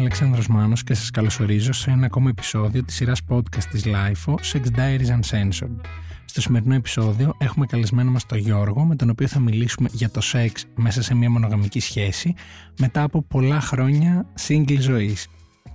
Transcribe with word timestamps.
Αλεξάνδρος 0.00 0.46
Μάνος 0.46 0.82
και 0.84 0.94
σας 0.94 1.10
καλωσορίζω 1.10 1.72
σε 1.72 1.90
ένα 1.90 2.06
ακόμα 2.06 2.28
επεισόδιο 2.28 2.84
της 2.84 2.94
σειράς 2.94 3.20
podcast 3.28 3.64
της 3.70 3.84
LIFO, 3.86 4.34
Sex 4.52 4.60
Diaries 4.76 5.20
Uncensored. 5.20 5.80
Στο 6.24 6.40
σημερινό 6.40 6.74
επεισόδιο 6.74 7.34
έχουμε 7.38 7.66
καλεσμένο 7.66 8.10
μας 8.10 8.26
τον 8.26 8.38
Γιώργο, 8.38 8.84
με 8.84 8.96
τον 8.96 9.10
οποίο 9.10 9.26
θα 9.28 9.38
μιλήσουμε 9.38 9.88
για 9.92 10.10
το 10.10 10.20
σεξ 10.20 10.66
μέσα 10.74 11.02
σε 11.02 11.14
μια 11.14 11.30
μονογαμική 11.30 11.80
σχέση 11.80 12.34
μετά 12.78 13.02
από 13.02 13.22
πολλά 13.22 13.60
χρόνια 13.60 14.26
single 14.48 14.78
ζωής. 14.78 15.28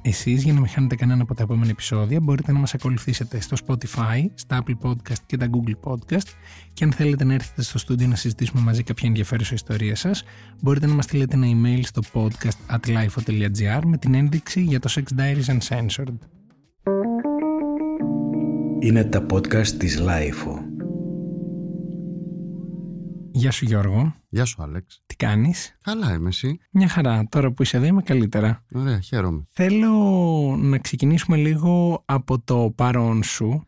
Εσείς 0.07 0.43
για 0.43 0.53
να 0.53 0.59
μην 0.59 0.69
χάνετε 0.69 0.95
κανένα 0.95 1.21
από 1.21 1.33
τα 1.33 1.43
επόμενα 1.43 1.69
επεισόδια 1.69 2.19
μπορείτε 2.19 2.51
να 2.51 2.59
μας 2.59 2.73
ακολουθήσετε 2.73 3.41
στο 3.41 3.57
Spotify, 3.65 4.25
στα 4.33 4.63
Apple 4.63 4.87
Podcast 4.89 5.19
και 5.25 5.37
τα 5.37 5.49
Google 5.51 5.91
Podcast 5.91 6.27
και 6.73 6.83
αν 6.83 6.91
θέλετε 6.91 7.23
να 7.23 7.33
έρθετε 7.33 7.61
στο 7.61 7.77
στούντιο 7.77 8.07
να 8.07 8.15
συζητήσουμε 8.15 8.61
μαζί 8.61 8.83
κάποια 8.83 9.07
ενδιαφέρουσα 9.07 9.53
ιστορία 9.53 9.95
σας 9.95 10.23
μπορείτε 10.61 10.87
να 10.87 10.93
μας 10.93 11.05
στείλετε 11.05 11.35
ένα 11.35 11.47
email 11.47 11.79
στο 11.83 12.01
podcast 12.13 12.75
at 12.75 12.87
lifeo.gr 12.87 13.81
με 13.85 13.97
την 13.97 14.13
ένδειξη 14.13 14.61
για 14.61 14.79
το 14.79 14.93
Sex 14.95 15.19
Diaries 15.19 15.57
Uncensored. 15.57 16.17
Είναι 18.79 19.03
τα 19.03 19.25
podcast 19.31 19.67
της 19.67 20.01
Lifeo. 20.01 20.59
Γεια 23.31 23.51
σου 23.51 23.65
Γιώργο. 23.65 24.15
Γεια 24.35 24.45
σου, 24.45 24.63
Άλεξ. 24.63 25.01
Τι 25.05 25.15
κάνεις; 25.15 25.77
Καλά 25.83 26.13
είμαι 26.13 26.27
εσύ; 26.27 26.59
Μια 26.71 26.87
χαρά. 26.87 27.27
Τώρα 27.29 27.51
που 27.51 27.61
είσαι 27.61 27.77
εδώ 27.77 27.85
είμαι 27.85 28.01
καλύτερα. 28.01 28.63
Ωραία, 28.73 28.99
χαίρομαι. 28.99 29.47
Θέλω 29.49 29.91
να 30.59 30.77
ξεκινήσουμε 30.77 31.37
λίγο 31.37 32.03
από 32.05 32.39
το 32.39 32.73
παρόν 32.75 33.23
σου, 33.23 33.63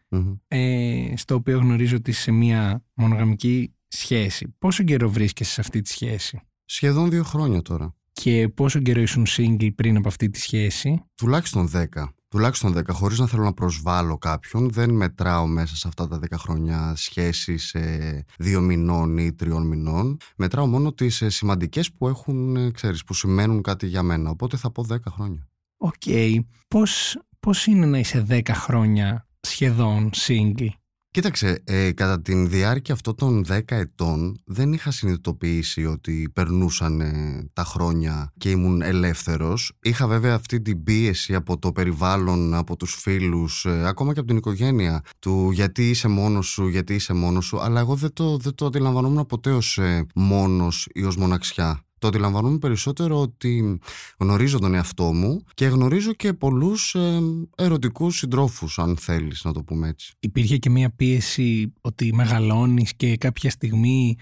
ε, 0.48 1.14
στο 1.16 1.36
οποίο 1.36 1.58
γνωρίζω 1.60 1.96
ότι 1.96 2.10
είσαι 2.10 2.22
σε 2.22 2.32
μια 2.32 2.84
μονογαμική 2.94 3.74
σχέση. 3.88 4.56
Πόσο 4.60 4.84
καιρό 4.84 5.10
βρίσκεσαι 5.10 5.52
σε 5.52 5.62
αυτή 5.62 5.82
τη 5.82 5.90
σχέση; 5.90 6.40
Σχεδόν 6.66 7.10
δύο 7.10 7.24
χρόνια 7.24 7.62
τώρα. 7.62 7.96
Και 8.12 8.50
πόσο 8.50 8.80
καιρό 8.80 9.02
ήσουν 9.02 9.26
single 9.30 9.70
πριν 9.76 9.98
από 9.98 10.08
αυτή 10.08 10.30
τη 10.30 10.40
σχέση; 10.40 11.04
Τουλάχιστον 11.16 11.68
δέκα 11.68 12.14
τουλάχιστον 12.28 12.78
10, 12.78 12.82
χωρίς 12.92 13.20
να 13.20 13.28
θέλω 13.28 13.44
να 13.44 13.54
προσβάλλω 13.54 14.18
κάποιον, 14.18 14.70
δεν 14.70 14.90
μετράω 14.90 15.48
μέσα 15.48 15.76
σε 15.76 15.88
αυτά 15.88 16.08
τα 16.08 16.20
10 16.20 16.26
χρόνια 16.38 16.94
σχέσεις 16.96 17.74
ε, 17.74 18.26
δύο 18.38 18.62
μηνών 18.62 19.18
ή 19.18 19.34
τριών 19.34 19.68
μηνών. 19.68 20.18
Μετράω 20.36 20.66
μόνο 20.66 20.94
τις 20.94 21.22
ε, 21.22 21.30
σημαντικές 21.30 21.92
που 21.92 22.08
έχουν, 22.08 22.56
ε, 22.56 22.72
ξέρεις, 22.72 23.04
που 23.04 23.14
σημαίνουν 23.14 23.62
κάτι 23.62 23.88
για 23.88 24.04
μένα. 24.04 24.30
Οπότε 24.30 24.58
θα 24.58 24.72
πω 24.72 24.86
10 24.90 24.96
χρόνια. 25.10 25.48
OK. 25.78 25.94
Okay. 26.06 26.40
Πώς, 26.68 27.22
πώς 27.40 27.66
είναι 27.66 27.86
να 27.86 27.98
είσαι 27.98 28.26
10 28.30 28.42
χρόνια 28.54 29.28
σχεδόν 29.40 30.10
single? 30.14 30.70
Κοίταξε, 31.18 31.62
ε, 31.64 31.92
κατά 31.92 32.22
τη 32.22 32.46
διάρκεια 32.46 32.94
αυτών 32.94 33.16
των 33.16 33.46
10 33.48 33.60
ετών 33.68 34.42
δεν 34.46 34.74
είχα 34.74 34.92
συνειδητοποιήσει 34.92 35.86
ότι 35.86 36.30
περνούσαν 36.34 37.02
ε, 37.02 37.50
τα 37.54 37.64
χρόνια 37.64 38.34
και 38.38 38.50
ήμουν 38.50 38.82
ελεύθερος. 38.82 39.72
Είχα 39.82 40.08
βέβαια 40.08 40.36
αυτή 40.36 40.62
την 40.62 40.84
πίεση 40.84 41.36
από 41.36 41.58
το 41.58 41.72
περιβάλλον, 41.72 42.54
από 42.54 42.76
τους 42.76 42.96
φίλους, 42.96 43.66
ε, 43.66 43.88
ακόμα 43.88 44.14
και 44.14 44.20
από 44.20 44.28
την 44.28 44.38
οικογένεια 44.38 45.02
του 45.20 45.52
γιατί 45.52 45.90
είσαι 45.90 46.08
μόνος 46.08 46.48
σου, 46.48 46.68
γιατί 46.68 46.94
είσαι 46.94 47.14
μόνος 47.14 47.46
σου, 47.46 47.62
αλλά 47.62 47.80
εγώ 47.80 47.96
δεν 47.96 48.14
το, 48.14 48.38
δεν 48.38 48.56
το 48.56 48.66
αντιλαμβανόμουν 48.66 49.26
ποτέ 49.26 49.52
ως 49.52 49.78
ε, 49.78 50.06
μόνος 50.16 50.88
ή 50.94 51.04
ως 51.04 51.18
μοναξιά. 51.18 51.87
Το 52.00 52.08
αντιλαμβανόμαι 52.08 52.58
περισσότερο 52.58 53.22
ότι 53.22 53.80
γνωρίζω 54.20 54.60
τον 54.60 54.74
εαυτό 54.74 55.14
μου 55.14 55.44
και 55.54 55.66
γνωρίζω 55.66 56.14
και 56.14 56.34
πολλούς 56.34 56.96
ε, 56.96 57.20
ερωτικούς 57.56 58.18
συντρόφους, 58.18 58.80
αν 58.80 58.98
θέλεις 58.98 59.44
να 59.44 59.54
το 59.54 59.64
πούμε 59.64 59.88
έτσι. 59.88 60.14
Υπήρχε 60.20 60.58
και 60.58 60.70
μια 60.70 60.90
πίεση 60.90 61.74
ότι 61.82 62.14
μεγαλώνεις 62.14 62.96
και 62.96 63.18
κάποια 63.18 63.50
στιγμή 63.50 64.16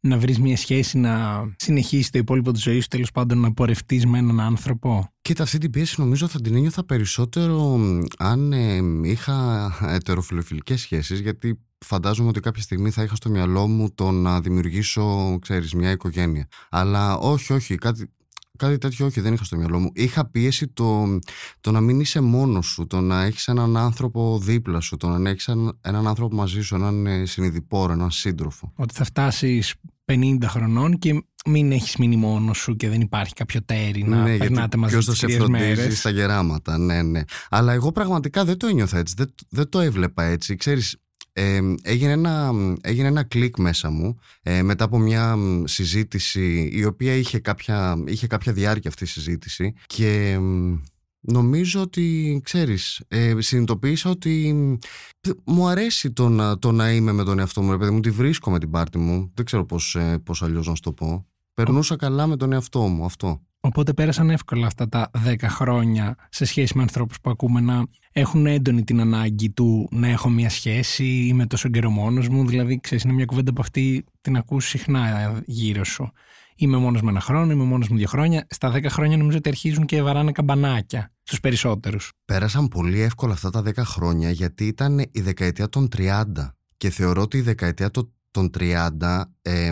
να 0.00 0.18
βρεις 0.18 0.38
μια 0.38 0.56
σχέση 0.56 0.98
να 0.98 1.44
συνεχίσει 1.56 2.10
το 2.10 2.18
υπόλοιπο 2.18 2.52
της 2.52 2.62
ζωής 2.62 2.82
σου, 2.82 2.88
τέλος 2.88 3.10
πάντων 3.10 3.38
να 3.38 3.52
πορευτείς 3.52 4.06
με 4.06 4.18
έναν 4.18 4.40
άνθρωπο; 4.40 5.12
Κοίτα, 5.22 5.42
αυτή 5.42 5.58
την 5.58 5.70
πίεση 5.70 6.00
νομίζω 6.00 6.28
θα 6.28 6.40
την 6.40 6.54
ένιωθα 6.54 6.84
περισσότερο 6.84 7.78
αν 8.18 8.52
ε, 8.52 8.80
είχα 9.02 9.70
ετεροφιλοφιλικές 9.80 10.80
σχέσεις, 10.80 11.20
γιατί 11.20 11.58
φαντάζομαι 11.86 12.28
ότι 12.28 12.40
κάποια 12.40 12.62
στιγμή 12.62 12.90
θα 12.90 13.02
είχα 13.02 13.14
στο 13.14 13.30
μυαλό 13.30 13.66
μου 13.66 13.94
το 13.94 14.10
να 14.10 14.40
δημιουργήσω, 14.40 15.38
ξέρεις, 15.40 15.74
μια 15.74 15.90
οικογένεια. 15.90 16.46
Αλλά 16.70 17.16
όχι, 17.16 17.52
όχι, 17.52 17.74
κάτι, 17.74 18.10
κάτι 18.56 18.78
τέτοιο 18.78 19.06
όχι, 19.06 19.20
δεν 19.20 19.32
είχα 19.32 19.44
στο 19.44 19.56
μυαλό 19.56 19.78
μου. 19.78 19.90
Είχα 19.94 20.30
πίεση 20.30 20.68
το, 20.68 21.18
το 21.60 21.70
να 21.70 21.80
μην 21.80 22.00
είσαι 22.00 22.20
μόνος 22.20 22.66
σου, 22.66 22.86
το 22.86 23.00
να 23.00 23.22
έχεις 23.22 23.48
έναν 23.48 23.76
άνθρωπο 23.76 24.38
δίπλα 24.42 24.80
σου, 24.80 24.96
το 24.96 25.08
να 25.08 25.30
έχεις 25.30 25.48
έναν, 25.80 26.06
άνθρωπο 26.06 26.36
μαζί 26.36 26.60
σου, 26.60 26.74
έναν 26.74 27.06
ε, 27.06 27.26
συνειδηπόρο, 27.26 27.92
έναν 27.92 28.10
σύντροφο. 28.10 28.72
Ότι 28.74 28.94
θα 28.94 29.04
φτάσεις 29.04 29.74
50 30.04 30.36
χρονών 30.42 30.98
και 30.98 31.24
μην 31.46 31.72
έχεις 31.72 31.96
μείνει 31.96 32.16
μόνος 32.16 32.58
σου 32.58 32.76
και 32.76 32.88
δεν 32.88 33.00
υπάρχει 33.00 33.34
κάποιο 33.34 33.62
τέρι 33.62 34.02
να 34.02 34.22
ναι, 34.22 34.36
περνάτε 34.36 34.76
μαζί 34.76 34.92
ποιος 34.92 35.04
θα 35.04 35.14
σε 35.14 35.28
φροντίζει 35.28 35.96
στα 35.96 36.10
γεράματα, 36.10 36.78
ναι, 36.78 37.02
ναι. 37.02 37.22
Αλλά 37.50 37.72
εγώ 37.72 37.92
πραγματικά 37.92 38.44
δεν 38.44 38.56
το 38.56 38.66
ένιωθα 38.66 38.98
έτσι, 38.98 39.14
δεν, 39.16 39.34
δεν 39.48 39.68
το 39.68 39.80
έβλεπα 39.80 40.22
έτσι. 40.22 40.56
Ξέρεις, 40.56 40.96
έγινε, 41.82 42.12
ένα, 42.12 42.52
έγινε 42.80 43.08
ένα 43.08 43.22
κλικ 43.22 43.58
μέσα 43.58 43.90
μου 43.90 44.18
ε, 44.42 44.62
μετά 44.62 44.84
από 44.84 44.98
μια 44.98 45.36
συζήτηση 45.64 46.70
η 46.72 46.84
οποία 46.84 47.14
είχε 47.14 47.38
κάποια, 47.38 48.02
είχε 48.06 48.26
κάποια 48.26 48.52
διάρκεια 48.52 48.90
αυτή 48.90 49.04
η 49.04 49.06
συζήτηση 49.06 49.74
και 49.86 50.38
νομίζω 51.20 51.80
ότι 51.80 52.40
ξέρεις 52.44 53.02
ε, 53.08 53.34
συνειδητοποίησα 53.38 54.10
ότι 54.10 54.54
μου 55.44 55.68
αρέσει 55.68 56.12
το 56.12 56.28
να, 56.28 56.58
το 56.58 56.72
να 56.72 56.92
είμαι 56.92 57.12
με 57.12 57.24
τον 57.24 57.38
εαυτό 57.38 57.62
μου 57.62 57.70
ρε 57.70 57.78
παιδί 57.78 57.90
μου, 57.90 58.00
τη 58.00 58.10
βρίσκω 58.10 58.50
με 58.50 58.58
την 58.58 58.70
πάρτη 58.70 58.98
μου 58.98 59.30
δεν 59.34 59.44
ξέρω 59.44 59.64
πώς, 59.64 59.94
ε, 59.94 60.18
πώς 60.24 60.42
αλλιώς 60.42 60.66
να 60.66 60.74
σου 60.74 60.82
το 60.82 60.92
πω. 60.92 61.26
Περνούσα 61.54 61.96
καλά 61.96 62.26
με 62.26 62.36
τον 62.36 62.52
εαυτό 62.52 62.80
μου 62.80 63.04
αυτό 63.04 63.40
Οπότε 63.60 63.92
πέρασαν 63.92 64.30
εύκολα 64.30 64.66
αυτά 64.66 64.88
τα 64.88 65.10
10 65.26 65.34
χρόνια 65.40 66.16
σε 66.28 66.44
σχέση 66.44 66.76
με 66.76 66.82
ανθρώπους 66.82 67.20
που 67.20 67.30
ακούμε 67.30 67.60
να 67.60 67.86
έχουν 68.12 68.46
έντονη 68.46 68.84
την 68.84 69.00
ανάγκη 69.00 69.50
του 69.50 69.88
να 69.90 70.08
έχω 70.08 70.28
μια 70.28 70.50
σχέση, 70.50 71.04
είμαι 71.04 71.46
τόσο 71.46 71.68
καιρό 71.68 71.90
μόνος 71.90 72.28
μου. 72.28 72.46
Δηλαδή, 72.46 72.80
ξέρεις, 72.80 73.04
είναι 73.04 73.12
μια 73.12 73.24
κουβέντα 73.24 73.52
που 73.52 73.60
αυτή 73.60 74.04
την 74.20 74.36
ακούς 74.36 74.68
συχνά 74.68 75.42
γύρω 75.46 75.84
σου. 75.84 76.12
Είμαι 76.56 76.76
μόνος 76.76 77.02
με 77.02 77.10
ένα 77.10 77.20
χρόνο, 77.20 77.52
είμαι 77.52 77.64
μόνος 77.64 77.88
μου 77.88 77.96
δύο 77.96 78.06
χρόνια. 78.06 78.46
Στα 78.50 78.72
10 78.74 78.84
χρόνια 78.88 79.16
νομίζω 79.16 79.36
ότι 79.36 79.48
αρχίζουν 79.48 79.86
και 79.86 80.02
βαράνε 80.02 80.32
καμπανάκια 80.32 81.12
στους 81.22 81.40
περισσότερους. 81.40 82.12
Πέρασαν 82.24 82.68
πολύ 82.68 83.00
εύκολα 83.00 83.32
αυτά 83.32 83.50
τα 83.50 83.62
10 83.62 83.72
χρόνια 83.76 84.30
γιατί 84.30 84.66
ήταν 84.66 84.98
η 84.98 85.20
δεκαετία 85.20 85.68
των 85.68 85.88
30 85.96 86.22
και 86.76 86.90
θεωρώ 86.90 87.22
ότι 87.22 87.36
η 87.36 87.40
δεκαετία 87.40 87.90
των 88.30 88.50
30 88.58 89.22
ε, 89.42 89.70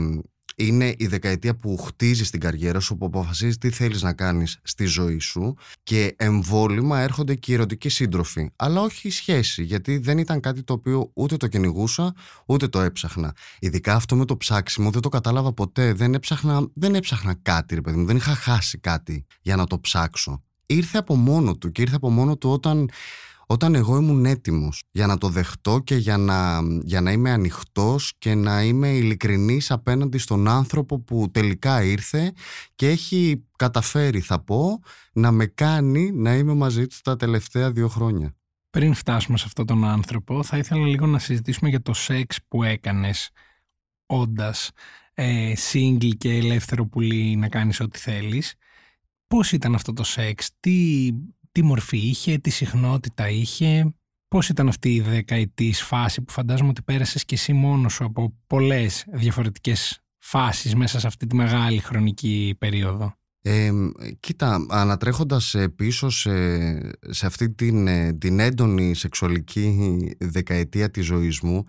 είναι 0.59 0.95
η 0.99 1.07
δεκαετία 1.07 1.57
που 1.57 1.77
χτίζεις 1.77 2.31
την 2.31 2.41
καριέρα 2.41 2.81
σου, 2.81 2.97
που 2.97 3.07
αποφασίζεις 3.07 3.59
τι 3.59 3.71
θέλεις 3.71 4.03
να 4.03 4.13
κάνεις 4.13 4.59
στη 4.63 4.85
ζωή 4.85 5.19
σου 5.19 5.55
και 5.83 6.15
εμβόλυμα 6.19 7.01
έρχονται 7.01 7.35
και 7.35 7.53
οι 7.53 7.55
ερωτικοί 7.55 7.89
σύντροφοι. 7.89 8.51
Αλλά 8.57 8.81
όχι 8.81 9.09
η 9.09 9.11
σχέση, 9.11 9.63
γιατί 9.63 9.99
δεν 9.99 10.19
ήταν 10.19 10.41
κάτι 10.41 10.63
το 10.63 10.73
οποίο 10.73 11.11
ούτε 11.15 11.37
το 11.37 11.47
κυνηγούσα, 11.47 12.15
ούτε 12.47 12.69
το 12.69 12.81
έψαχνα. 12.81 13.35
Ειδικά 13.59 13.95
αυτό 13.95 14.17
με 14.17 14.25
το 14.25 14.37
ψάξιμο 14.37 14.91
δεν 14.91 15.01
το 15.01 15.09
κατάλαβα 15.09 15.53
ποτέ. 15.53 15.93
Δεν 15.93 16.15
έψαχνα, 16.15 16.69
δεν 16.75 16.95
έψαχνα 16.95 17.35
κάτι, 17.43 17.75
ρε 17.75 17.81
παιδί 17.81 17.97
μου. 17.97 18.07
Δεν 18.07 18.17
είχα 18.17 18.35
χάσει 18.35 18.79
κάτι 18.79 19.27
για 19.43 19.57
να 19.57 19.67
το 19.67 19.81
ψάξω. 19.81 20.43
Ήρθε 20.67 20.99
από 20.99 21.15
μόνο 21.15 21.57
του 21.57 21.73
και 21.73 21.83
ήρθε 21.83 21.97
από 21.97 22.11
μόνο 22.11 22.37
του 22.37 22.51
όταν 22.51 22.91
όταν 23.51 23.75
εγώ 23.75 23.97
ήμουν 23.97 24.25
έτοιμος 24.25 24.83
για 24.91 25.07
να 25.07 25.19
το 25.19 25.29
δεχτώ 25.29 25.81
και 25.85 25.97
για 25.97 26.17
να, 26.17 26.61
για 26.83 27.01
να 27.01 27.13
είμαι 27.13 27.31
ανοιχτός 27.31 28.13
και 28.19 28.35
να 28.35 28.63
είμαι 28.63 28.89
ειλικρινής 28.89 29.71
απέναντι 29.71 30.19
στον 30.19 30.49
άνθρωπο 30.49 31.01
που 31.01 31.31
τελικά 31.31 31.83
ήρθε 31.83 32.33
και 32.75 32.89
έχει 32.89 33.45
καταφέρει 33.57 34.21
θα 34.21 34.45
πω 34.45 34.81
να 35.13 35.31
με 35.31 35.47
κάνει 35.47 36.13
να 36.13 36.35
είμαι 36.35 36.55
μαζί 36.55 36.87
του 36.87 36.97
τα 37.03 37.17
τελευταία 37.17 37.73
δύο 37.73 37.89
χρόνια. 37.89 38.37
Πριν 38.71 38.95
φτάσουμε 38.95 39.39
σε 39.39 39.45
αυτόν 39.47 39.67
τον 39.67 39.85
άνθρωπο 39.85 40.43
θα 40.43 40.59
ήθελα 40.59 40.87
λίγο 40.87 41.07
να 41.07 41.19
συζητήσουμε 41.19 41.69
για 41.69 41.83
το 41.83 41.93
σεξ 41.93 42.39
που 42.49 42.63
έκανες 42.63 43.31
όντας 44.07 44.71
ε, 45.15 45.53
single 45.73 46.17
και 46.19 46.33
ελεύθερο 46.37 46.87
πουλί 46.87 47.37
να 47.37 47.49
κάνεις 47.49 47.81
ό,τι 47.81 47.99
θέλεις. 47.99 48.55
Πώς 49.27 49.53
ήταν 49.53 49.75
αυτό 49.75 49.93
το 49.93 50.05
σεξ, 50.05 50.51
τι 50.61 51.09
τι 51.59 51.65
μορφή 51.65 51.97
είχε, 51.99 52.39
τι 52.39 52.51
συχνότητα 52.51 53.29
είχε, 53.29 53.95
πώς 54.29 54.49
ήταν 54.49 54.69
αυτή 54.69 54.95
η 54.95 55.01
δεκαετής 55.01 55.83
φάση 55.83 56.23
που 56.23 56.33
φαντάζομαι 56.33 56.69
ότι 56.69 56.83
πέρασες 56.83 57.25
και 57.25 57.35
εσύ 57.35 57.53
μόνος 57.53 57.93
σου 57.93 58.05
από 58.05 58.37
πολλές 58.47 59.05
διαφορετικές 59.13 60.01
φάσεις 60.19 60.75
μέσα 60.75 61.01
σε 61.01 61.07
αυτή 61.07 61.27
τη 61.27 61.35
μεγάλη 61.35 61.79
χρονική 61.79 62.55
περίοδο; 62.59 63.18
Ε, 63.43 63.71
κοίτα, 64.21 64.67
ανατρέχοντας 64.69 65.55
πίσω 65.77 66.11
σε, 66.11 66.31
σε 67.13 67.27
αυτή 67.27 67.51
την, 67.51 67.87
ε, 67.87 68.13
την 68.13 68.39
έντονη 68.39 68.95
σεξουαλική 68.95 69.99
δεκαετία 70.19 70.91
της 70.91 71.05
ζωής 71.05 71.41
μου 71.41 71.65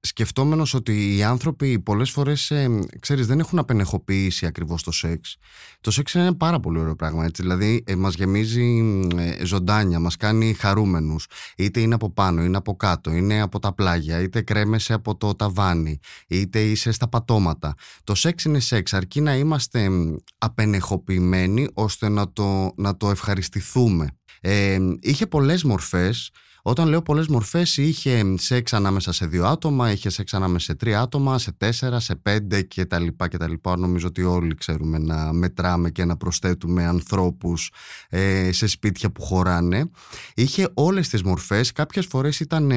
σκεφτόμενος 0.00 0.74
ότι 0.74 1.16
οι 1.16 1.22
άνθρωποι 1.22 1.78
πολλές 1.78 2.10
φορές 2.10 2.50
ε, 2.50 2.68
ξέρεις, 3.00 3.26
δεν 3.26 3.38
έχουν 3.38 3.58
απενεχοποιήσει 3.58 4.46
ακριβώς 4.46 4.82
το 4.82 4.92
σεξ. 4.92 5.36
Το 5.80 5.90
σεξ 5.90 6.14
είναι 6.14 6.24
ένα 6.24 6.36
πάρα 6.36 6.60
πολύ 6.60 6.78
ωραίο 6.78 6.94
πράγμα 6.96 7.24
έτσι. 7.24 7.42
δηλαδή 7.42 7.84
ε, 7.86 7.96
μας 7.96 8.14
γεμίζει 8.14 8.82
ε, 9.16 9.44
ζωντάνια, 9.44 9.98
μας 9.98 10.16
κάνει 10.16 10.52
χαρούμενους. 10.52 11.26
Είτε 11.56 11.80
είναι 11.80 11.94
από 11.94 12.12
πάνω, 12.12 12.44
είναι 12.44 12.56
από 12.56 12.76
κάτω 12.76 13.10
είναι 13.10 13.40
από 13.40 13.58
τα 13.58 13.74
πλάγια, 13.74 14.20
είτε 14.20 14.42
κρέμεσαι 14.42 14.92
από 14.92 15.16
το 15.16 15.34
ταβάνι 15.34 15.98
είτε 16.28 16.60
είσαι 16.60 16.92
στα 16.92 17.08
πατώματα. 17.08 17.74
Το 18.04 18.14
σεξ 18.14 18.44
είναι 18.44 18.60
σεξ 18.60 18.94
αρκεί 18.94 19.20
να 19.20 19.36
είμαστε 19.36 19.90
απενεχοποιημένοι 20.38 21.13
ικανοποιημένοι 21.14 21.68
ώστε 21.74 22.08
να 22.08 22.32
το, 22.32 22.72
να 22.76 22.96
το 22.96 23.10
ευχαριστηθούμε. 23.10 24.08
Ε, 24.40 24.78
είχε 25.00 25.26
πολλές 25.26 25.64
μορφές. 25.64 26.30
Όταν 26.66 26.88
λέω 26.88 27.02
πολλές 27.02 27.26
μορφές 27.26 27.76
είχε 27.76 28.34
σεξ 28.38 28.72
ανάμεσα 28.72 29.12
σε 29.12 29.26
δύο 29.26 29.46
άτομα, 29.46 29.92
είχε 29.92 30.10
σεξ 30.10 30.34
ανάμεσα 30.34 30.64
σε 30.64 30.74
τρία 30.74 31.00
άτομα, 31.00 31.38
σε 31.38 31.52
τέσσερα, 31.52 32.00
σε 32.00 32.14
πέντε 32.14 32.62
και 32.62 32.84
τα 32.84 32.98
λοιπά 32.98 33.28
και 33.28 33.36
τα 33.36 33.48
λοιπά. 33.48 33.76
Νομίζω 33.76 34.06
ότι 34.06 34.22
όλοι 34.22 34.54
ξέρουμε 34.54 34.98
να 34.98 35.32
μετράμε 35.32 35.90
και 35.90 36.04
να 36.04 36.16
προσθέτουμε 36.16 36.84
ανθρώπους 36.84 37.70
ε, 38.08 38.52
σε 38.52 38.66
σπίτια 38.66 39.10
που 39.10 39.22
χωράνε. 39.22 39.90
Είχε 40.34 40.68
όλες 40.74 41.08
τις 41.08 41.22
μορφές, 41.22 41.72
κάποιες 41.72 42.06
φορές 42.06 42.40
ήταν... 42.40 42.72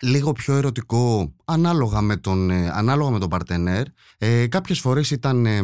Ε, 0.00 0.06
λίγο 0.06 0.32
πιο 0.32 0.54
ερωτικό 0.54 1.34
ανάλογα 1.44 2.00
με 2.00 2.16
τον, 2.16 2.50
ε, 2.50 2.70
ανάλογα 2.74 3.10
με 3.10 3.18
τον 3.18 3.28
παρτενέρ. 3.28 3.84
Ε, 4.18 4.46
κάποιες 4.46 4.80
φορές 4.80 5.10
ήταν, 5.10 5.46
ε, 5.46 5.62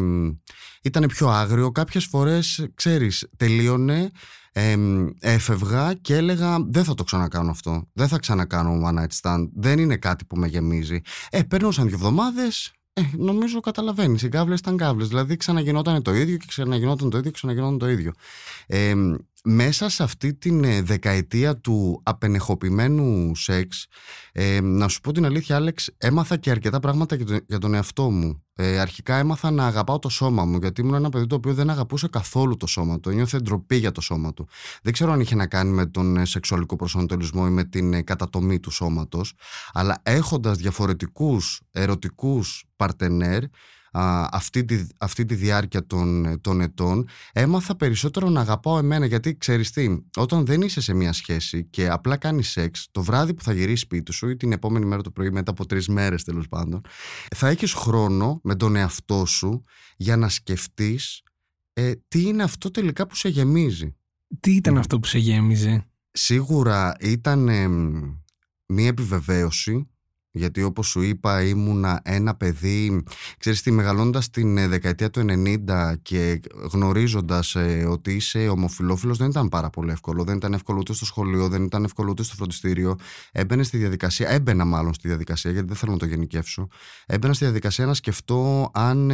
ήταν 0.83 1.07
πιο 1.07 1.29
άγριο, 1.29 1.71
κάποιες 1.73 2.05
φορές, 2.05 2.67
ξέρεις, 2.75 3.29
τελείωνε, 3.37 4.11
ε, 4.53 4.77
έφευγα 5.21 5.95
και 5.95 6.17
έλεγα 6.17 6.59
δεν 6.71 6.85
θα 6.85 6.95
το 6.95 7.05
ξανακάνω 7.05 7.51
αυτό, 7.51 7.89
δεν 7.93 8.09
θα 8.09 8.19
ξανακάνω 8.19 8.91
one 8.91 8.99
night 8.99 9.21
stand, 9.23 9.49
δεν 9.55 9.79
είναι 9.79 9.97
κάτι 9.97 10.25
που 10.25 10.37
με 10.37 10.47
γεμίζει. 10.47 11.01
Ε, 11.31 11.43
παίρνωσαν 11.43 11.87
δύο 11.87 11.95
εβδομάδες, 11.97 12.73
ε, 12.97 13.03
νομίζω 13.17 13.61
καταλαβαίνεις. 13.61 14.23
Οι 14.23 14.29
κάβλε 14.29 14.55
ήταν 14.55 14.77
κάβλε. 14.77 15.05
Δηλαδή 15.05 15.37
ξαναγινόταν 15.37 16.03
το 16.03 16.15
ίδιο 16.15 16.37
και 16.37 16.45
ξαναγινόταν 16.49 17.11
το 17.11 17.19
ίδιο 17.19 17.31
και 17.31 17.37
ξαναγινόταν 17.37 17.79
το 17.79 17.89
ίδιο. 17.89 18.13
Ε, 18.67 18.95
μέσα 19.47 19.89
σε 19.89 20.03
αυτή 20.03 20.35
την 20.35 20.65
ε, 20.65 20.83
δεκαετία 20.83 21.57
του 21.57 22.01
απενεχοποιημένου 22.03 23.37
σεξ, 23.37 23.87
ε, 24.33 24.61
να 24.61 24.89
σου 24.89 25.01
πω 25.01 25.13
την 25.13 25.25
αλήθεια, 25.25 25.57
Άλεξ, 25.57 25.91
έμαθα 25.99 26.37
και 26.37 26.51
αρκετά 26.51 26.81
πράγματα 26.81 27.17
για 27.47 27.59
τον, 27.59 27.75
εαυτό 27.75 28.11
μου. 28.11 28.43
Ε, 28.57 28.79
αρχικά 28.79 29.17
έμαθα 29.17 29.51
να 29.51 29.67
αγαπάω 29.67 29.99
το 29.99 30.09
σώμα 30.09 30.45
μου, 30.45 30.59
γιατί 30.61 30.81
ήμουν 30.81 30.95
ένα 30.95 31.09
παιδί 31.09 31.27
το 31.27 31.35
οποίο 31.35 31.55
δεν 31.55 31.71
αγαπούσε 31.71 32.09
καθόλου 32.09 32.57
το 32.57 32.67
σώμα 32.67 33.01
του. 33.01 33.11
Ένιωθε 33.11 33.39
ντροπή 33.39 33.77
για 33.77 33.93
το 33.93 34.01
σώμα 34.01 34.33
του. 34.35 34.49
Δεν 34.83 34.93
ξέρω 34.93 35.13
αν 35.13 35.21
είχε 35.21 35.35
να 35.35 35.47
κάνει 35.47 35.71
με 35.71 35.87
τον 35.87 36.17
ε, 36.17 36.25
σεξουαλικό 36.25 36.77
προσανατολισμό 36.77 37.45
ή 37.47 37.51
με 37.51 37.65
την 37.65 38.05
κατατομή 38.05 38.61
του 38.61 38.71
σώματος, 38.71 39.35
αλλά 39.73 40.01
έχοντας 40.03 40.57
διαφορετικούς 40.57 41.61
ερωτικούς 41.71 42.65
παρτενέρ, 42.77 43.43
αυτή, 44.31 44.65
τη, 44.65 44.87
αυτή 44.99 45.25
τη 45.25 45.35
διάρκεια 45.35 45.87
των, 45.87 46.41
των 46.41 46.61
ετών 46.61 47.09
έμαθα 47.33 47.77
περισσότερο 47.77 48.29
να 48.29 48.41
αγαπάω 48.41 48.79
εμένα 48.79 49.07
γιατί 49.07 49.37
ξέρεις 49.37 49.71
τι, 49.71 49.97
όταν 50.17 50.47
δεν 50.47 50.61
είσαι 50.61 50.81
σε 50.81 50.95
μια 50.95 51.13
σχέση 51.13 51.65
και 51.65 51.89
απλά 51.89 52.17
κάνεις 52.17 52.51
σεξ 52.51 52.89
το 52.91 53.03
βράδυ 53.03 53.35
που 53.35 53.43
θα 53.43 53.53
γυρίσεις 53.53 53.81
σπίτι 53.81 54.13
σου 54.13 54.29
ή 54.29 54.37
την 54.37 54.53
επόμενη 54.53 54.85
μέρα 54.87 55.03
το 55.03 55.11
πρωί 55.11 55.31
μετά 55.31 55.51
από 55.51 55.67
τρεις 55.67 55.89
μέρες 55.89 56.25
τέλος 56.25 56.49
πάντων 56.49 56.81
θα 57.35 57.49
έχεις 57.49 57.73
χρόνο 57.73 58.41
με 58.43 58.55
τον 58.55 58.77
εαυτό 58.77 59.25
σου 59.27 59.65
για 59.97 60.17
να 60.17 60.29
σκεφτείς 60.29 61.23
ε, 61.73 61.93
τι 62.09 62.23
είναι 62.23 62.43
αυτό 62.43 62.71
τελικά 62.71 63.07
που 63.07 63.17
σε 63.17 63.29
γεμίζει. 63.29 63.97
Τι 64.41 64.55
ήταν 64.55 64.79
αυτό 64.79 64.99
που 64.99 65.07
σε 65.07 65.19
γέμιζε; 65.19 65.89
Σίγουρα 66.11 66.97
ήταν 67.01 67.43
μια 68.67 68.87
επιβεβαίωση 68.89 69.89
γιατί 70.37 70.63
όπως 70.63 70.87
σου 70.87 71.01
είπα 71.01 71.43
ήμουνα 71.43 72.01
ένα 72.05 72.35
παιδί, 72.35 73.03
ξέρεις 73.39 73.63
τι, 73.63 73.71
μεγαλώντας 73.71 74.31
την 74.31 74.59
ε, 74.59 74.69
δεκαετία 74.69 75.11
του 75.11 75.25
90 75.29 75.93
και 76.03 76.41
γνωρίζοντας 76.73 77.55
ε, 77.55 77.87
ότι 77.91 78.13
είσαι 78.13 78.49
ομοφιλόφιλος 78.49 79.19
δεν 79.19 79.29
ήταν 79.29 79.49
πάρα 79.49 79.71
πολύ 79.71 79.91
εύκολο. 79.91 80.25
Δεν 80.25 80.37
ήταν 80.37 80.53
εύκολο 80.53 80.79
ούτε 80.79 80.93
στο 80.93 81.05
σχολείο, 81.05 81.49
δεν 81.49 81.65
ήταν 81.65 81.85
εύκολο 81.85 82.11
ούτε 82.11 82.23
στο 82.23 82.35
φροντιστήριο. 82.35 82.97
Έμπαινε 83.33 83.63
στη 83.63 83.77
διαδικασία, 83.77 84.29
έμπαινα 84.29 84.65
μάλλον 84.65 84.95
στη 84.95 85.09
διαδικασία 85.09 85.51
γιατί 85.51 85.67
δεν 85.67 85.77
θέλω 85.77 85.93
να 85.93 85.99
το 85.99 86.07
γενικεύσω. 86.07 86.69
Έμπαινα 87.07 87.33
στη 87.33 87.45
διαδικασία 87.45 87.87
να 87.87 87.95
σκεφτώ 87.95 88.71
αν, 88.75 89.11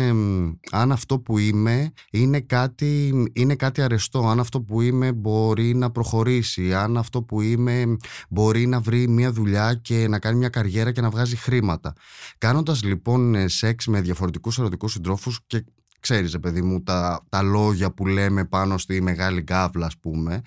αν 0.70 0.92
αυτό 0.92 1.18
που 1.18 1.38
είμαι 1.38 1.92
είναι 2.10 2.40
κάτι, 2.40 3.24
είναι 3.32 3.54
κάτι 3.54 3.82
αρεστό, 3.82 4.28
αν 4.28 4.40
αυτό 4.40 4.60
που 4.60 4.80
είμαι 4.80 5.12
μπορεί 5.12 5.74
να 5.74 5.90
προχωρήσει, 5.90 6.74
αν 6.74 6.96
αυτό 6.96 7.22
που 7.22 7.40
είμαι 7.40 7.96
μπορεί 8.28 8.66
να 8.66 8.80
βρει 8.80 9.08
μια 9.08 9.32
δουλειά 9.32 9.74
και 9.74 10.08
να 10.08 10.18
κάνει 10.18 10.38
μια 10.38 10.48
καριέρα 10.48 10.92
και 10.92 11.00
να 11.00 11.09
βγάζει 11.10 11.36
χρήματα. 11.36 11.92
Κάνοντας 12.38 12.82
λοιπόν 12.82 13.34
ε, 13.34 13.48
σεξ 13.48 13.86
με 13.86 14.00
διαφορετικούς 14.00 14.58
ερωτικούς 14.58 14.92
συντρόφους 14.92 15.40
και 15.46 15.64
ξέρεις 16.00 16.38
παιδί 16.38 16.62
μου 16.62 16.82
τα, 16.82 17.24
τα 17.28 17.42
λόγια 17.42 17.90
που 17.90 18.06
λέμε 18.06 18.44
πάνω 18.44 18.78
στη 18.78 19.00
μεγάλη 19.00 19.40
γκάβλα 19.40 19.86
ας 19.86 19.96
πούμε 19.96 20.42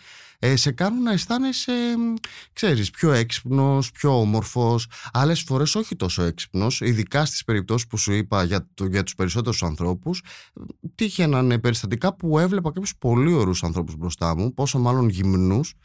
ε, 0.45 0.55
σε 0.55 0.71
κάνουν 0.71 1.03
να 1.03 1.11
αισθάνεσαι 1.11 1.73
ξέρεις 2.53 2.89
πιο 2.89 3.11
έξυπνος, 3.11 3.91
πιο 3.91 4.19
όμορφος 4.19 4.87
άλλες 5.13 5.41
φορές 5.41 5.75
όχι 5.75 5.95
τόσο 5.95 6.23
έξυπνος 6.23 6.81
ειδικά 6.81 7.25
στις 7.25 7.43
περιπτώσεις 7.43 7.87
που 7.87 7.97
σου 7.97 8.13
είπα 8.13 8.43
για, 8.43 8.67
το, 8.73 8.85
για 8.85 9.03
τους 9.03 9.15
περισσότερους 9.15 9.63
ανθρώπους 9.63 10.21
τύχαιναν 10.95 11.59
περιστατικά 11.61 12.15
που 12.15 12.39
έβλεπα 12.39 12.71
κάποιους 12.71 12.95
πολύ 12.97 13.33
ωραίους 13.33 13.63
ανθρώπους 13.63 13.95
μπροστά 13.95 14.35
μου 14.35 14.53
πόσο 14.53 14.79
μάλλον 14.79 15.09
γυμνούς 15.09 15.75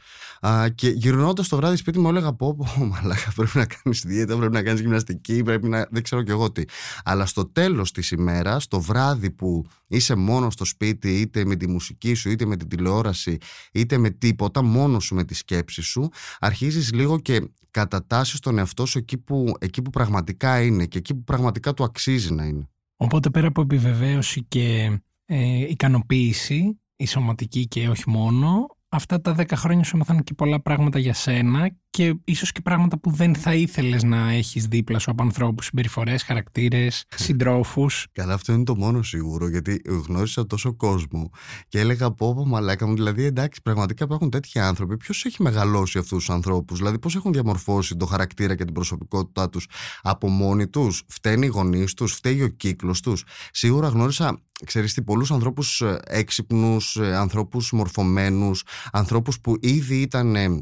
Α, 0.41 0.69
και 0.75 0.89
γυρνώντας 0.89 1.49
το 1.49 1.57
βράδυ 1.57 1.77
σπίτι 1.77 1.99
μου, 1.99 2.09
έλεγα: 2.09 2.33
Πω, 2.33 2.55
πω, 2.55 2.85
μαλάκα, 2.85 3.33
πρέπει 3.37 3.59
να 3.59 3.67
κάνεις 3.67 4.03
δίαιτα, 4.07 4.37
πρέπει 4.37 4.53
να 4.53 4.63
κάνεις 4.63 4.81
γυμναστική, 4.81 5.43
πρέπει 5.43 5.69
να. 5.69 5.87
Δεν 5.91 6.03
ξέρω 6.03 6.23
κι 6.23 6.31
εγώ 6.31 6.53
τι. 6.53 6.63
Αλλά 7.05 7.27
στο 7.27 7.47
τέλος 7.47 7.93
της 7.93 8.11
ημέρας, 8.11 8.69
το 8.69 8.81
βράδυ 8.81 9.31
που 9.31 9.67
είσαι 9.87 10.15
μόνος 10.15 10.53
στο 10.53 10.65
σπίτι, 10.65 11.21
είτε 11.21 11.45
με 11.45 11.57
τη 11.57 11.69
μουσική 11.69 12.15
σου, 12.15 12.31
είτε 12.31 12.45
με 12.45 12.57
την 12.57 12.69
τηλεόραση, 12.69 13.37
είτε 13.73 13.99
με 13.99 14.11
τίποτα, 14.11 14.48
μόνος 14.63 15.05
σου 15.05 15.15
με 15.15 15.25
τη 15.25 15.35
σκέψη 15.35 15.83
σου, 15.83 16.09
αρχίζεις 16.39 16.93
λίγο 16.93 17.19
και 17.19 17.51
κατατάσσεις 17.71 18.41
τον 18.41 18.59
εαυτό 18.59 18.87
σου 18.87 18.99
εκεί 18.99 19.19
που, 19.19 19.53
εκεί 19.59 19.83
που 19.83 19.91
πραγματικά 19.91 20.63
είναι 20.63 20.87
και 20.87 20.99
εκεί 20.99 21.15
που 21.15 21.25
πραγματικά 21.25 21.75
του 21.75 21.85
αξίζει 21.85 22.33
να 22.33 22.45
είναι. 22.45 22.69
Οπότε 22.97 23.31
πέρα 23.31 23.47
από 23.47 23.61
επιβεβαίωση 23.61 24.45
και 24.49 24.99
ε, 25.25 25.69
ικανοποίηση, 25.69 26.81
η 26.97 27.07
σωματική 27.07 27.67
και 27.67 27.89
όχι 27.89 28.11
μόνο, 28.11 28.67
αυτά 28.89 29.21
τα 29.21 29.33
δέκα 29.33 29.57
χρόνια 29.57 29.85
σου 29.85 29.97
έμαθαν 29.97 30.23
και 30.23 30.35
πολλά 30.35 30.61
πράγματα 30.61 30.99
για 30.99 31.15
σένα 31.15 31.71
και 31.91 32.15
ίσως 32.25 32.53
και 32.53 32.61
πράγματα 32.61 32.99
που 32.99 33.11
δεν 33.11 33.35
θα 33.35 33.55
ήθελες 33.55 34.03
να 34.03 34.31
έχεις 34.31 34.67
δίπλα 34.67 34.99
σου 34.99 35.11
από 35.11 35.23
ανθρώπους, 35.23 35.67
συμπεριφορές, 35.67 36.23
χαρακτήρες, 36.23 37.05
συντρόφους. 37.17 38.07
Καλά, 38.13 38.35
αυτό 38.35 38.53
είναι 38.53 38.65
το 38.65 38.77
μόνο 38.77 39.03
σίγουρο, 39.03 39.49
γιατί 39.49 39.83
γνώρισα 40.07 40.47
τόσο 40.47 40.75
κόσμο 40.75 41.31
και 41.69 41.79
έλεγα 41.79 42.11
πω, 42.11 42.35
πω 42.35 42.47
μαλάκα 42.47 42.87
μου, 42.87 42.95
δηλαδή 42.95 43.25
εντάξει, 43.25 43.63
πραγματικά 43.63 44.05
υπάρχουν 44.05 44.31
τέτοιοι 44.31 44.59
άνθρωποι. 44.59 44.97
Ποιος 44.97 45.25
έχει 45.25 45.43
μεγαλώσει 45.43 45.99
αυτούς 45.99 46.19
τους 46.19 46.31
ανθρώπους, 46.31 46.79
δηλαδή 46.79 46.99
πώς 46.99 47.17
έχουν 47.17 47.33
διαμορφώσει 47.33 47.97
το 47.97 48.07
χαρακτήρα 48.07 48.55
και 48.55 48.65
την 48.65 48.75
προσωπικότητά 48.75 49.49
τους 49.49 49.67
από 50.03 50.29
μόνοι 50.29 50.69
τους, 50.69 51.03
φταίνει 51.09 51.47
οι 51.47 51.49
γονείς 51.49 51.95
τους, 51.95 52.13
φταίει 52.13 52.43
ο 52.43 52.49
κύκλος 52.49 53.01
τους. 53.01 53.25
Σίγουρα 53.51 53.89
γνώρισα 53.89 54.43
ξέρεις 54.67 54.95
τι, 54.95 55.03
πολλούς 55.03 55.31
ανθρώπους 55.31 55.81
ε, 55.81 56.01
έξυπνους, 56.07 56.97
ε, 56.97 57.17
ανθρώπους 57.17 57.73
μορφωμένους, 57.73 58.65
ανθρώπους 58.93 59.41
που 59.41 59.57
ήδη 59.61 60.01
ήταν, 60.01 60.37
ε, 60.37 60.59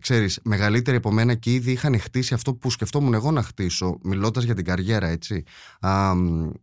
ξέρεις, 0.00 0.35
μεγαλύτεροι 0.44 0.96
από 0.96 1.12
μένα 1.12 1.34
και 1.34 1.52
ήδη 1.52 1.72
είχαν 1.72 2.00
χτίσει 2.00 2.34
αυτό 2.34 2.54
που 2.54 2.70
σκεφτόμουν 2.70 3.14
εγώ 3.14 3.30
να 3.30 3.42
χτίσω, 3.42 3.98
μιλώντας 4.02 4.44
για 4.44 4.54
την 4.54 4.64
καριέρα, 4.64 5.08
έτσι. 5.08 5.42
Α, 5.80 6.12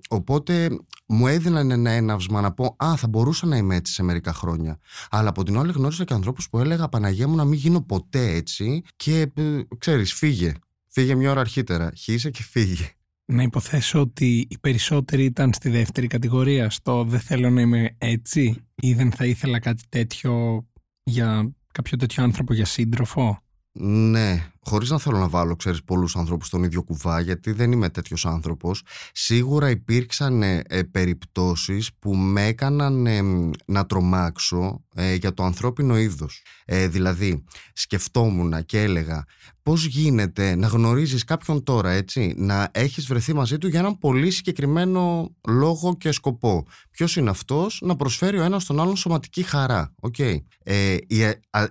οπότε 0.10 0.70
μου 1.08 1.28
έδιναν 1.28 1.72
ένα 1.72 1.92
έναυσμα 1.92 2.42
να 2.42 2.52
πω 2.52 2.76
«Α, 2.84 2.96
θα 2.98 3.08
μπορούσα 3.08 3.46
να 3.46 3.58
είμαι 3.58 3.76
έτσι 3.76 3.94
σε 3.94 4.04
μερικά 4.04 4.34
χρόνια». 4.34 4.80
Αλλά 5.10 5.30
από 5.30 5.44
την 5.44 5.58
άλλη 5.58 5.72
γνώρισα 5.72 6.04
και 6.04 6.14
ανθρώπους 6.14 6.50
που 6.50 6.60
έλεγα 6.60 6.90
«Παναγία 6.90 7.28
μου 7.28 7.36
να 7.36 7.46
μην 7.46 7.60
γίνω 7.60 7.82
ποτέ 7.82 8.28
έτσι» 8.28 8.84
και, 8.96 9.32
ξέρεις, 9.78 10.14
φύγε. 10.14 10.54
Φύγε 10.88 11.16
μια 11.16 11.32
ώρα 11.32 11.40
αρχίτερα. 11.40 11.92
Χύσε 11.96 12.30
και 12.30 12.44
φύγε 12.44 12.90
να 13.26 13.44
υποθέσω 13.44 14.00
ότι 14.00 14.48
οι 14.50 14.58
περισσότεροι 14.58 15.24
ήταν 15.24 15.54
στη 15.54 15.70
δεύτερη 15.70 16.08
κατηγορία 16.08 16.70
στο 16.70 17.04
δεν 17.04 17.20
θέλω 17.20 17.50
να 17.50 17.62
είμαι 17.62 17.96
έτσι 17.98 18.66
ή 18.76 18.94
δεν 18.94 19.12
θα 19.12 19.26
ήθελα 19.26 19.60
κάτι 19.60 19.84
τέτοιο 19.90 20.66
για 21.04 21.54
κάποιο 21.72 21.98
τέτοιο 21.98 22.24
άνθρωπο 22.24 22.54
για 22.54 22.66
σύντροφο. 22.66 23.44
Ναι, 23.74 24.53
χωρίς 24.66 24.90
να 24.90 25.00
θέλω 25.00 25.18
να 25.18 25.28
βάλω, 25.28 25.56
ξέρεις, 25.56 25.84
πολλούς 25.84 26.16
ανθρώπους 26.16 26.48
στον 26.48 26.64
ίδιο 26.64 26.84
κουβά, 26.84 27.20
γιατί 27.20 27.52
δεν 27.52 27.72
είμαι 27.72 27.90
τέτοιος 27.90 28.26
άνθρωπος, 28.26 28.82
σίγουρα 29.12 29.70
υπήρξαν 29.70 30.44
ε, 30.44 30.62
ε 30.68 30.84
περιπτώσεις 30.84 31.90
που 32.00 32.16
με 32.16 32.46
έκαναν 32.46 33.06
ε, 33.06 33.22
να 33.66 33.86
τρομάξω 33.86 34.84
ε, 34.96 35.14
για 35.14 35.34
το 35.34 35.44
ανθρώπινο 35.44 35.98
είδος. 35.98 36.42
δηλαδή, 36.66 37.44
σκεφτόμουν 37.74 38.66
και 38.66 38.82
έλεγα 38.82 39.26
πώς 39.64 39.86
γίνεται 39.86 40.56
να 40.56 40.68
γνωρίζεις 40.68 41.24
κάποιον 41.24 41.64
τώρα, 41.64 41.92
έτσι, 41.92 42.34
να 42.38 42.70
έχεις 42.74 43.06
βρεθεί 43.08 43.34
μαζί 43.34 43.58
του 43.58 43.68
για 43.68 43.80
έναν 43.80 43.98
πολύ 43.98 44.32
συγκεκριμένο 44.32 45.32
λόγο 45.48 45.96
και 45.98 46.12
σκοπό. 46.12 46.66
Ποιος 46.92 47.16
είναι 47.16 47.30
αυτός, 47.30 47.80
να 47.84 47.96
προσφέρει 47.96 48.40
ο 48.40 48.44
ένας 48.44 48.64
στον 48.64 48.80
άλλον 48.80 48.96
σωματική 48.96 49.44
χαρά. 49.44 49.94
Okay. 50.02 50.38
Ε, 50.64 50.98
οι, 51.08 51.18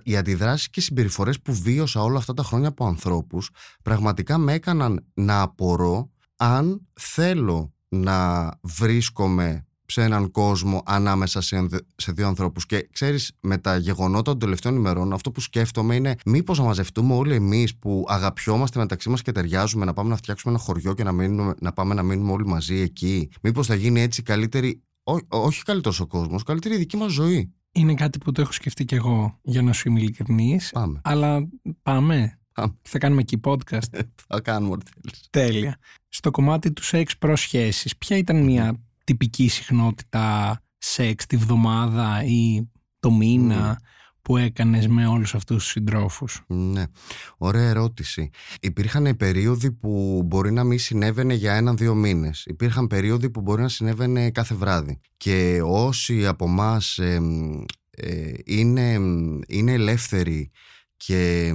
οι 0.03 0.15
αντιδράσεις 0.15 0.69
και 0.69 0.79
οι 0.79 0.83
συμπεριφορές 0.83 1.41
που 1.41 1.53
βίωσα 1.53 2.01
όλα 2.01 2.17
αυτά 2.17 2.33
τα 2.33 2.43
χρόνια 2.43 2.71
από 2.83 2.91
ανθρώπους 2.91 3.49
πραγματικά 3.83 4.37
με 4.37 4.53
έκαναν 4.53 5.05
να 5.13 5.41
απορώ 5.41 6.09
αν 6.35 6.87
θέλω 6.93 7.73
να 7.89 8.49
βρίσκομαι 8.61 9.65
σε 9.85 10.03
έναν 10.03 10.31
κόσμο 10.31 10.81
ανάμεσα 10.85 11.41
σε, 11.41 11.67
σε 11.95 12.11
δύο 12.11 12.27
ανθρώπους. 12.27 12.65
Και 12.65 12.87
ξέρεις, 12.91 13.31
με 13.39 13.57
τα 13.57 13.77
γεγονότα 13.77 14.31
των 14.31 14.39
τελευταίων 14.39 14.75
ημερών, 14.75 15.13
αυτό 15.13 15.31
που 15.31 15.39
σκέφτομαι 15.39 15.95
είναι 15.95 16.15
μήπως 16.25 16.57
να 16.57 16.63
μαζευτούμε 16.63 17.13
όλοι 17.13 17.35
εμείς 17.35 17.77
που 17.77 18.05
αγαπιόμαστε 18.07 18.79
μεταξύ 18.79 19.09
μας 19.09 19.21
και 19.21 19.31
ταιριάζουμε, 19.31 19.85
να 19.85 19.93
πάμε 19.93 20.09
να 20.09 20.15
φτιάξουμε 20.15 20.53
ένα 20.53 20.63
χωριό 20.63 20.93
και 20.93 21.03
να, 21.03 21.11
μείνουμε, 21.11 21.53
να 21.59 21.73
πάμε 21.73 21.93
να 21.93 22.03
μείνουμε 22.03 22.31
όλοι 22.31 22.45
μαζί 22.45 22.75
εκεί. 22.75 23.29
Μήπως 23.41 23.67
θα 23.67 23.75
γίνει 23.75 24.01
έτσι 24.01 24.21
καλύτερη 24.23 24.83
όχι 25.27 25.63
καλύτερος 25.63 25.99
ο 25.99 26.07
κόσμος, 26.07 26.43
καλύτερη 26.43 26.75
η 26.75 26.77
δική 26.77 26.97
μας 26.97 27.11
ζωή. 27.11 27.53
Είναι 27.71 27.93
κάτι 27.93 28.17
που 28.17 28.31
το 28.31 28.41
έχω 28.41 28.51
σκεφτεί 28.51 28.85
κι 28.85 28.95
εγώ, 28.95 29.39
για 29.41 29.61
να 29.61 29.73
σου 29.73 29.89
είμαι 29.89 29.99
ειλικρινής. 29.99 30.71
Πάμε. 30.71 31.01
Αλλά 31.03 31.47
πάμε. 31.81 32.37
Πάμε. 32.53 32.75
Θα 32.81 32.97
κάνουμε 32.97 33.21
εκεί 33.21 33.39
podcast. 33.43 33.99
Θα 34.27 34.41
κάνουμε 34.41 34.73
ό,τι 34.73 34.91
θέλεις. 34.91 35.27
Τέλεια. 35.29 35.77
Στο 36.09 36.31
κομμάτι 36.31 36.71
του 36.71 36.83
σεξ 36.83 37.17
προσχέσεις, 37.17 37.97
ποια 37.97 38.17
ήταν 38.17 38.43
μια 38.43 38.81
τυπική 39.03 39.47
συχνότητα 39.47 40.57
σεξ 40.77 41.25
τη 41.25 41.37
βδομάδα 41.37 42.23
ή 42.23 42.69
το 42.99 43.11
μήνα 43.11 43.79
που 44.21 44.37
έκανες 44.37 44.87
με 44.87 45.07
όλους 45.07 45.35
αυτούς 45.35 45.63
τους 45.63 45.71
συντρόφους; 45.71 46.41
Ναι, 46.47 46.83
ωραία 47.37 47.69
ερώτηση. 47.69 48.29
Υπήρχαν 48.61 49.15
περίοδοι 49.17 49.71
που 49.71 50.21
μπορεί 50.25 50.51
να 50.51 50.63
μην 50.63 50.79
συνέβαινε 50.79 51.33
για 51.33 51.53
έναν-δύο 51.53 51.95
μήνες. 51.95 52.43
Υπήρχαν 52.45 52.87
περίοδοι 52.87 53.29
που 53.29 53.41
μπορεί 53.41 53.61
να 53.61 53.69
συνέβαινε 53.69 54.31
κάθε 54.31 54.55
βράδυ. 54.55 54.99
Και 55.17 55.61
όσοι 55.63 56.27
από 56.27 56.45
εμάς 56.45 56.99
είναι, 58.45 58.99
είναι 59.47 59.71
ελεύθεροι 59.71 60.51
και 61.05 61.51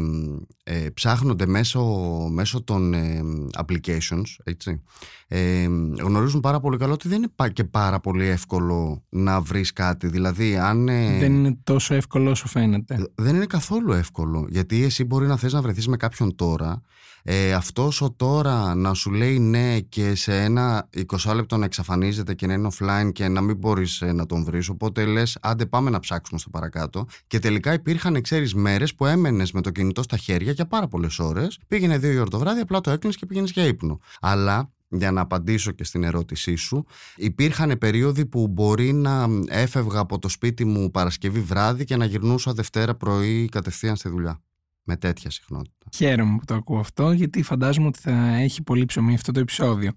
ε, 0.64 0.86
ψάχνονται 0.94 1.46
μέσω, 1.46 1.82
μέσω 2.30 2.62
των 2.62 2.94
ε, 2.94 3.20
applications 3.58 4.36
έτσι, 4.44 4.82
ε, 5.28 5.62
γνωρίζουν 6.00 6.40
πάρα 6.40 6.60
πολύ 6.60 6.76
καλά 6.76 6.92
ότι 6.92 7.08
δεν 7.08 7.22
είναι 7.22 7.50
και 7.52 7.64
πάρα 7.64 8.00
πολύ 8.00 8.26
εύκολο 8.26 9.04
να 9.08 9.40
βρεις 9.40 9.72
κάτι. 9.72 10.06
Δηλαδή 10.06 10.56
αν, 10.56 10.88
ε, 10.88 11.18
δεν 11.18 11.34
είναι 11.34 11.58
τόσο 11.64 11.94
εύκολο 11.94 12.30
όσο 12.30 12.48
φαίνεται. 12.48 13.10
Δεν 13.14 13.34
είναι 13.34 13.46
καθόλου 13.46 13.92
εύκολο. 13.92 14.46
Γιατί 14.50 14.84
εσύ 14.84 15.04
μπορεί 15.04 15.26
να 15.26 15.36
θες 15.36 15.52
να 15.52 15.62
βρεθείς 15.62 15.88
με 15.88 15.96
κάποιον 15.96 16.34
τώρα 16.34 16.82
ε, 17.22 17.52
αυτός 17.52 18.00
ο 18.00 18.12
τώρα 18.12 18.74
να 18.74 18.94
σου 18.94 19.10
λέει 19.10 19.38
ναι 19.38 19.80
και 19.80 20.14
σε 20.14 20.42
ένα 20.42 20.88
20 21.24 21.34
λεπτό 21.34 21.56
να 21.56 21.64
εξαφανίζεται 21.64 22.34
και 22.34 22.46
να 22.46 22.52
είναι 22.52 22.68
offline 22.72 23.10
και 23.12 23.28
να 23.28 23.40
μην 23.40 23.56
μπορείς 23.56 24.00
ε, 24.00 24.12
να 24.12 24.26
τον 24.26 24.44
βρεις 24.44 24.68
οπότε 24.68 25.04
λες 25.04 25.38
άντε 25.40 25.66
πάμε 25.66 25.90
να 25.90 26.00
ψάξουμε 26.00 26.38
στο 26.40 26.50
παρακάτω 26.50 27.06
και 27.26 27.38
τελικά 27.38 27.72
υπήρχαν 27.72 28.22
ξέρεις 28.22 28.54
μέρες 28.54 28.94
που 28.94 29.06
έμενες 29.06 29.52
με 29.52 29.60
το 29.60 29.70
κινητό 29.70 30.02
στα 30.02 30.16
χέρια 30.16 30.52
για 30.52 30.66
πάρα 30.66 30.88
πολλές 30.88 31.18
ώρες. 31.18 31.58
Πήγαινε 31.68 31.98
δύο 31.98 32.20
ώρα 32.20 32.30
το 32.30 32.38
βράδυ 32.38 32.60
απλά 32.60 32.80
το 32.80 32.90
έκλεινες 32.90 33.16
και 33.16 33.26
πήγαινες 33.26 33.50
για 33.50 33.64
ύπνο. 33.64 34.00
Αλλά 34.20 34.70
για 34.88 35.12
να 35.12 35.20
απαντήσω 35.20 35.70
και 35.70 35.84
στην 35.84 36.04
ερώτησή 36.04 36.54
σου 36.54 36.84
υπήρχαν 37.16 37.78
περίοδοι 37.78 38.26
που 38.26 38.48
μπορεί 38.48 38.92
να 38.92 39.26
έφευγα 39.48 39.98
από 39.98 40.18
το 40.18 40.28
σπίτι 40.28 40.64
μου 40.64 40.90
Παρασκευή 40.90 41.40
βράδυ 41.40 41.84
και 41.84 41.96
να 41.96 42.04
γυρνούσα 42.04 42.52
Δευτέρα 42.52 42.94
πρωί 42.94 43.48
κατευθείαν 43.48 43.96
στη 43.96 44.08
δουλειά 44.08 44.40
με 44.88 44.96
τέτοια 44.96 45.30
συχνότητα. 45.30 45.86
Χαίρομαι 45.96 46.36
που 46.38 46.44
το 46.44 46.54
ακούω 46.54 46.78
αυτό, 46.78 47.12
γιατί 47.12 47.42
φαντάζομαι 47.42 47.86
ότι 47.86 47.98
θα 47.98 48.36
έχει 48.36 48.62
πολύ 48.62 48.84
ψωμί 48.84 49.14
αυτό 49.14 49.32
το 49.32 49.40
επεισόδιο. 49.40 49.92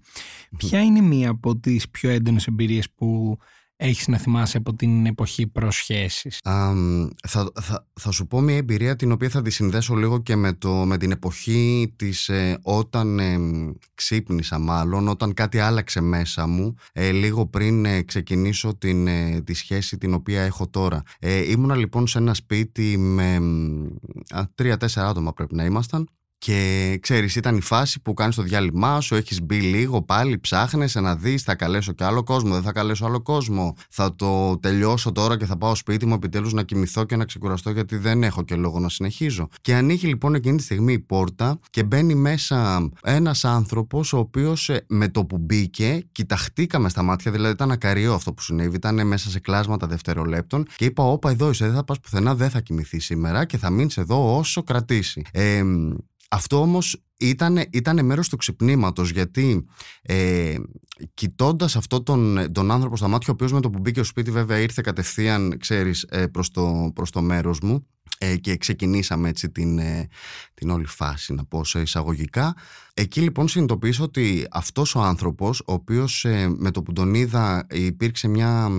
Ποια 0.56 0.82
είναι 0.82 1.00
μία 1.00 1.30
από 1.30 1.56
τις 1.56 1.88
πιο 1.88 2.10
έντονες 2.10 2.46
εμπειρίες 2.46 2.90
που 2.90 3.36
έχεις 3.76 4.08
να 4.08 4.18
θυμάσαι 4.18 4.56
από 4.56 4.74
την 4.74 5.06
εποχή 5.06 5.46
προσχέσεις. 5.46 6.38
θα, 7.28 7.52
θα, 7.60 7.86
θα 8.00 8.10
σου 8.10 8.26
πω 8.26 8.40
μια 8.40 8.56
εμπειρία 8.56 8.96
την 8.96 9.12
οποία 9.12 9.28
θα 9.28 9.42
τη 9.42 9.50
συνδέσω 9.50 9.94
λίγο 9.94 10.22
και 10.22 10.36
με, 10.36 10.52
το, 10.52 10.70
με 10.70 10.98
την 10.98 11.10
εποχή 11.10 11.92
της 11.96 12.28
ε, 12.28 12.58
όταν 12.62 13.18
ε, 13.18 13.38
ξύπνησα 13.94 14.58
μάλλον, 14.58 15.08
όταν 15.08 15.34
κάτι 15.34 15.58
άλλαξε 15.58 16.00
μέσα 16.00 16.46
μου 16.46 16.74
ε, 16.92 17.10
λίγο 17.10 17.46
πριν 17.46 17.84
ε, 17.84 18.02
ξεκινήσω 18.02 18.74
την, 18.74 19.08
τη 19.44 19.54
σχέση 19.54 19.98
την 19.98 20.14
οποία 20.14 20.42
έχω 20.42 20.68
τώρα. 20.68 21.02
ήμουνα 21.46 21.76
λοιπόν 21.76 22.06
σε 22.06 22.18
ένα 22.18 22.34
σπίτι 22.34 22.98
με 22.98 23.38
τρία-τέσσερα 24.54 25.08
άτομα 25.08 25.32
πρέπει 25.32 25.54
να 25.54 25.64
ήμασταν 25.64 26.08
και 26.44 26.98
ξέρεις, 27.02 27.36
ήταν 27.36 27.56
η 27.56 27.60
φάση 27.60 28.00
που 28.00 28.14
κάνεις 28.14 28.36
το 28.36 28.42
διάλειμμά 28.42 29.00
σου, 29.00 29.14
έχεις 29.14 29.42
μπει 29.42 29.60
λίγο 29.60 30.02
πάλι, 30.02 30.38
ψάχνεσαι 30.38 31.00
να 31.00 31.16
δεις, 31.16 31.42
θα 31.42 31.54
καλέσω 31.54 31.92
και 31.92 32.04
άλλο 32.04 32.22
κόσμο, 32.22 32.52
δεν 32.52 32.62
θα 32.62 32.72
καλέσω 32.72 33.06
άλλο 33.06 33.22
κόσμο. 33.22 33.74
Θα 33.90 34.14
το 34.16 34.58
τελειώσω 34.58 35.12
τώρα 35.12 35.38
και 35.38 35.46
θα 35.46 35.56
πάω 35.56 35.74
σπίτι 35.74 36.06
μου 36.06 36.14
επιτέλους 36.14 36.52
να 36.52 36.62
κοιμηθώ 36.62 37.04
και 37.04 37.16
να 37.16 37.24
ξεκουραστώ, 37.24 37.70
γιατί 37.70 37.96
δεν 37.96 38.22
έχω 38.22 38.42
και 38.42 38.54
λόγο 38.54 38.78
να 38.78 38.88
συνεχίζω. 38.88 39.48
Και 39.60 39.74
ανοίγει 39.74 40.06
λοιπόν 40.06 40.34
εκείνη 40.34 40.56
τη 40.56 40.62
στιγμή 40.62 40.92
η 40.92 40.98
πόρτα 40.98 41.58
και 41.70 41.84
μπαίνει 41.84 42.14
μέσα 42.14 42.88
ένας 43.02 43.44
άνθρωπος, 43.44 44.12
ο 44.12 44.18
οποίος 44.18 44.68
ε, 44.68 44.84
με 44.88 45.08
το 45.08 45.24
που 45.24 45.38
μπήκε, 45.38 46.06
κοιταχτήκαμε 46.12 46.88
στα 46.88 47.02
μάτια, 47.02 47.30
δηλαδή 47.30 47.52
ήταν 47.52 47.70
ακαριό 47.70 48.14
αυτό 48.14 48.32
που 48.32 48.42
συνέβη, 48.42 48.76
ήταν 48.76 49.06
μέσα 49.06 49.30
σε 49.30 49.40
κλάσματα 49.40 49.86
δευτερολέπτων 49.86 50.66
και 50.76 50.84
είπα: 50.84 51.04
Όπα, 51.04 51.30
εδώ 51.30 51.50
είσαι, 51.50 51.64
δεν 51.64 51.74
θα 51.74 51.84
πας 51.84 52.00
πουθενά, 52.00 52.34
δεν 52.34 52.50
θα 52.50 52.60
κοιμηθεί 52.60 52.98
σήμερα 52.98 53.44
και 53.44 53.58
θα 53.58 53.70
μείνεις 53.70 53.96
εδώ 53.96 54.36
όσο 54.36 54.62
κρατήσει. 54.62 55.22
Ε, 55.32 55.62
αυτό 56.32 56.60
όμως 56.60 57.02
ήταν, 57.18 57.64
ήταν 57.70 58.04
μέρος 58.04 58.28
του 58.28 58.36
ξυπνήματος 58.36 59.10
γιατί 59.10 59.66
ε, 60.02 60.54
κοιτώντας 61.14 61.76
αυτόν 61.76 62.04
τον, 62.04 62.52
τον 62.52 62.70
άνθρωπο 62.70 62.96
στα 62.96 63.08
μάτια 63.08 63.26
ο 63.30 63.32
οποίος 63.32 63.52
με 63.52 63.60
το 63.60 63.70
που 63.70 63.78
μπήκε 63.78 63.98
στο 63.98 64.08
σπίτι 64.08 64.30
βέβαια 64.30 64.58
ήρθε 64.58 64.80
κατευθείαν 64.84 65.56
ξέρεις 65.58 66.02
ε, 66.02 66.26
προς, 66.26 66.50
το, 66.50 66.90
προς 66.94 67.10
το 67.10 67.22
μέρος 67.22 67.60
μου 67.60 67.86
ε, 68.18 68.36
και 68.36 68.56
ξεκινήσαμε 68.56 69.28
έτσι 69.28 69.50
την, 69.50 69.78
ε, 69.78 70.08
την 70.54 70.70
όλη 70.70 70.86
φάση 70.86 71.34
να 71.34 71.44
πω 71.44 71.64
σε 71.64 71.80
εισαγωγικά. 71.80 72.56
Εκεί 72.94 73.20
λοιπόν 73.20 73.48
συνειδητοποίησα 73.48 74.02
ότι 74.02 74.46
αυτός 74.50 74.94
ο 74.94 75.00
άνθρωπος 75.00 75.60
ο 75.60 75.72
οποίος 75.72 76.24
ε, 76.24 76.54
με 76.56 76.70
το 76.70 76.82
που 76.82 76.92
τον 76.92 77.14
είδα 77.14 77.66
υπήρξε 77.70 78.28
μια, 78.28 78.70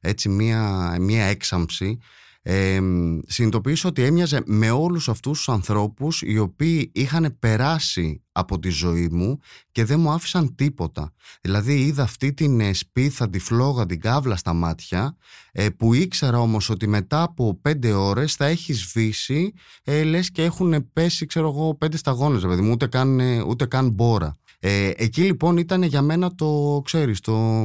έτσι, 0.00 0.28
μια, 0.28 0.96
μια 1.00 1.24
έξαμψη 1.24 1.98
ε, 2.42 2.80
συνειδητοποίησα 3.26 3.88
ότι 3.88 4.02
έμοιαζε 4.02 4.42
με 4.46 4.70
όλους 4.70 5.08
αυτούς 5.08 5.36
τους 5.36 5.48
ανθρώπους 5.48 6.22
οι 6.22 6.38
οποίοι 6.38 6.90
είχαν 6.94 7.36
περάσει 7.38 8.22
από 8.32 8.58
τη 8.58 8.68
ζωή 8.68 9.08
μου 9.12 9.38
και 9.72 9.84
δεν 9.84 10.00
μου 10.00 10.10
άφησαν 10.10 10.54
τίποτα. 10.54 11.12
Δηλαδή 11.40 11.80
είδα 11.80 12.02
αυτή 12.02 12.32
την 12.32 12.60
ε, 12.60 12.72
σπίθα, 12.72 13.30
τη 13.30 13.38
φλόγα, 13.38 13.86
την 13.86 14.00
κάβλα 14.00 14.36
στα 14.36 14.52
μάτια 14.52 15.16
ε, 15.52 15.68
που 15.68 15.94
ήξερα 15.94 16.38
όμως 16.40 16.70
ότι 16.70 16.86
μετά 16.86 17.22
από 17.22 17.58
πέντε 17.62 17.92
ώρες 17.92 18.34
θα 18.34 18.46
έχει 18.46 18.72
σβήσει 18.72 19.52
ε, 19.84 20.02
λες 20.02 20.30
και 20.30 20.42
έχουν 20.42 20.90
πέσει 20.92 21.26
ξέρω 21.26 21.48
εγώ 21.48 21.74
πέντε 21.74 21.96
σταγόνες 21.96 22.40
δηλαδή, 22.40 22.70
ούτε, 22.70 22.86
καν, 22.86 23.20
ε, 23.20 23.42
ούτε 23.42 23.66
καν 23.66 23.90
μπόρα. 23.90 24.34
Ε, 24.62 24.90
εκεί 24.96 25.22
λοιπόν 25.22 25.56
ήταν 25.56 25.82
για 25.82 26.02
μένα 26.02 26.34
το, 26.34 26.80
ξέρεις, 26.84 27.20
το, 27.20 27.64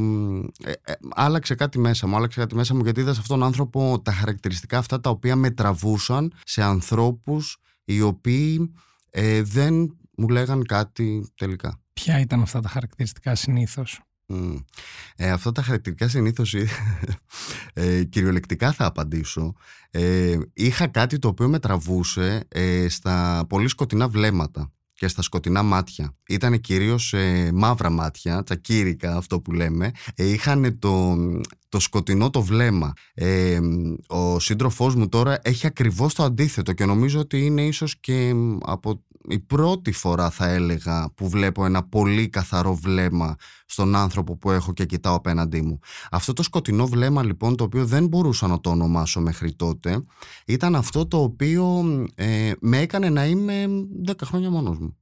ε, 0.63 0.71
ε, 0.71 0.93
άλλαξε 1.09 1.55
κάτι 1.55 1.79
μέσα 1.79 2.07
μου, 2.07 2.15
άλλαξε 2.15 2.39
κάτι 2.39 2.55
μέσα 2.55 2.75
μου 2.75 2.81
γιατί 2.83 2.99
είδα 2.99 3.13
σε 3.13 3.19
αυτόν 3.19 3.39
τον 3.39 3.47
άνθρωπο 3.47 4.01
τα 4.03 4.11
χαρακτηριστικά 4.11 4.77
αυτά 4.77 4.99
τα 4.99 5.09
οποία 5.09 5.35
με 5.35 5.49
τραβούσαν 5.49 6.33
σε 6.43 6.63
ανθρώπους 6.63 7.57
οι 7.85 8.01
οποίοι 8.01 8.73
ε, 9.09 9.41
δεν 9.41 9.97
μου 10.17 10.27
λέγαν 10.27 10.65
κάτι 10.65 11.31
τελικά. 11.35 11.79
Ποια 11.93 12.19
ήταν 12.19 12.41
αυτά 12.41 12.59
τα 12.59 12.69
χαρακτηριστικά 12.69 13.35
συνήθως; 13.35 13.99
Mm. 14.27 14.63
Ε, 15.15 15.31
αυτά 15.31 15.51
τα 15.51 15.61
χαρακτηριστικά 15.61 16.11
συνήθως 16.11 16.55
ε, 17.73 18.03
κυριολεκτικά 18.03 18.71
θα 18.71 18.85
απαντήσω 18.85 19.53
ε, 19.91 20.37
είχα 20.53 20.87
κάτι 20.87 21.19
το 21.19 21.27
οποίο 21.27 21.47
με 21.47 21.59
τραβούσε 21.59 22.43
ε, 22.47 22.89
στα 22.89 23.45
πολύ 23.49 23.67
σκοτεινά 23.67 24.07
βλέμματα 24.07 24.71
και 24.95 25.07
στα 25.07 25.21
σκοτεινά 25.21 25.63
μάτια. 25.63 26.15
Ήταν 26.27 26.61
κυρίως 26.61 27.13
ε, 27.13 27.51
μαύρα 27.53 27.89
μάτια, 27.89 28.43
τσακίρικα 28.43 29.15
αυτό 29.15 29.39
που 29.39 29.51
λέμε. 29.51 29.91
Ε, 30.15 30.25
είχαν 30.25 30.79
το, 30.79 31.15
το 31.75 31.81
σκοτεινό 31.81 32.29
το 32.29 32.41
βλέμμα. 32.41 32.93
Ε, 33.13 33.59
ο 34.07 34.39
σύντροφός 34.39 34.95
μου 34.95 35.09
τώρα 35.09 35.39
έχει 35.41 35.67
ακριβώς 35.67 36.13
το 36.13 36.23
αντίθετο 36.23 36.73
και 36.73 36.85
νομίζω 36.85 37.19
ότι 37.19 37.45
είναι 37.45 37.61
ίσως 37.61 37.99
και 37.99 38.33
από 38.61 39.03
η 39.27 39.39
πρώτη 39.39 39.91
φορά 39.91 40.29
θα 40.29 40.47
έλεγα 40.47 41.11
που 41.15 41.29
βλέπω 41.29 41.65
ένα 41.65 41.83
πολύ 41.83 42.29
καθαρό 42.29 42.75
βλέμμα 42.75 43.35
στον 43.65 43.95
άνθρωπο 43.95 44.37
που 44.37 44.51
έχω 44.51 44.73
και 44.73 44.85
κοιτάω 44.85 45.15
απέναντί 45.15 45.61
μου. 45.61 45.79
Αυτό 46.11 46.33
το 46.33 46.43
σκοτεινό 46.43 46.87
βλέμμα 46.87 47.23
λοιπόν 47.23 47.55
το 47.55 47.63
οποίο 47.63 47.85
δεν 47.85 48.07
μπορούσα 48.07 48.47
να 48.47 48.59
το 48.59 48.69
ονομάσω 48.69 49.19
μέχρι 49.19 49.53
τότε 49.53 50.03
ήταν 50.45 50.75
αυτό 50.75 51.07
το 51.07 51.21
οποίο 51.21 51.83
ε, 52.15 52.51
με 52.59 52.79
έκανε 52.79 53.09
να 53.09 53.25
είμαι 53.25 53.65
10 54.07 54.11
χρόνια 54.23 54.49
μόνος 54.49 54.77
μου. 54.79 54.97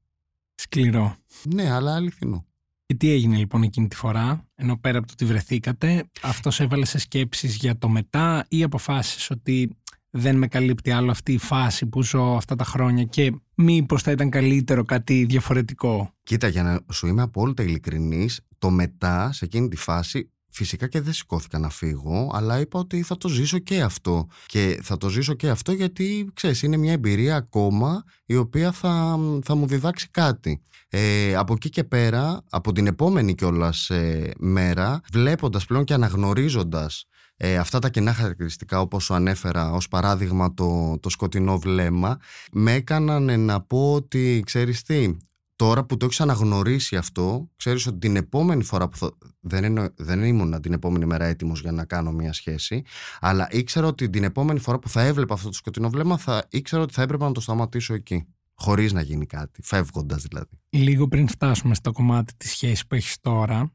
Σκληρό. 0.55 1.15
Ναι, 1.43 1.71
αλλά 1.71 1.95
αληθινό. 1.95 2.45
Και 2.93 2.99
τι 2.99 3.11
έγινε 3.11 3.37
λοιπόν 3.37 3.63
εκείνη 3.63 3.87
τη 3.87 3.95
φορά, 3.95 4.47
ενώ 4.55 4.77
πέρα 4.77 4.97
από 4.97 5.07
το 5.07 5.13
ότι 5.13 5.25
βρεθήκατε, 5.25 6.09
αυτός 6.21 6.59
έβαλε 6.59 6.85
σε 6.85 6.97
σκέψεις 6.97 7.55
για 7.55 7.77
το 7.77 7.89
μετά 7.89 8.45
ή 8.49 8.63
αποφάσισες 8.63 9.29
ότι 9.29 9.77
δεν 10.09 10.37
με 10.37 10.47
καλύπτει 10.47 10.91
άλλο 10.91 11.11
αυτή 11.11 11.33
η 11.33 11.37
φάση 11.37 11.85
που 11.85 12.03
ζω 12.03 12.35
αυτά 12.35 12.55
τα 12.55 12.63
χρόνια 12.63 13.03
και 13.03 13.31
μήπως 13.55 14.01
θα 14.01 14.11
ήταν 14.11 14.29
καλύτερο 14.29 14.83
κάτι 14.83 15.25
διαφορετικό; 15.25 16.13
Κοίτα, 16.23 16.47
για 16.47 16.63
να 16.63 16.79
σου 16.91 17.07
είμαι 17.07 17.21
απόλυτα 17.21 17.63
ειλικρινής, 17.63 18.41
το 18.57 18.69
μετά 18.69 19.31
σε 19.31 19.45
εκείνη 19.45 19.67
τη 19.67 19.75
φάση 19.75 20.31
Φυσικά 20.53 20.87
και 20.87 21.01
δεν 21.01 21.13
σηκώθηκα 21.13 21.59
να 21.59 21.69
φύγω, 21.69 22.31
αλλά 22.33 22.59
είπα 22.59 22.79
ότι 22.79 23.01
θα 23.01 23.17
το 23.17 23.27
ζήσω 23.27 23.59
και 23.59 23.81
αυτό. 23.81 24.27
Και 24.45 24.79
θα 24.83 24.97
το 24.97 25.09
ζήσω 25.09 25.33
και 25.33 25.49
αυτό 25.49 25.71
γιατί, 25.71 26.29
ξέρεις, 26.33 26.61
είναι 26.63 26.77
μια 26.77 26.91
εμπειρία 26.91 27.35
ακόμα 27.35 28.03
η 28.25 28.35
οποία 28.35 28.71
θα, 28.71 29.19
θα 29.43 29.55
μου 29.55 29.67
διδάξει 29.67 30.07
κάτι. 30.11 30.63
Ε, 30.89 31.35
από 31.35 31.53
εκεί 31.53 31.69
και 31.69 31.83
πέρα, 31.83 32.41
από 32.49 32.71
την 32.71 32.87
επόμενη 32.87 33.35
κιόλας 33.35 33.89
ε, 33.89 34.31
μέρα, 34.37 35.01
βλέποντας 35.11 35.65
πλέον 35.65 35.83
και 35.83 35.93
αναγνωρίζοντας 35.93 37.05
ε, 37.37 37.57
αυτά 37.57 37.79
τα 37.79 37.89
κοινά 37.89 38.13
χαρακτηριστικά 38.13 38.79
όπως 38.79 39.03
σου 39.03 39.13
ανέφερα 39.13 39.71
ως 39.71 39.87
παράδειγμα 39.87 40.53
το, 40.53 40.97
το 40.99 41.09
σκοτεινό 41.09 41.59
βλέμμα 41.59 42.17
με 42.51 42.73
έκαναν 42.73 43.39
να 43.39 43.61
πω 43.61 43.93
ότι 43.93 44.41
ξέρεις 44.45 44.81
τι 44.81 45.17
τώρα 45.63 45.85
που 45.85 45.97
το 45.97 46.05
έχεις 46.05 46.21
αναγνωρίσει 46.21 46.95
αυτό, 46.95 47.49
ξέρεις 47.55 47.85
ότι 47.87 47.97
την 47.97 48.15
επόμενη 48.15 48.63
φορά 48.63 48.89
που 48.89 48.97
θα. 48.97 49.17
Δεν, 49.39 49.63
εννο... 49.63 49.87
δεν 49.95 50.23
ήμουν 50.23 50.61
την 50.61 50.73
επόμενη 50.73 51.05
μέρα 51.05 51.25
έτοιμος 51.25 51.61
για 51.61 51.71
να 51.71 51.85
κάνω 51.85 52.11
μια 52.11 52.33
σχέση, 52.33 52.83
αλλά 53.19 53.47
ήξερα 53.51 53.87
ότι 53.87 54.09
την 54.09 54.23
επόμενη 54.23 54.59
φορά 54.59 54.79
που 54.79 54.89
θα 54.89 55.01
έβλεπα 55.01 55.33
αυτό 55.33 55.47
το 55.47 55.53
σκοτεινό 55.53 55.89
βλέμμα, 55.89 56.17
θα 56.17 56.45
ήξερα 56.49 56.81
ότι 56.81 56.93
θα 56.93 57.01
έπρεπε 57.01 57.23
να 57.23 57.31
το 57.31 57.41
σταματήσω 57.41 57.93
εκεί. 57.93 58.25
Χωρίς 58.53 58.93
να 58.93 59.01
γίνει 59.01 59.25
κάτι, 59.25 59.61
φεύγοντας 59.63 60.23
δηλαδή. 60.23 60.59
Λίγο 60.69 61.07
πριν 61.07 61.27
φτάσουμε 61.27 61.75
στο 61.75 61.91
κομμάτι 61.91 62.33
της 62.37 62.51
σχέσης 62.51 62.87
που 62.87 62.95
έχεις 62.95 63.17
τώρα, 63.21 63.73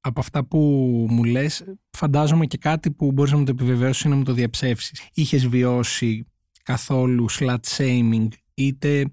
από 0.00 0.20
αυτά 0.20 0.44
που 0.44 0.58
μου 1.10 1.24
λες, 1.24 1.64
φαντάζομαι 1.90 2.46
και 2.46 2.58
κάτι 2.58 2.90
που 2.90 3.12
μπορείς 3.12 3.32
να 3.32 3.38
μου 3.38 3.44
το 3.44 3.50
επιβεβαιώσεις 3.50 4.04
ή 4.04 4.08
να 4.08 4.16
μου 4.16 4.22
το 4.22 4.32
διαψεύσεις. 4.32 5.02
Είχες 5.14 5.46
βιώσει 5.46 6.26
καθόλου 6.62 7.26
slut 7.30 7.60
shaming, 7.76 8.28
είτε 8.54 9.12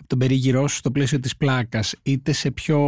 από 0.00 0.08
τον 0.08 0.18
περίγυρό 0.18 0.68
σου 0.68 0.76
στο 0.76 0.90
πλαίσιο 0.90 1.20
της 1.20 1.36
πλάκας, 1.36 1.94
είτε 2.02 2.32
σε 2.32 2.50
πιο 2.50 2.78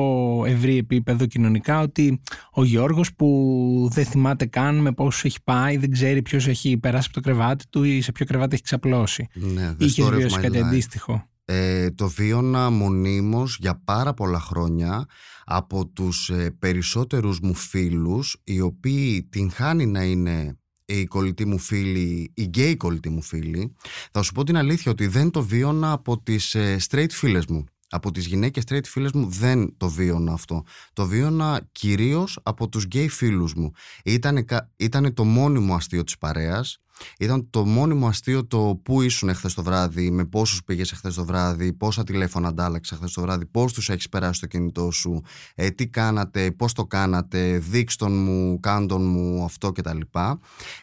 ευρύ 0.47 0.76
επίπεδο 0.76 1.26
κοινωνικά, 1.26 1.81
ότι 1.81 2.21
ο 2.52 2.64
Γιώργος 2.64 3.14
που 3.14 3.88
δεν 3.92 4.04
θυμάται 4.04 4.47
καν 4.47 4.76
με 4.76 4.92
πόσους 4.92 5.25
έχει 5.25 5.38
πάει, 5.45 5.76
δεν 5.76 5.90
ξέρει 5.90 6.23
ποιος 6.23 6.47
έχει 6.47 6.78
περάσει 6.78 7.09
από 7.12 7.21
το 7.23 7.31
κρεβάτι 7.31 7.64
του 7.71 7.85
ή 7.85 8.00
σε 8.00 8.12
ποιο 8.12 8.26
κρεβάτι 8.26 8.54
έχει 8.54 8.62
ξαπλώσει. 8.62 9.28
Ναι, 9.35 9.75
Είχες 9.78 10.09
βιώσει 10.11 10.40
κάτι 10.40 10.59
αντίστοιχο. 10.59 11.26
Ε, 11.45 11.90
το 11.90 12.09
βίωνα 12.09 12.71
μονίμως 12.71 13.57
για 13.61 13.83
πάρα 13.85 14.14
πολλά 14.14 14.40
χρόνια 14.40 15.07
από 15.45 15.87
τους 15.87 16.31
ε, 16.31 16.57
περισσότερους 16.59 17.40
μου 17.40 17.54
φίλους 17.54 18.37
οι 18.45 18.61
οποίοι 18.61 19.28
τυγχάνει 19.31 19.87
να 19.87 20.02
είναι 20.02 20.57
η 20.85 21.05
κολλητή 21.05 21.45
μου 21.45 21.59
φίλη, 21.59 22.33
η 22.35 22.43
γκέι 22.43 22.77
κολλητή 22.77 23.09
μου 23.09 23.23
φίλη 23.23 23.75
θα 24.12 24.23
σου 24.23 24.33
πω 24.33 24.45
την 24.45 24.57
αλήθεια 24.57 24.93
ότι 24.93 25.07
δεν 25.07 25.31
το 25.31 25.43
βίωνα 25.43 25.93
από 25.93 26.19
τις 26.19 26.55
ε, 26.55 26.77
straight 26.89 27.11
φίλες 27.11 27.47
μου 27.47 27.65
από 27.95 28.11
τις 28.11 28.27
γυναίκες 28.27 28.65
straight 28.69 28.85
φίλες 28.87 29.12
μου 29.12 29.29
δεν 29.29 29.77
το 29.77 29.89
βίωνα 29.89 30.33
αυτό. 30.33 30.65
Το 30.93 31.07
βίωνα 31.07 31.69
κυρίως 31.73 32.39
από 32.43 32.69
τους 32.69 32.85
γκέι 32.85 33.09
φίλους 33.09 33.55
μου. 33.55 33.71
Ήτανε, 34.05 34.45
ήτανε 34.77 35.11
το 35.11 35.25
μόνιμο 35.25 35.75
αστείο 35.75 36.05
της 36.05 36.19
παρέας 36.19 36.82
ήταν 37.19 37.51
το 37.51 37.65
μόνιμο 37.65 38.07
αστείο 38.07 38.47
το 38.47 38.81
πού 38.83 39.03
ήσουν 39.03 39.29
εχθές 39.29 39.55
το 39.55 39.63
βράδυ, 39.63 40.11
με 40.11 40.25
πόσους 40.25 40.65
πήγες 40.65 40.93
εχθές 40.93 41.15
το 41.15 41.25
βράδυ, 41.25 41.73
πόσα 41.73 42.05
τηλέφωνα 42.05 42.49
αντάλλαξες 42.49 42.97
εχθές 42.97 43.13
το 43.13 43.21
βράδυ, 43.21 43.47
πώς 43.47 43.73
τους 43.73 43.89
έχεις 43.89 44.09
περάσει 44.09 44.41
το 44.41 44.47
κινητό 44.47 44.91
σου, 44.91 45.23
ε, 45.55 45.71
τι 45.71 45.89
κάνατε, 45.89 46.51
πώς 46.51 46.73
το 46.73 46.87
κάνατε, 46.87 47.59
δείξτον 47.59 48.25
μου, 48.25 48.61
κάντον 48.61 49.03
μου, 49.03 49.45
αυτό 49.45 49.73
κτλ. 49.73 50.01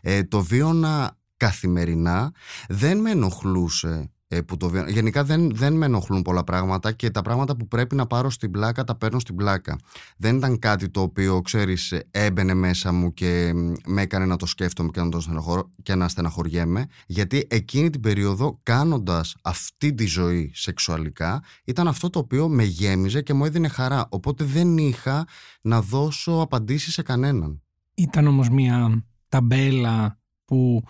Ε, 0.01 0.24
το 0.24 0.44
βίωνα 0.44 1.18
καθημερινά, 1.38 2.32
δεν 2.70 2.98
με 3.00 3.12
ενοχλούσε 3.12 4.12
ε, 4.31 4.41
που 4.41 4.57
το 4.57 4.71
Γενικά 4.88 5.24
δεν, 5.24 5.55
δεν 5.55 5.74
με 5.74 5.86
ενοχλούν 5.86 6.21
πολλά 6.21 6.43
πράγματα 6.43 6.91
και 6.91 7.09
τα 7.09 7.21
πράγματα 7.21 7.55
που 7.55 7.67
πρέπει 7.67 7.95
να 7.95 8.07
πάρω 8.07 8.29
στην 8.29 8.51
πλάκα 8.51 8.83
τα 8.83 8.95
παίρνω 8.95 9.19
στην 9.19 9.36
πλάκα. 9.36 9.77
Δεν 10.17 10.36
ήταν 10.36 10.59
κάτι 10.59 10.89
το 10.89 11.01
οποίο, 11.01 11.41
ξέρεις, 11.41 11.93
έμπαινε 12.12 12.53
μέσα 12.53 12.91
μου 12.91 13.13
και 13.13 13.51
με 13.86 14.01
έκανε 14.01 14.25
να 14.25 14.36
το 14.36 14.45
σκέφτομαι 14.45 14.89
και 14.93 15.01
να, 15.01 15.09
το 15.09 15.19
στεναχωρώ, 15.19 15.69
και 15.83 15.95
να 15.95 16.07
στεναχωριέμαι. 16.07 16.86
Γιατί 17.07 17.48
εκείνη 17.50 17.89
την 17.89 18.01
περίοδο, 18.01 18.59
κάνοντας 18.63 19.36
αυτή 19.41 19.93
τη 19.93 20.05
ζωή 20.05 20.51
σεξουαλικά, 20.53 21.43
ήταν 21.63 21.88
αυτό 21.88 22.09
το 22.09 22.19
οποίο 22.19 22.48
με 22.48 22.63
γέμιζε 22.63 23.21
και 23.21 23.33
μου 23.33 23.45
έδινε 23.45 23.67
χαρά. 23.67 24.07
Οπότε 24.09 24.43
δεν 24.43 24.77
είχα 24.77 25.27
να 25.62 25.81
δώσω 25.81 26.41
απαντήσεις 26.41 26.93
σε 26.93 27.01
κανέναν. 27.01 27.62
Ήταν 27.93 28.27
όμως 28.27 28.50
μια 28.50 29.03
ταμπέλα 29.29 30.19
που, 30.45 30.83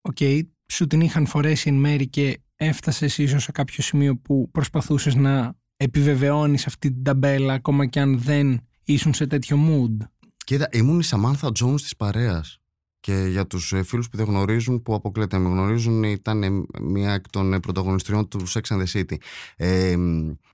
OK, 0.00 0.16
okay, 0.20 0.40
σου 0.66 0.86
την 0.86 1.00
είχαν 1.00 1.26
φορέσει 1.26 1.68
εν 1.68 1.74
μέρει 1.74 2.08
και 2.08 2.40
έφτασες 2.66 3.18
ίσως 3.18 3.42
σε 3.42 3.52
κάποιο 3.52 3.82
σημείο 3.82 4.16
που 4.16 4.50
προσπαθούσες 4.50 5.14
να 5.14 5.54
επιβεβαιώνεις 5.76 6.66
αυτή 6.66 6.92
την 6.92 7.02
ταμπέλα 7.02 7.52
ακόμα 7.52 7.86
και 7.86 8.00
αν 8.00 8.18
δεν 8.18 8.60
ήσουν 8.84 9.14
σε 9.14 9.26
τέτοιο 9.26 9.58
mood; 9.68 10.06
Κοίτα, 10.44 10.68
ήμουν 10.72 10.98
η 10.98 11.02
Σαμάνθα 11.02 11.48
Jones 11.48 11.80
της 11.80 11.96
παρέας 11.96 12.62
και 13.00 13.26
για 13.30 13.46
τους 13.46 13.72
ε, 13.72 13.82
φίλους 13.82 14.08
που 14.08 14.16
δεν 14.16 14.26
γνωρίζουν, 14.26 14.82
που 14.82 14.94
αποκλείται 14.94 15.38
με 15.38 15.48
γνωρίζουν, 15.48 16.02
ήταν 16.02 16.66
μία 16.82 17.12
εκ 17.12 17.28
των 17.30 17.60
πρωταγωνιστριών 17.60 18.28
του 18.28 18.48
Sex 18.48 18.60
and 18.60 18.82
the 18.82 18.86
City. 18.92 19.16
Ε, 19.56 19.96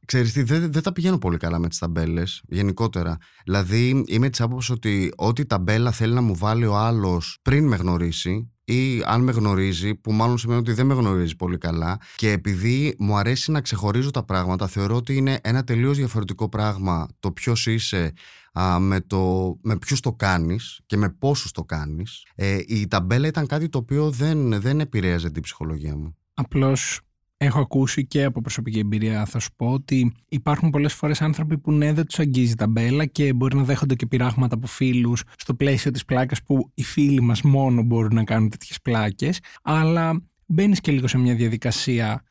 ξέρεις 0.05 0.33
τι, 0.33 0.43
δεν, 0.43 0.73
δεν 0.73 0.83
τα 0.83 0.93
πηγαίνω 0.93 1.19
πολύ 1.19 1.37
καλά 1.37 1.59
με 1.59 1.69
τις 1.69 1.79
ταμπέλες, 1.79 2.43
γενικότερα. 2.49 3.17
Δηλαδή, 3.45 4.05
είμαι 4.07 4.29
της 4.29 4.41
άποψης 4.41 4.71
ότι 4.71 5.13
ό,τι 5.17 5.47
ταμπέλα 5.47 5.91
θέλει 5.93 6.15
να 6.15 6.21
μου 6.21 6.37
βάλει 6.37 6.67
ο 6.67 6.77
άλλος 6.77 7.39
πριν 7.43 7.67
με 7.67 7.77
γνωρίσει, 7.77 8.53
ή 8.69 9.03
αν 9.07 9.23
με 9.23 9.33
γνωρίζει, 9.33 9.95
που 9.95 10.13
μάλλον 10.13 10.39
σημαίνει 10.39 10.61
ότι 10.61 10.73
δεν 10.73 10.87
με 10.87 10.95
γνωρίζει 10.95 11.37
πολύ 11.37 11.59
καλά 11.59 12.01
και 12.17 12.31
επειδή 12.31 12.97
μου 12.99 13.17
αρέσει 13.17 13.51
να 13.51 13.61
ξεχωρίζω 13.61 14.11
τα 14.11 14.25
πράγματα, 14.25 14.67
θεωρώ 14.67 14.97
ότι 14.97 15.17
είναι 15.17 15.39
ένα 15.43 15.65
τελείως 15.65 15.97
διαφορετικό 15.97 16.49
πράγμα 16.49 17.09
το 17.21 17.33
ποιος 17.33 17.67
είσαι 17.67 18.13
α, 18.53 18.79
με, 18.79 19.01
το, 19.01 19.55
με 19.63 19.79
ποιους 19.79 20.01
το 20.01 20.13
κάνεις 20.13 20.81
και 20.87 20.97
με 20.97 21.09
πόσους 21.09 21.53
το 21.53 21.65
κάνεις. 21.65 22.27
Ε, 22.35 22.59
η 22.67 22.89
ταμπέλα 22.89 23.27
ήταν 23.27 23.47
κάτι 23.47 23.69
το 23.69 23.79
οποίο 23.79 24.11
δεν, 24.11 24.61
δεν 24.61 24.81
επηρέαζε 24.81 25.31
την 25.31 25.43
ψυχολογία 25.43 25.97
μου. 25.97 26.17
Απλώς 26.35 27.01
έχω 27.39 27.61
ακούσει 27.61 28.07
και 28.07 28.25
από 28.25 28.41
προσωπική 28.41 28.79
εμπειρία 28.79 29.25
θα 29.25 29.39
σου 29.39 29.51
πω 29.57 29.73
ότι 29.73 30.15
υπάρχουν 30.29 30.71
πολλές 30.71 30.95
φορές 30.95 31.23
άνθρωποι 31.23 31.59
που 31.59 31.73
ναι 31.73 31.93
δεν 31.93 32.07
τους 32.07 32.19
αγγίζει 32.19 32.55
τα 32.55 32.67
μπέλα 32.67 33.05
και 33.05 33.33
μπορεί 33.33 33.57
να 33.57 33.63
δέχονται 33.63 33.95
και 33.95 34.07
πειράγματα 34.07 34.55
από 34.55 34.67
φίλους 34.67 35.23
στο 35.37 35.55
πλαίσιο 35.55 35.91
της 35.91 36.05
πλάκας 36.05 36.43
που 36.43 36.71
οι 36.75 36.83
φίλοι 36.83 37.21
μας 37.21 37.43
μόνο 37.43 37.83
μπορούν 37.83 38.15
να 38.15 38.25
κάνουν 38.25 38.49
τέτοιες 38.49 38.81
πλάκες 38.83 39.41
αλλά 39.63 40.23
μπαίνεις 40.47 40.81
και 40.81 40.93
λίγο 40.93 41.07
σε 41.07 41.19
μια 41.19 41.35
διαδικασία 41.35 42.23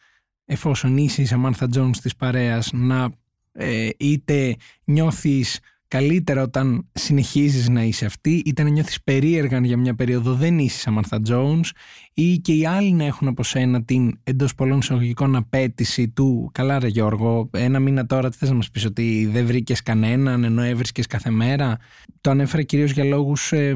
εφόσον 0.46 0.98
είσαι 0.98 1.22
η 1.22 1.26
Σαμάνθα 1.26 1.70
Jones 1.76 1.98
της 2.02 2.15
παρέας 2.15 2.72
να 2.74 3.10
ε, 3.52 3.89
είτε 3.98 4.56
νιώθεις 4.84 5.60
καλύτερα 5.88 6.41
όταν 6.41 6.88
συνεχίζεις 6.93 7.69
να 7.69 7.84
είσαι 7.84 8.06
αυτή 8.06 8.41
είτε 8.45 8.63
να 8.63 8.69
νιώθεις 8.69 9.04
περίεργα 9.04 9.60
για 9.60 9.78
μια 9.78 9.95
περίοδο 9.95 10.34
δεν 10.34 10.60
είσαι 10.60 10.80
Σαμάνθα 10.80 11.21
Jones 11.30 11.69
ή 12.13 12.38
και 12.38 12.54
οι 12.54 12.65
άλλοι 12.65 12.91
να 12.91 13.06
έχουν 13.06 13.28
από 13.28 13.43
σένα 13.43 13.84
την 13.84 14.19
εντός 14.23 14.56
πολλών 14.56 14.78
εισαγωγικών 14.78 15.36
απέτηση 15.36 16.10
του 16.10 16.50
«Καλά 16.54 16.80
ρε 16.80 16.88
Γιώργο, 16.88 17.50
ένα 17.54 17.80
μήνα 17.80 18.06
τώρα 18.06 18.30
τι 18.30 18.38
θες 18.38 18.50
να 18.50 18.56
μας 18.56 18.69
πεις 18.69 18.86
ότι 18.86 19.30
δεν 19.32 19.45
βρήκες 19.45 19.84
κανέναν 19.84 20.43
ενώ 20.43 20.62
έβρισκες 20.62 21.08
κάθε 21.08 21.30
μέρα». 21.30 21.78
Το 22.21 22.30
ανέφερα 22.30 22.63
κυρίως 22.63 22.91
για 22.91 23.04
λόγους 23.04 23.52
ε, 23.52 23.76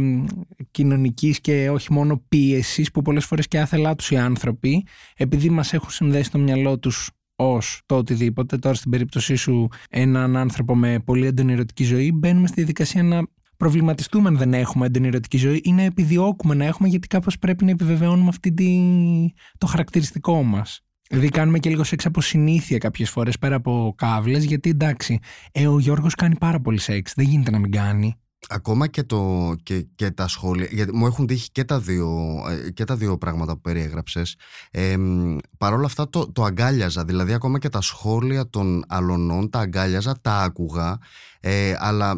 κοινωνικής 0.72 1.42
και 1.42 1.70
όχι 1.70 1.94
μόνο 1.94 2.24
πίεσης 2.28 2.92
που 2.92 3.02
πολλές 3.02 3.26
φορές 3.26 3.48
και 3.48 3.60
άθελά 3.60 3.96
τους 3.96 4.12
οι 4.12 4.18
άνθρωποι 4.18 4.86
επειδή 5.16 5.50
μας 5.50 5.74
έχουν 5.74 5.90
συνδέσει 5.90 6.32
το 6.32 6.38
μυαλό 6.38 6.80
τους 6.80 7.10
ως 7.42 7.82
το 7.86 7.96
οτιδήποτε. 7.96 8.58
Τώρα 8.58 8.76
στην 8.76 8.92
περίπτωσή 8.92 9.36
σου 9.36 9.68
έναν 9.90 10.38
άνθρωπο 10.38 10.76
με 10.76 11.00
πολύ 11.00 11.26
έντονη 11.26 11.54
ερωτική 11.54 11.84
ζωή 11.84 12.12
μπαίνουμε 12.12 12.48
στη 12.48 12.56
διαδικασία 12.56 13.04
να 13.04 13.22
προβληματιστούμε 13.58 14.28
αν 14.28 14.38
δεν 14.38 14.54
έχουμε 14.54 14.86
έντονη 14.86 15.08
ερωτική 15.08 15.38
ζωή 15.38 15.62
ή 15.64 15.72
να 15.72 15.82
επιδιώκουμε 15.82 16.56
να 16.56 16.66
έχουμε 16.66 16.88
γιατί 16.88 17.08
κάπως 17.08 17.38
πρέπει 17.38 17.66
να 17.66 17.72
επιβεβαιώνουμε 17.72 18.28
αυτή 18.30 18.54
τη... 18.54 18.70
το 19.58 19.66
χαρακτηριστικό 19.66 20.44
μας. 20.44 20.82
Δηλαδή 21.10 21.30
κάνουμε 21.30 21.60
και 21.60 21.70
λίγο 21.70 21.84
σεξ 21.84 22.06
από 22.06 22.22
συνήθεια 22.22 22.78
κάποιες 22.78 23.10
φορές 23.10 23.38
πέρα 23.38 23.56
από 23.56 23.94
κάβλες 23.98 24.44
γιατί 24.44 24.70
εντάξει, 24.70 25.20
ε, 25.52 25.68
ο 25.68 25.80
Γιώργος 25.80 26.16
κάνει 26.16 26.38
πάρα 26.38 26.60
πολύ 26.60 26.80
σεξ, 26.80 27.14
δεν 27.16 27.26
γίνεται 27.26 27.52
να 27.52 27.60
μην 27.60 27.72
κάνει. 27.72 28.16
Ακόμα 28.54 28.88
και, 28.88 29.04
το, 29.04 29.54
και, 29.64 29.82
και 29.96 30.12
τα 30.12 30.28
σχόλια, 30.28 30.68
γιατί 30.72 30.96
μου 30.96 31.06
έχουν 31.06 31.28
τύχει 31.28 31.52
και 31.52 31.64
τα 31.64 31.80
δύο, 31.80 32.42
ε, 32.50 32.72
και 32.72 32.84
τα 32.84 32.96
δύο 32.96 33.18
πράγματα 33.18 33.54
που 33.54 33.62
περιέγραψες. 33.62 34.36
Ε, 34.72 34.96
Παρ' 35.58 35.74
όλα 35.74 35.86
αυτά 35.86 36.10
το, 36.10 36.32
το 36.32 36.44
αγκάλιαζα, 36.44 37.06
δηλαδή 37.06 37.34
ακόμα 37.34 37.60
και 37.60 37.70
τα 37.70 37.82
σχόλια 37.82 38.50
των 38.50 38.84
αλωνών 38.88 39.50
τα 39.50 39.60
αγκάλιαζα, 39.60 40.20
τα 40.22 40.42
άκουγα, 40.42 40.98
ε, 41.40 41.74
αλλά 41.80 42.16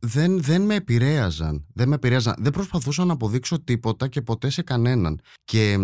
δεν, 0.00 0.42
δεν 0.42 0.62
με 0.62 0.74
επηρέαζαν. 0.74 1.66
Δεν 1.74 1.88
με 1.88 1.94
επηρέαζαν. 1.94 2.34
Δεν 2.38 2.52
προσπαθούσα 2.52 3.04
να 3.04 3.12
αποδείξω 3.12 3.60
τίποτα 3.60 4.08
και 4.08 4.22
ποτέ 4.22 4.50
σε 4.50 4.62
κανέναν. 4.62 5.20
Και 5.44 5.78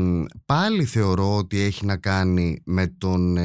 πάλι 0.46 0.84
θεωρώ 0.84 1.36
ότι 1.36 1.60
έχει 1.60 1.86
να 1.86 1.96
κάνει 1.96 2.60
με 2.64 2.86
τον. 2.86 3.36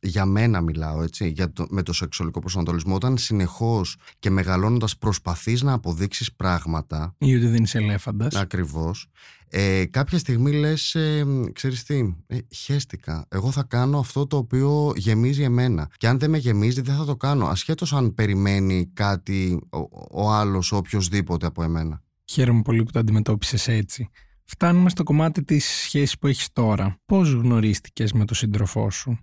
για 0.00 0.24
μένα 0.24 0.60
μιλάω, 0.60 1.02
έτσι. 1.02 1.28
Για 1.28 1.52
το, 1.52 1.66
με 1.70 1.82
το 1.82 1.92
σεξουαλικό 1.92 2.40
προσανατολισμό. 2.40 2.94
Όταν 2.94 3.18
συνεχώς 3.18 3.96
και 4.18 4.30
μεγαλώνοντας 4.30 4.96
προσπαθείς 4.96 5.62
να 5.62 5.72
αποδείξεις 5.72 6.32
πράγματα. 6.32 7.14
Ή 7.18 7.34
ότι 7.34 7.46
δεν 7.46 7.62
είσαι 7.62 7.78
ελέφαντας. 7.78 8.34
Ακριβώς 8.34 9.10
ε, 9.52 9.84
κάποια 9.86 10.18
στιγμή 10.18 10.52
λες, 10.52 10.94
ε, 10.94 11.24
ξέρεις 11.52 11.82
τι, 11.82 12.14
ε, 12.26 12.38
χέστηκα. 12.50 13.26
Εγώ 13.28 13.50
θα 13.50 13.62
κάνω 13.62 13.98
αυτό 13.98 14.26
το 14.26 14.36
οποίο 14.36 14.92
γεμίζει 14.96 15.42
εμένα. 15.42 15.88
Και 15.96 16.08
αν 16.08 16.18
δεν 16.18 16.30
με 16.30 16.38
γεμίζει 16.38 16.80
δεν 16.80 16.94
θα 16.94 17.04
το 17.04 17.16
κάνω. 17.16 17.46
Ασχέτως 17.46 17.92
αν 17.92 18.14
περιμένει 18.14 18.90
κάτι 18.92 19.60
ο, 19.70 19.78
ο 20.22 20.30
άλλος, 20.30 20.72
οποιοδήποτε 20.72 21.46
από 21.46 21.62
εμένα. 21.62 22.02
Χαίρομαι 22.24 22.62
πολύ 22.62 22.82
που 22.82 22.90
το 22.90 22.98
αντιμετώπισες 22.98 23.68
έτσι. 23.68 24.10
Φτάνουμε 24.44 24.90
στο 24.90 25.02
κομμάτι 25.02 25.44
της 25.44 25.64
σχέσης 25.64 26.18
που 26.18 26.26
έχεις 26.26 26.52
τώρα. 26.52 26.96
Πώς 27.06 27.32
γνωρίστηκες 27.32 28.12
με 28.12 28.24
τον 28.24 28.36
σύντροφό 28.36 28.90
σου; 28.90 29.18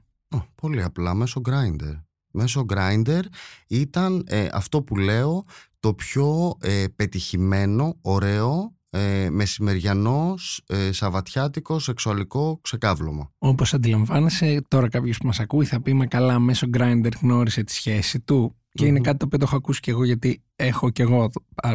πολύ 0.55 0.83
απλά, 0.83 1.13
μέσω 1.13 1.41
Grindr. 1.45 2.01
Μέσω 2.31 2.65
Grindr 2.73 3.21
ήταν 3.67 4.23
ε, 4.27 4.47
αυτό 4.51 4.81
που 4.81 4.97
λέω 4.97 5.45
το 5.79 5.93
πιο 5.93 6.57
ε, 6.61 6.85
πετυχημένο, 6.95 7.97
ωραίο 8.01 8.76
ε, 8.89 9.29
μεσημεριανός, 9.29 10.61
ε, 10.67 10.91
σαβατιάτικο, 10.91 11.79
σεξουαλικό 11.79 12.59
ξεκάβλωμα. 12.61 13.31
Όπως 13.37 13.73
αντιλαμβάνεσαι, 13.73 14.61
τώρα 14.67 14.89
κάποιος 14.89 15.17
που 15.17 15.25
μας 15.25 15.39
ακούει 15.39 15.65
θα 15.65 15.81
πει: 15.81 15.93
Μα 15.93 16.05
καλά, 16.05 16.39
μέσω 16.39 16.67
Grindr 16.77 17.11
γνώρισε 17.21 17.63
τη 17.63 17.73
σχέση 17.73 18.19
του. 18.19 18.55
Και 18.71 18.85
είναι 18.85 18.99
κάτι 18.99 19.17
το 19.17 19.25
οποίο 19.25 19.37
το 19.37 19.45
έχω 19.47 19.55
ακούσει 19.55 19.79
και 19.79 19.91
εγώ, 19.91 20.03
γιατί 20.03 20.43
έχω 20.55 20.89
και 20.89 21.01
εγώ 21.01 21.29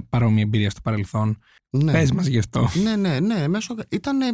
παρόμοια 0.08 0.42
εμπειρία 0.42 0.70
στο 0.70 0.80
παρελθόν. 0.80 1.38
Ναι. 1.70 1.92
Πες 1.92 2.12
μας 2.12 2.26
γι' 2.26 2.38
αυτό. 2.38 2.68
Ναι, 2.82 2.96
ναι, 2.96 3.20
ναι. 3.20 3.48
Μέσω... 3.48 3.74
Ήταν 3.88 4.20
ε, 4.20 4.32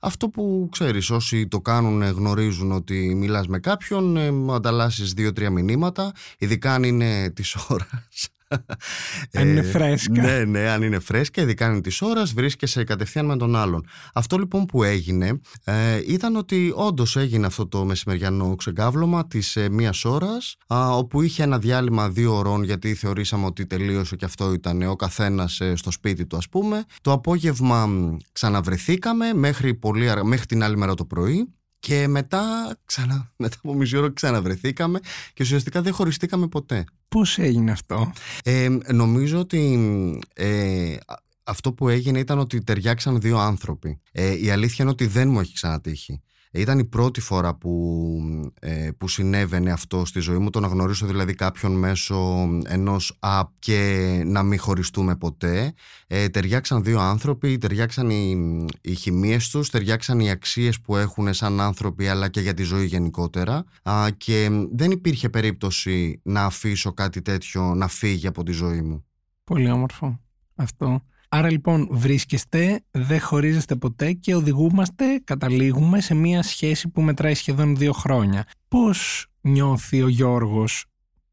αυτό 0.00 0.28
που 0.28 0.68
ξέρεις, 0.72 1.10
όσοι 1.10 1.48
το 1.48 1.60
κάνουν 1.60 2.02
γνωρίζουν 2.02 2.72
ότι 2.72 3.14
μιλάς 3.14 3.46
με 3.46 3.58
κάποιον, 3.58 4.16
ε, 4.16 4.54
ανταλλάσσεις 4.54 5.12
δύο-τρία 5.12 5.50
μηνύματα, 5.50 6.12
ειδικά 6.38 6.74
αν 6.74 6.82
είναι 6.82 7.30
της 7.30 7.54
ώρας. 7.68 8.28
Αν 9.38 9.48
είναι 9.48 9.60
ε, 9.60 9.62
φρέσκα. 9.62 10.22
Ναι, 10.22 10.44
ναι, 10.44 10.68
αν 10.68 10.82
είναι 10.82 10.98
φρέσκα, 10.98 11.42
ειδικά 11.42 11.66
αν 11.66 11.72
είναι 11.72 11.80
της 11.80 12.02
ώρας, 12.02 12.32
βρίσκεσαι 12.32 12.84
κατευθείαν 12.84 13.26
με 13.26 13.36
τον 13.36 13.56
άλλον. 13.56 13.86
Αυτό 14.14 14.38
λοιπόν 14.38 14.66
που 14.66 14.82
έγινε 14.82 15.40
ε, 15.64 16.00
ήταν 16.06 16.36
ότι 16.36 16.72
όντως 16.74 17.16
έγινε 17.16 17.46
αυτό 17.46 17.66
το 17.66 17.84
μεσημεριανό 17.84 18.54
ξεκάβλωμα 18.54 19.26
της 19.26 19.56
ε, 19.56 19.68
μίας 19.68 20.04
ώρας, 20.04 20.56
όπου 20.90 21.22
είχε 21.22 21.42
ένα 21.42 21.58
διάλειμμα 21.58 22.08
δύο 22.08 22.36
ωρών, 22.36 22.62
γιατί 22.62 22.94
θεωρήσαμε 22.94 23.46
ότι 23.46 23.66
τελείωσε 23.66 24.16
και 24.16 24.24
αυτό 24.24 24.52
ήταν 24.52 24.82
ο 24.82 24.96
καθένας 24.96 25.60
ε, 25.60 25.76
στο 25.76 25.90
σπίτι 25.90 26.26
του, 26.26 26.36
ας 26.36 26.48
πούμε. 26.48 26.84
Το 27.00 27.12
απόγευμα 27.12 27.88
ξαναβρεθήκαμε 28.32 29.34
μέχρι, 29.34 29.74
πολύ, 29.74 30.08
μέχρι 30.22 30.46
την 30.46 30.62
άλλη 30.62 30.76
μέρα 30.76 30.94
το 30.94 31.04
πρωί. 31.04 31.48
Και 31.82 32.08
μετά, 32.08 32.76
ξανά, 32.84 33.30
μετά 33.36 33.56
από 33.62 33.74
μισή 33.74 33.96
ώρα 33.96 34.12
ξαναβρεθήκαμε 34.12 35.00
και 35.34 35.42
ουσιαστικά 35.42 35.82
δεν 35.82 35.92
χωριστήκαμε 35.92 36.48
ποτέ. 36.48 36.84
Πώς 37.08 37.38
έγινε 37.38 37.70
αυτό; 37.70 38.12
Ε, 38.44 38.68
νομίζω 38.92 39.38
ότι 39.38 40.20
ε, 40.34 40.96
αυτό 41.44 41.72
που 41.72 41.88
έγινε 41.88 42.18
ήταν 42.18 42.38
ότι 42.38 42.62
ταιριάξαν 42.62 43.20
δύο 43.20 43.38
άνθρωποι. 43.38 44.00
Ε, 44.12 44.44
η 44.44 44.50
αλήθεια 44.50 44.76
είναι 44.84 44.90
ότι 44.90 45.06
δεν 45.06 45.28
μου 45.28 45.40
έχει 45.40 45.54
ξανατύχει. 45.54 46.20
Ήταν 46.54 46.78
η 46.78 46.84
πρώτη 46.84 47.20
φορά 47.20 47.54
που, 47.54 48.20
ε, 48.60 48.90
που 48.98 49.08
συνέβαινε 49.08 49.72
αυτό 49.72 50.04
στη 50.04 50.20
ζωή 50.20 50.38
μου, 50.38 50.50
το 50.50 50.60
να 50.60 50.66
γνωρίσω 50.66 51.06
δηλαδή 51.06 51.34
κάποιον 51.34 51.72
μέσω 51.72 52.48
ενός 52.66 53.18
app 53.20 53.44
και 53.58 54.22
να 54.26 54.42
μην 54.42 54.58
χωριστούμε 54.58 55.16
ποτέ. 55.16 55.74
Ε, 56.06 56.28
ταιριάξαν 56.28 56.82
δύο 56.82 57.00
άνθρωποι, 57.00 57.58
ταιριάξαν 57.58 58.10
οι, 58.10 58.66
οι 58.80 58.94
χημίες 58.94 59.48
τους, 59.48 59.70
ταιριάξαν 59.70 60.20
οι 60.20 60.30
αξίες 60.30 60.80
που 60.80 60.96
έχουν 60.96 61.34
σαν 61.34 61.60
άνθρωποι 61.60 62.08
αλλά 62.08 62.28
και 62.28 62.40
για 62.40 62.54
τη 62.54 62.62
ζωή 62.62 62.86
γενικότερα 62.86 63.64
α, 63.82 64.06
και 64.16 64.48
δεν 64.72 64.90
υπήρχε 64.90 65.28
περίπτωση 65.28 66.20
να 66.22 66.44
αφήσω 66.44 66.92
κάτι 66.92 67.22
τέτοιο 67.22 67.74
να 67.74 67.88
φύγει 67.88 68.26
από 68.26 68.42
τη 68.42 68.52
ζωή 68.52 68.80
μου. 68.80 69.04
Πολύ 69.44 69.70
όμορφο 69.70 70.20
αυτό. 70.54 71.02
Άρα 71.34 71.50
λοιπόν 71.50 71.88
βρίσκεστε, 71.90 72.84
δεν 72.90 73.20
χωρίζεστε 73.20 73.76
ποτέ 73.76 74.12
και 74.12 74.34
οδηγούμαστε, 74.34 75.20
καταλήγουμε 75.24 76.00
σε 76.00 76.14
μια 76.14 76.42
σχέση 76.42 76.88
που 76.88 77.02
μετράει 77.02 77.34
σχεδόν 77.34 77.76
δύο 77.76 77.92
χρόνια. 77.92 78.46
Πώς 78.68 79.26
νιώθει 79.40 80.02
ο 80.02 80.08
Γιώργος 80.08 80.84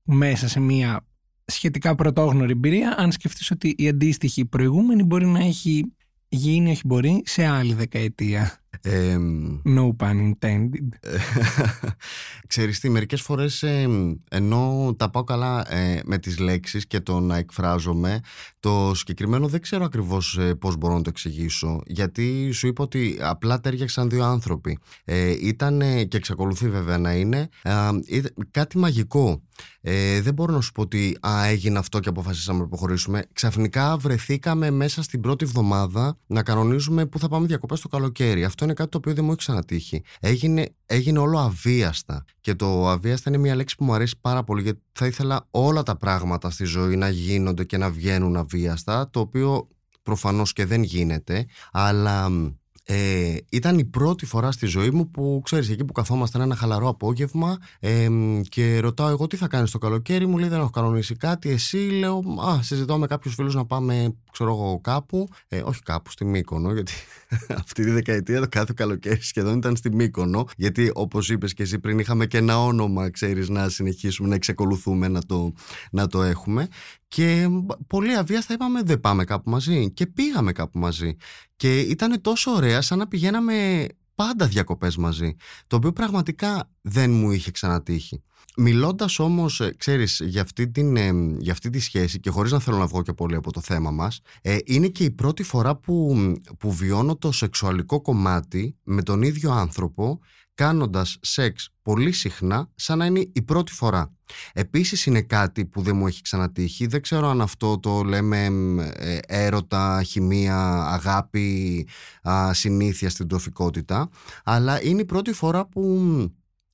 μέσα 0.04 0.48
σε 0.48 0.60
μια 0.60 1.06
σχετικά 1.46 1.96
πρωτόγνωρη 1.96 2.52
εμπειρία 2.52 2.96
αν 2.98 3.12
σκεφτείς 3.12 3.52
ότι 3.52 3.76
η 3.78 3.88
αντίστοιχη 3.88 4.46
προηγούμενη 4.46 5.04
μπορεί 5.04 5.26
να 5.26 5.40
έχει 5.40 5.94
γίνει, 6.30 6.72
όχι 6.72 6.82
μπορεί, 6.86 7.22
σε 7.26 7.46
άλλη 7.46 7.74
δεκαετία; 7.74 8.58
No 9.64 9.94
pun 9.98 10.34
intended. 10.34 10.90
Ξέρεις 12.48 12.80
τι, 12.80 12.90
μερικές 12.90 13.22
φορές 13.22 13.64
ενώ 14.30 14.96
τα 14.98 15.10
πάω 15.10 15.24
καλά 15.24 15.74
ε, 15.74 16.02
με 16.06 16.18
τις 16.18 16.40
λέξεις 16.40 16.88
και 16.88 17.00
το 17.00 17.20
να 17.20 17.38
εκφράζομαι 17.38 18.20
το 18.60 18.92
συγκεκριμένο 18.96 19.48
δεν 19.48 19.62
ξέρω 19.62 19.86
ακριβώς 19.86 20.38
ε, 20.38 20.56
πώς 20.56 20.78
μπορώ 20.78 20.94
να 20.94 21.02
το 21.02 21.10
εξηγήσω 21.10 21.82
γιατί 21.86 22.52
σου 22.52 22.68
είπα 22.68 22.84
ότι 22.84 23.18
απλά 23.22 23.60
τέριαξαν 23.60 24.10
δύο 24.10 24.24
άνθρωποι 24.24 24.80
ε, 25.04 25.48
ήταν 25.48 25.80
και 26.08 26.18
εξακολουθεί 26.18 26.70
βέβαια 26.70 26.98
να 26.98 27.14
είναι 27.14 27.50
κάτι 28.52 28.78
μαγικό 28.78 29.42
ε, 29.82 30.22
δεν 30.22 30.34
μπορώ 30.34 30.54
να 30.54 30.62
σου 30.62 30.72
πω 30.72 30.82
ότι 30.82 31.18
α, 31.28 31.46
έγινε 31.46 31.80
αυτό 31.80 32.00
και 32.00 32.10
αποφασίσαμε 32.10 32.60
να 32.60 32.68
προχωρήσουμε. 32.68 33.26
Ξαφνικά 33.34 33.98
βρεθήκαμε 33.98 34.72
μέσα 34.72 35.04
στην 35.04 35.22
πρώτη 35.22 35.46
εβδομάδα 35.46 36.18
να 36.28 36.44
κανονίζουμε 36.44 37.06
πού 37.06 37.20
θα 37.20 37.28
πάμε 37.28 37.48
διακοπές 37.48 37.82
το 37.82 37.88
καλοκαίρι. 37.88 38.44
Αυτό 38.60 38.72
είναι 38.72 38.80
κάτι 38.80 38.92
το 38.92 38.98
οποίο 38.98 39.14
δεν 39.14 39.24
μου 39.24 39.30
έχει 39.30 39.40
ξανατύχει. 39.40 40.02
Έγινε, 40.20 40.76
έγινε 40.86 41.20
όλο 41.20 41.40
αβίαστα. 41.40 42.26
Και 42.42 42.56
το 42.56 42.88
αβίαστα 42.90 43.30
είναι 43.30 43.38
μια 43.38 43.56
λέξη 43.56 43.76
που 43.76 43.84
μου 43.84 43.94
αρέσει 43.94 44.16
πάρα 44.22 44.44
πολύ 44.44 44.62
γιατί 44.62 44.80
θα 44.92 45.06
ήθελα 45.06 45.48
όλα 45.52 45.84
τα 45.84 45.98
πράγματα 45.98 46.50
στη 46.50 46.64
ζωή 46.64 46.96
να 46.96 47.10
γίνονται 47.10 47.64
και 47.64 47.78
να 47.78 47.90
βγαίνουν 47.90 48.36
αβίαστα. 48.36 49.10
Το 49.10 49.20
οποίο 49.20 49.68
προφανώς 50.04 50.54
και 50.54 50.66
δεν 50.66 50.84
γίνεται. 50.84 51.46
Αλλά 51.72 52.30
ε, 52.84 53.38
ήταν 53.52 53.78
η 53.78 53.86
πρώτη 53.86 54.26
φορά 54.26 54.52
στη 54.52 54.66
ζωή 54.66 54.90
μου 54.90 55.12
που 55.12 55.42
ξέρεις 55.44 55.70
εκεί 55.70 55.86
που 55.86 55.94
καθόμασταν 55.94 56.42
ένα 56.42 56.56
χαλαρό 56.56 56.88
απόγευμα 56.88 57.58
ε, 57.80 58.08
και 58.50 58.80
ρωτάω 58.80 59.10
εγώ 59.10 59.28
τι 59.28 59.36
θα 59.36 59.48
κάνεις 59.48 59.72
το 59.72 59.78
καλοκαίρι 59.78 60.28
μου; 60.28 60.38
Λέει 60.38 60.50
δεν 60.50 60.60
έχω 60.60 60.70
κανονίσει 60.70 61.16
κάτι 61.16 61.50
εσύ 61.50 61.78
λέω 61.78 62.24
α 62.50 62.62
συζητάω 62.62 62.98
με 62.98 63.08
κάποιους 63.08 63.34
φίλους 63.34 63.56
να 63.56 63.66
πάμε 63.66 64.16
ξέρω 64.40 64.56
εγώ 64.56 64.80
κάπου. 64.84 65.28
Ε, 65.48 65.62
όχι 65.62 65.82
κάπου 65.82 66.12
στη 66.12 66.26
Μύκονο 66.26 66.74
γιατί 66.74 66.92
αυτή 67.60 67.84
τη 67.84 67.90
δεκαετία 67.90 68.40
το 68.40 68.48
κάθε 68.50 68.74
καλοκαίρι 68.76 69.22
σχεδόν 69.22 69.58
ήταν 69.58 69.76
στη 69.76 69.96
Μύκονο. 69.96 70.48
Γιατί 70.58 70.92
όπως 70.94 71.30
είπες 71.30 71.54
και 71.54 71.64
εσύ 71.64 71.80
πριν 71.80 72.00
είχαμε 72.00 72.26
και 72.26 72.38
ένα 72.38 72.64
όνομα 72.64 73.10
ξέρεις 73.10 73.50
να 73.50 73.70
συνεχίσουμε 73.70 74.30
να 74.30 74.36
εξεκολουθούμε 74.36 75.08
να 75.08 75.22
το, 75.22 75.54
να 75.92 76.08
το 76.08 76.22
έχουμε. 76.22 76.68
Και 77.08 77.48
πολύ 77.88 78.16
αβίαστα 78.16 78.54
είπαμε 78.54 78.82
δεν 78.84 79.00
πάμε 79.00 79.24
κάπου 79.24 79.50
μαζί 79.50 79.92
και 79.92 80.08
πήγαμε 80.08 80.52
κάπου 80.52 80.80
μαζί. 80.80 81.16
Και 81.56 81.80
ήταν 81.80 82.22
τόσο 82.22 82.52
ωραία 82.52 82.82
σαν 82.82 82.98
να 82.98 83.08
πηγαίναμε 83.08 83.88
πάντα 84.16 84.48
διακοπές 84.48 84.98
μαζί. 84.98 85.36
Το 85.68 85.76
οποίο 85.76 85.92
πραγματικά 85.94 86.70
δεν 86.82 87.12
μου 87.12 87.32
είχε 87.32 87.52
ξανατύχει. 87.52 88.24
Μιλώντας 88.62 89.20
όμως, 89.20 89.60
ε, 89.60 89.74
ξέρεις, 89.78 90.22
για 90.24 90.42
αυτή, 90.42 90.70
την, 90.70 90.98
ε, 90.98 91.12
για 91.38 91.52
αυτή 91.52 91.70
τη 91.70 91.80
σχέση 91.80 92.20
και 92.20 92.30
χωρίς 92.30 92.52
να 92.52 92.60
θέλω 92.60 92.78
να 92.78 92.86
βγω 92.86 93.02
και 93.02 93.14
πολύ 93.14 93.36
από 93.36 93.52
το 93.52 93.62
θέμα 93.62 93.92
μας, 93.92 94.22
ε, 94.42 94.58
είναι 94.66 94.88
και 94.88 95.04
η 95.04 95.12
πρώτη 95.12 95.44
φορά 95.44 95.76
που, 95.76 96.18
που 96.60 96.72
βιώνω 96.72 97.16
το 97.16 97.32
σεξουαλικό 97.32 98.02
κομμάτι 98.02 98.76
με 98.84 99.04
τον 99.04 99.22
ίδιο 99.22 99.52
άνθρωπο 99.52 100.20
κάνοντας 100.54 101.18
σεξ 101.22 101.70
πολύ 101.82 102.12
συχνά 102.12 102.70
σαν 102.76 102.98
να 102.98 103.06
είναι 103.06 103.30
η 103.34 103.42
πρώτη 103.42 103.72
φορά. 103.72 104.14
Επίσης 104.54 105.06
είναι 105.06 105.22
κάτι 105.22 105.66
που 105.66 105.82
δεν 105.82 105.96
μου 105.96 106.08
έχει 106.08 106.22
ξανατύχει, 106.22 106.88
δεν 106.88 107.02
ξέρω 107.02 107.28
αν 107.28 107.42
αυτό 107.42 107.80
το 107.80 108.04
λέμε 108.04 108.46
ε, 108.94 109.18
έρωτα, 109.28 110.04
χημεία, 110.04 110.86
αγάπη, 110.86 111.88
συνήθεια 112.52 113.10
στην 113.10 113.28
τροφικότητα, 113.28 114.10
αλλά 114.44 114.84
είναι 114.84 115.02
η 115.02 115.06
πρώτη 115.06 115.34
φορά 115.34 115.66
που 115.66 116.12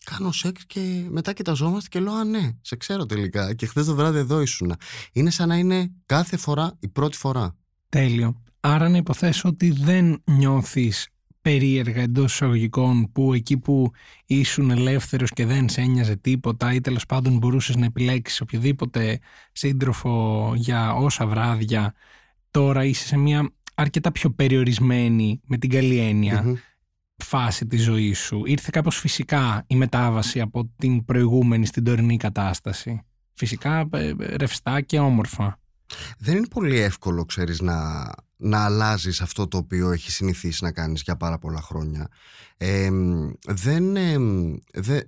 κάνω 0.05 0.31
σεξ 0.31 0.65
και 0.65 1.05
μετά 1.09 1.33
κοιταζόμαστε 1.33 1.89
και 1.89 1.99
λέω 1.99 2.13
Α, 2.13 2.23
ναι, 2.23 2.51
σε 2.61 2.75
ξέρω 2.75 3.05
τελικά. 3.05 3.53
Και 3.53 3.65
χθες 3.65 3.85
το 3.85 3.95
βράδυ 3.95 4.17
εδώ 4.17 4.41
ήσουν. 4.41 4.75
Είναι 5.11 5.29
σαν 5.29 5.47
να 5.47 5.55
είναι 5.55 5.91
κάθε 6.05 6.37
φορά 6.37 6.77
η 6.79 6.87
πρώτη 6.87 7.17
φορά. 7.17 7.55
Τέλειο. 7.89 8.41
Άρα 8.59 8.89
να 8.89 8.97
υποθέσω 8.97 9.49
ότι 9.49 9.71
δεν 9.71 10.21
νιώθεις 10.25 11.07
περίεργα 11.41 12.01
εντός 12.01 12.33
εισαγωγικών 12.33 13.11
που 13.11 13.33
εκεί 13.33 13.57
που 13.57 13.91
ήσουν 14.25 14.71
ελεύθερος 14.71 15.29
και 15.31 15.45
δεν 15.45 15.69
σε 15.69 15.81
ένοιαζε 15.81 16.15
τίποτα 16.15 16.73
ή 16.73 16.81
τέλος 16.81 17.05
πάντων 17.05 17.37
μπορούσες 17.37 17.75
να 17.75 17.85
επιλέξεις 17.85 18.41
οποιοδήποτε 18.41 19.19
σύντροφο 19.51 20.53
για 20.55 20.93
όσα 20.93 21.27
βράδια 21.27 21.93
τώρα 22.51 22.85
είσαι 22.85 23.07
σε 23.07 23.17
μια 23.17 23.49
αρκετά 23.75 24.11
πιο 24.11 24.29
περιορισμένη 24.29 25.41
με 25.45 25.57
την 25.57 25.69
καλή 25.69 25.97
φάση 27.23 27.67
της 27.67 27.83
ζωής 27.83 28.19
σου. 28.19 28.41
Ήρθε 28.45 28.69
κάπως 28.71 28.97
φυσικά 28.99 29.63
η 29.67 29.75
μετάβαση 29.75 30.39
από 30.41 30.71
την 30.77 31.05
προηγούμενη 31.05 31.65
στην 31.65 31.83
τωρινή 31.83 32.17
κατάσταση; 32.17 33.01
Φυσικά 33.33 33.87
ε, 33.91 34.13
ρευστά 34.35 34.81
και 34.81 34.99
όμορφα. 34.99 35.59
Δεν 36.17 36.37
είναι 36.37 36.47
πολύ 36.47 36.79
εύκολο, 36.79 37.25
ξέρεις, 37.25 37.61
να, 37.61 38.05
να 38.37 38.63
αλλάζεις 38.63 39.21
αυτό 39.21 39.47
το 39.47 39.57
οποίο 39.57 39.91
έχεις 39.91 40.13
συνηθίσει 40.13 40.63
να 40.63 40.71
κάνεις 40.71 41.01
για 41.01 41.15
πάρα 41.15 41.37
πολλά 41.37 41.61
χρόνια. 41.61 42.07
Ε, 42.57 42.89
δεν, 43.47 43.95
ε, 43.95 44.17
δε, 44.73 44.99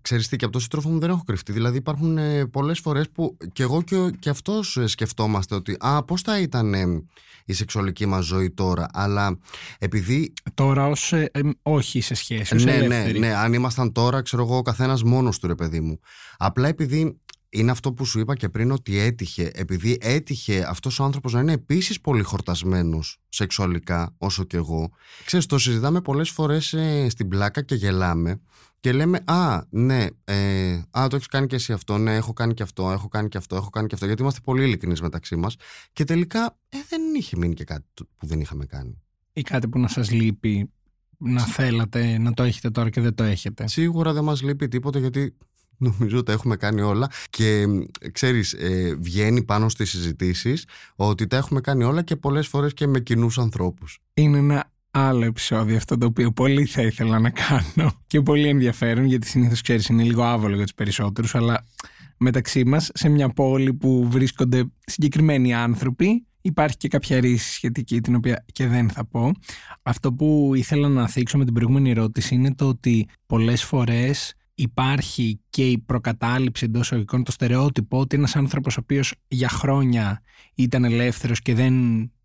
ξέρεις 0.00 0.28
τι, 0.28 0.36
και 0.36 0.44
από 0.44 0.54
το 0.54 0.60
σύντροφο 0.60 0.88
μου 0.88 0.98
δεν 0.98 1.10
έχω 1.10 1.22
κρυφτεί. 1.26 1.52
Δηλαδή 1.52 1.76
υπάρχουν 1.76 2.18
ε, 2.18 2.46
πολλές 2.46 2.78
φορές 2.78 3.10
που 3.10 3.36
και 3.52 3.62
εγώ 3.62 3.82
και, 3.82 4.10
και 4.18 4.30
αυτός 4.30 4.76
ε, 4.76 4.86
σκεφτόμαστε 4.86 5.54
ότι 5.54 5.76
α, 5.78 6.04
πώς 6.04 6.22
θα 6.22 6.40
ήταν 6.40 6.74
η 7.44 7.52
σεξουαλική 7.52 8.06
μας 8.06 8.24
ζωή 8.24 8.50
τώρα. 8.50 8.86
Αλλά 8.92 9.38
επειδή... 9.78 10.32
Τώρα 10.54 10.86
ως 10.86 11.14
όχι 11.62 12.00
σε 12.00 12.14
σχέση, 12.14 12.54
ναι, 12.54 12.76
ναι, 12.76 13.12
ναι, 13.18 13.34
αν 13.34 13.52
ήμασταν 13.52 13.92
τώρα, 13.92 14.22
ξέρω 14.22 14.42
εγώ, 14.42 14.56
ο 14.56 14.62
καθένας 14.62 15.02
μόνος 15.02 15.38
του 15.38 15.46
ρε 15.46 15.54
παιδί 15.54 15.80
μου. 15.80 16.00
Απλά 16.36 16.68
επειδή 16.68 17.20
είναι 17.50 17.70
αυτό 17.70 17.92
που 17.92 18.04
σου 18.04 18.20
είπα 18.20 18.34
και 18.34 18.48
πριν 18.48 18.70
ότι 18.70 18.98
έτυχε, 18.98 19.50
επειδή 19.54 19.98
έτυχε 20.00 20.66
αυτός 20.68 20.98
ο 20.98 21.04
άνθρωπος 21.04 21.32
να 21.32 21.40
είναι 21.40 21.52
επίσης 21.52 22.00
πολύ 22.00 22.22
χορτασμένος 22.22 23.18
σεξουαλικά 23.28 24.14
όσο 24.18 24.44
και 24.44 24.56
εγώ. 24.56 24.90
Ξέρεις, 25.24 25.46
το 25.46 25.58
συζητάμε 25.58 26.00
πολλές 26.00 26.30
φορές 26.30 26.72
ε, 26.72 27.08
στην 27.08 27.28
πλάκα 27.28 27.62
και 27.62 27.74
γελάμε 27.74 28.40
και 28.80 28.92
λέμε 28.92 29.20
«Α, 29.24 29.62
ναι, 29.70 30.06
ε, 30.24 30.82
α, 30.90 31.06
το 31.08 31.16
έχεις 31.16 31.26
κάνει 31.26 31.46
και 31.46 31.54
εσύ 31.54 31.72
αυτό, 31.72 31.98
ναι, 31.98 32.14
έχω 32.14 32.32
κάνει 32.32 32.54
και 32.54 32.62
αυτό, 32.62 32.90
έχω 32.90 33.08
κάνει 33.08 33.28
και 33.28 33.38
αυτό, 33.38 33.56
έχω 33.56 33.70
κάνει 33.70 33.86
και 33.86 33.94
αυτό», 33.94 34.06
γιατί 34.06 34.22
είμαστε 34.22 34.40
πολύ 34.44 34.62
ειλικρινείς 34.62 35.00
μεταξύ 35.00 35.36
μας 35.36 35.56
και 35.92 36.04
τελικά 36.04 36.58
ε, 36.68 36.78
δεν 36.88 37.00
είχε 37.14 37.36
μείνει 37.36 37.54
και 37.54 37.64
κάτι 37.64 37.84
που 38.16 38.26
δεν 38.26 38.40
είχαμε 38.40 38.66
κάνει. 38.66 39.02
Ή 39.32 39.42
κάτι 39.42 39.68
που 39.68 39.78
να 39.78 39.88
σας 39.88 40.10
λείπει 40.10 40.70
να 41.18 41.40
θέλατε 41.40 42.18
να 42.18 42.32
το 42.32 42.42
έχετε 42.42 42.70
τώρα 42.70 42.90
και 42.90 43.00
δεν 43.00 43.14
το 43.14 43.22
έχετε. 43.22 43.68
Σίγουρα 43.68 44.12
δεν 44.12 44.24
μας 44.24 44.42
λείπει 44.42 44.68
τίποτα 44.68 44.98
γιατί 44.98 45.36
νομίζω 45.98 46.16
ότι 46.16 46.26
τα 46.26 46.32
έχουμε 46.32 46.56
κάνει 46.56 46.80
όλα 46.80 47.10
και 47.30 47.66
ξέρεις 48.12 48.52
ε, 48.52 48.96
βγαίνει 49.00 49.42
πάνω 49.42 49.68
στις 49.68 49.90
συζητήσεις 49.90 50.64
ότι 50.96 51.26
τα 51.26 51.36
έχουμε 51.36 51.60
κάνει 51.60 51.84
όλα 51.84 52.02
και 52.02 52.16
πολλές 52.16 52.46
φορές 52.46 52.74
και 52.74 52.86
με 52.86 53.00
κοινούς 53.00 53.38
ανθρώπους. 53.38 53.98
Είναι 54.14 54.38
ένα 54.38 54.70
άλλο 54.90 55.24
επεισόδιο 55.24 55.76
αυτό 55.76 55.98
το 55.98 56.06
οποίο 56.06 56.32
πολύ 56.32 56.64
θα 56.64 56.82
ήθελα 56.82 57.18
να 57.18 57.30
κάνω 57.30 57.92
και 58.06 58.20
πολύ 58.20 58.48
ενδιαφέρον 58.48 59.04
γιατί 59.04 59.26
συνήθως 59.26 59.60
ξέρεις 59.60 59.86
είναι 59.86 60.02
λίγο 60.02 60.22
άβολο 60.22 60.54
για 60.54 60.64
τους 60.64 60.74
περισσότερους 60.74 61.34
αλλά 61.34 61.66
μεταξύ 62.16 62.64
μας 62.64 62.90
σε 62.94 63.08
μια 63.08 63.28
πόλη 63.28 63.74
που 63.74 64.08
βρίσκονται 64.10 64.64
συγκεκριμένοι 64.84 65.54
άνθρωποι 65.54 66.24
υπάρχει 66.40 66.76
και 66.76 66.88
κάποια 66.88 67.20
ρίση 67.20 67.52
σχετική 67.52 68.00
την 68.00 68.14
οποία 68.14 68.44
και 68.52 68.66
δεν 68.66 68.90
θα 68.90 69.04
πω. 69.04 69.32
Αυτό 69.82 70.12
που 70.12 70.52
ήθελα 70.54 70.88
να 70.88 71.08
θίξω 71.08 71.38
με 71.38 71.44
την 71.44 71.54
προηγούμενη 71.54 71.90
ερώτηση 71.90 72.34
είναι 72.34 72.54
το 72.54 72.68
ότι 72.68 73.08
πολλές 73.26 73.64
φορές 73.64 74.34
υπάρχει 74.60 75.40
και 75.50 75.68
η 75.68 75.78
προκατάληψη 75.78 76.64
εντός 76.64 76.82
εισαγωγικών, 76.82 77.24
το 77.24 77.32
στερεότυπο 77.32 77.98
ότι 77.98 78.16
ένας 78.16 78.36
άνθρωπος 78.36 78.76
ο 78.76 78.80
οποίος 78.82 79.14
για 79.28 79.48
χρόνια 79.48 80.22
ήταν 80.54 80.84
ελεύθερος 80.84 81.40
και 81.40 81.54
δεν 81.54 81.74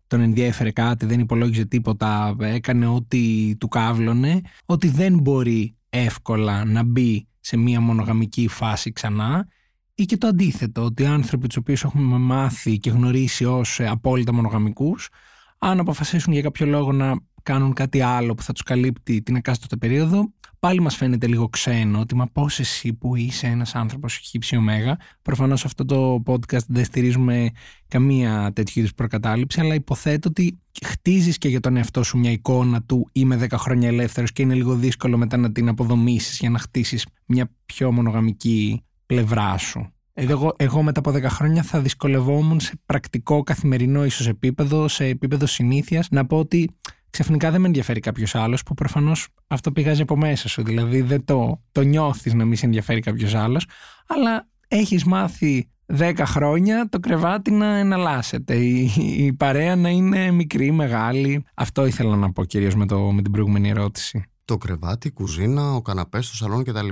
τον 0.06 0.20
ενδιέφερε 0.20 0.70
κάτι, 0.70 1.06
δεν 1.06 1.20
υπολόγιζε 1.20 1.64
τίποτα, 1.64 2.36
έκανε 2.40 2.86
ό,τι 2.86 3.54
του 3.56 3.68
κάβλωνε, 3.68 4.40
ότι 4.66 4.88
δεν 4.88 5.18
μπορεί 5.20 5.76
εύκολα 5.88 6.64
να 6.64 6.82
μπει 6.82 7.26
σε 7.40 7.56
μια 7.56 7.80
μονογαμική 7.80 8.48
φάση 8.48 8.92
ξανά 8.92 9.48
ή 9.94 10.04
και 10.04 10.16
το 10.16 10.26
αντίθετο, 10.26 10.84
ότι 10.84 11.02
οι 11.02 11.06
άνθρωποι 11.06 11.46
τους 11.46 11.56
οποίους 11.56 11.84
έχουμε 11.84 12.18
μάθει 12.18 12.78
και 12.78 12.90
γνωρίσει 12.90 13.44
ως 13.44 13.80
απόλυτα 13.80 14.32
μονογαμικούς, 14.32 15.08
αν 15.58 15.80
αποφασίσουν 15.80 16.32
για 16.32 16.42
κάποιο 16.42 16.66
λόγο 16.66 16.92
να 16.92 17.14
κάνουν 17.46 17.72
κάτι 17.72 18.00
άλλο 18.00 18.34
που 18.34 18.42
θα 18.42 18.52
τους 18.52 18.62
καλύπτει 18.62 19.22
την 19.22 19.36
εκάστοτε 19.36 19.76
περίοδο, 19.76 20.32
πάλι 20.58 20.80
μας 20.80 20.96
φαίνεται 20.96 21.26
λίγο 21.26 21.48
ξένο 21.48 22.00
ότι 22.00 22.14
μα 22.14 22.26
πώς 22.26 22.58
εσύ 22.60 22.92
που 22.92 23.16
είσαι 23.16 23.46
ένας 23.46 23.74
άνθρωπος 23.74 24.16
χύψη 24.16 24.56
ωμέγα. 24.56 24.96
Προφανώς 25.22 25.64
αυτό 25.64 25.84
το 25.84 26.22
podcast 26.26 26.66
δεν 26.66 26.84
στηρίζουμε 26.84 27.50
καμία 27.88 28.52
τέτοιου 28.54 28.80
είδους 28.80 28.94
προκατάληψη, 28.94 29.60
αλλά 29.60 29.74
υποθέτω 29.74 30.28
ότι 30.28 30.58
χτίζεις 30.84 31.38
και 31.38 31.48
για 31.48 31.60
τον 31.60 31.76
εαυτό 31.76 32.02
σου 32.02 32.18
μια 32.18 32.30
εικόνα 32.30 32.82
του 32.82 33.08
είμαι 33.12 33.46
10 33.50 33.52
χρόνια 33.52 33.88
ελεύθερος 33.88 34.32
και 34.32 34.42
είναι 34.42 34.54
λίγο 34.54 34.74
δύσκολο 34.74 35.16
μετά 35.16 35.36
να 35.36 35.52
την 35.52 35.68
αποδομήσεις 35.68 36.38
για 36.38 36.50
να 36.50 36.58
χτίσεις 36.58 37.06
μια 37.26 37.50
πιο 37.66 37.92
μονογαμική 37.92 38.82
πλευρά 39.06 39.58
σου. 39.58 39.90
Εγώ, 40.18 40.54
εγώ 40.56 40.82
μετά 40.82 41.00
από 41.00 41.10
10 41.10 41.22
χρόνια 41.22 41.62
θα 41.62 41.80
δυσκολευόμουν 41.80 42.60
σε 42.60 42.72
πρακτικό 42.86 43.42
καθημερινό 43.42 44.04
ίσως 44.04 44.28
επίπεδο, 44.28 44.88
σε 44.88 45.04
επίπεδο 45.04 45.46
συνήθειας, 45.46 46.08
να 46.10 46.26
πω 46.26 46.38
ότι 46.38 46.70
ξαφνικά 47.10 47.50
δεν 47.50 47.60
με 47.60 47.66
ενδιαφέρει 47.66 48.00
κάποιος 48.00 48.34
άλλος, 48.34 48.62
που 48.62 48.74
προφανώς 48.74 49.28
αυτό 49.46 49.72
πηγάζει 49.72 50.02
από 50.02 50.16
μέσα 50.16 50.48
σου. 50.48 50.62
Δηλαδή 50.62 51.00
δεν 51.00 51.24
το, 51.24 51.62
το 51.72 51.80
νιώθεις 51.80 52.34
να 52.34 52.44
μην 52.44 52.56
σε 52.56 52.66
ενδιαφέρει 52.66 53.00
κάποιος 53.00 53.34
άλλος, 53.34 53.66
αλλά 54.06 54.48
έχεις 54.68 55.04
μάθει 55.04 55.70
10 55.98 56.12
χρόνια 56.24 56.88
το 56.88 57.00
κρεβάτι 57.00 57.50
να 57.50 57.76
εναλλάσσεται. 57.78 58.54
Η, 58.54 58.92
η 59.16 59.32
παρέα 59.32 59.76
να 59.76 59.88
είναι 59.88 60.30
μικρή, 60.30 60.70
μεγάλη. 60.70 61.44
Αυτό 61.54 61.86
ήθελα 61.86 62.16
να 62.16 62.32
πω 62.32 62.44
κυρίως 62.44 62.74
με, 62.74 62.84
με 63.12 63.22
την 63.22 63.32
προηγούμενη 63.32 63.68
ερώτηση 63.68 64.24
το 64.46 64.58
κρεβάτι, 64.58 65.08
η 65.08 65.10
κουζίνα, 65.10 65.74
ο 65.74 65.82
καναπές, 65.82 66.28
το 66.30 66.36
σαλόνι 66.36 66.64
κτλ. 66.64 66.88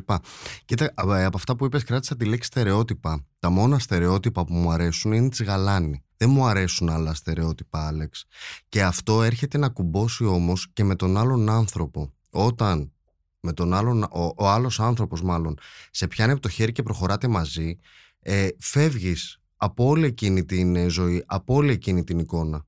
Κοίτα, 0.65 0.85
ε, 0.85 1.25
από 1.25 1.37
αυτά 1.37 1.57
που 1.57 1.65
είπες, 1.65 1.85
κράτησα 1.85 2.17
τη 2.17 2.25
λέξη 2.25 2.49
στερεότυπα. 2.49 3.25
Τα 3.39 3.51
μόνα 3.51 3.79
στερεότυπα 3.79 4.45
που 4.45 4.55
μου 4.55 4.71
αρέσουν 4.71 5.13
είναι 5.13 5.29
της 5.29 5.43
γαλάνη. 5.43 6.03
Δεν 6.17 6.31
μου 6.31 6.47
αρέσουν 6.47 6.89
άλλα 6.89 7.15
στερεότυπα, 7.15 7.87
Άλεξ. 7.87 8.25
Και 8.69 8.83
αυτό 8.83 9.23
έρχεται 9.23 9.59
να 9.59 9.69
κουμπώσει 9.69 10.25
όμως 10.25 10.69
και 10.73 10.85
με 10.85 10.95
τον 10.95 11.17
άλλον 11.17 11.49
άνθρωπο. 11.49 12.13
Όταν 12.31 12.93
με 13.41 13.53
τον 13.53 13.75
άλλον, 13.75 14.03
ο, 14.03 14.33
ο 14.37 14.49
άλλος 14.49 14.81
άνθρωπος 14.81 15.23
μάλλον 15.23 15.59
σε 15.91 16.07
πιάνει 16.07 16.33
από 16.33 16.41
το 16.41 16.49
χέρι 16.49 16.73
και 16.73 16.83
προχωράτε 16.83 17.29
μαζί 17.29 17.79
ε, 18.21 18.49
φεύγεις 18.59 19.41
από 19.57 19.85
όλη 19.87 20.07
εκείνη 20.07 20.45
την 20.45 20.77
ε, 20.77 20.89
ζωή, 20.89 21.25
από 21.27 21.55
όλη 21.55 21.73
εκείνη 21.73 22.05
την 22.05 22.19
εικόνα 22.19 22.65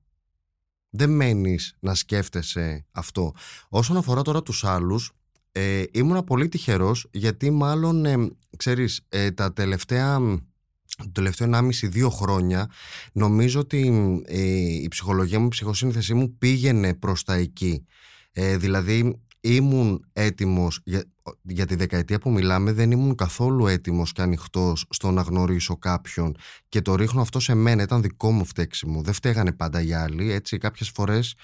δεν 0.89 1.09
μένεις 1.09 1.75
να 1.79 1.95
σκέφτεσαι 1.95 2.85
αυτό. 2.91 3.33
Όσον 3.69 3.97
αφορά 3.97 4.21
τώρα 4.21 4.43
τους 4.43 4.63
άλλους, 4.63 5.11
ε, 5.51 5.83
ήμουν 5.91 6.23
πολύ 6.23 6.47
τυχερός 6.47 7.07
γιατί 7.11 7.51
μάλλον, 7.51 8.05
ε, 8.05 8.29
ξέρεις, 8.57 9.01
ε, 9.09 9.31
τα 9.31 9.53
τελευταία... 9.53 10.19
Το 10.97 11.11
τελευταίο 11.11 11.47
1,5-2 11.47 12.09
χρόνια 12.09 12.69
νομίζω 13.11 13.59
ότι 13.59 13.91
ε, 14.25 14.41
η 14.81 14.87
ψυχολογία 14.87 15.39
μου, 15.39 15.45
η 15.45 15.49
ψυχοσύνθεσή 15.49 16.13
μου 16.13 16.37
πήγαινε 16.37 16.93
προς 16.93 17.23
τα 17.23 17.33
εκεί. 17.33 17.85
Ε, 18.31 18.57
δηλαδή 18.57 19.21
ήμουν 19.41 20.05
έτοιμος 20.13 20.81
για, 20.83 21.03
για 21.41 21.65
τη 21.65 21.75
δεκαετία 21.75 22.19
που 22.19 22.31
μιλάμε 22.31 22.71
δεν 22.71 22.91
ήμουν 22.91 23.15
καθόλου 23.15 23.67
έτοιμος 23.67 24.11
και 24.11 24.21
ανοιχτός 24.21 24.85
στο 24.89 25.11
να 25.11 25.21
γνωρίσω 25.21 25.77
κάποιον. 25.77 26.37
Και 26.69 26.81
το 26.81 26.95
ρίχνω 26.95 27.21
αυτό 27.21 27.39
σε 27.39 27.53
μένα, 27.53 27.83
ήταν 27.83 28.01
δικό 28.01 28.31
μου 28.31 28.45
φταίξιμο. 28.45 29.01
Δεν 29.01 29.13
φταίγανε 29.13 29.51
πάντα 29.51 29.81
οι 29.81 29.93
άλλοι 29.93 30.31
έτσι 30.31 30.57
κάποιες 30.57 30.89
φορές 30.89 31.35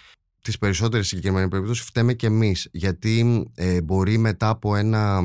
τις 0.43 0.57
περισσότερες 0.57 1.07
συγκεκριμένες 1.07 1.49
περιπτώσεις 1.49 1.85
φταίμε 1.85 2.13
και 2.13 2.25
εμείς. 2.25 2.69
Γιατί 2.71 3.45
ε, 3.55 3.81
μπορεί 3.81 4.17
μετά 4.17 4.49
από 4.49 4.75
ένα, 4.75 5.21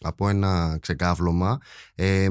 από 0.00 0.28
ένα 0.28 0.78
ξεκάβλωμα 0.80 1.58
ε, 1.94 2.24
ε, 2.24 2.30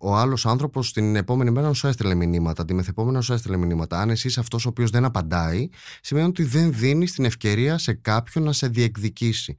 ο 0.00 0.16
άλλος 0.16 0.46
άνθρωπος 0.46 0.92
την 0.92 1.16
επόμενη 1.16 1.50
μέρα 1.50 1.72
σου 1.72 1.86
έστειλε 1.86 2.14
μηνύματα 2.14 2.64
τη 2.64 2.74
μεθεπόμενα 2.74 3.20
σου 3.20 3.32
έστειλε 3.32 3.56
μηνύματα. 3.56 4.00
Αν 4.00 4.10
εσύ 4.10 4.26
είσαι 4.26 4.40
αυτός 4.40 4.66
ο 4.66 4.68
οποίος 4.68 4.90
δεν 4.90 5.04
απαντάει 5.04 5.68
σημαίνει 6.00 6.26
ότι 6.26 6.44
δεν 6.44 6.72
δίνεις 6.72 7.12
την 7.12 7.24
ευκαιρία 7.24 7.78
σε 7.78 7.92
κάποιον 7.92 8.44
να 8.44 8.52
σε 8.52 8.68
διεκδικήσει 8.68 9.56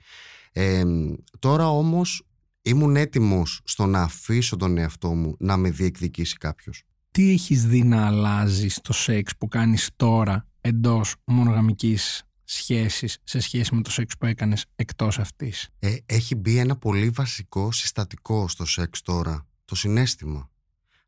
τώρα 1.39 1.70
όμως 1.70 2.24
ήμουν 2.62 2.96
έτοιμος 2.96 3.62
στο 3.63 3.86
να 3.86 4.02
αφήσω 4.02 4.56
τον 4.56 4.78
εαυτό 4.78 5.13
μου 5.13 5.36
να 5.39 5.58
με 5.58 5.70
διεκδικήσει 5.70 6.38
κάποιος 6.38 6.84
τι 7.17 7.32
έχεις 7.32 7.65
δει 7.65 7.84
να 7.84 8.06
αλλάζεις 8.06 8.76
στο 8.76 8.93
σεξ 8.93 9.38
που 9.38 9.48
κάνεις 9.48 9.89
τώρα 9.96 10.48
εντός 10.62 11.15
μονογαμικής 11.26 12.24
σχέσης 12.43 13.17
σε 13.24 13.39
σχέση 13.39 13.76
με 13.76 13.82
το 13.82 13.91
σεξ 13.91 14.17
που 14.17 14.26
έκανες 14.26 14.65
εκτός 14.76 15.20
αυτής; 15.20 15.70
Ε, 15.80 15.96
έχει 16.06 16.36
μπει 16.36 16.58
ένα 16.58 16.78
πολύ 16.78 17.10
βασικό 17.10 17.72
συστατικό 17.72 18.48
στο 18.48 18.65
σεξ 18.65 19.02
τώρα, 19.02 19.48
το 19.65 19.76
συνέστημα. 19.76 20.50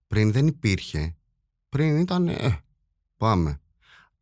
Πριν 0.08 0.32
δεν 0.32 0.48
υπήρχε, 0.48 1.16
πριν 1.70 1.98
ήταν 2.00 2.28
ε, 2.28 2.60
πάμε. 3.18 3.60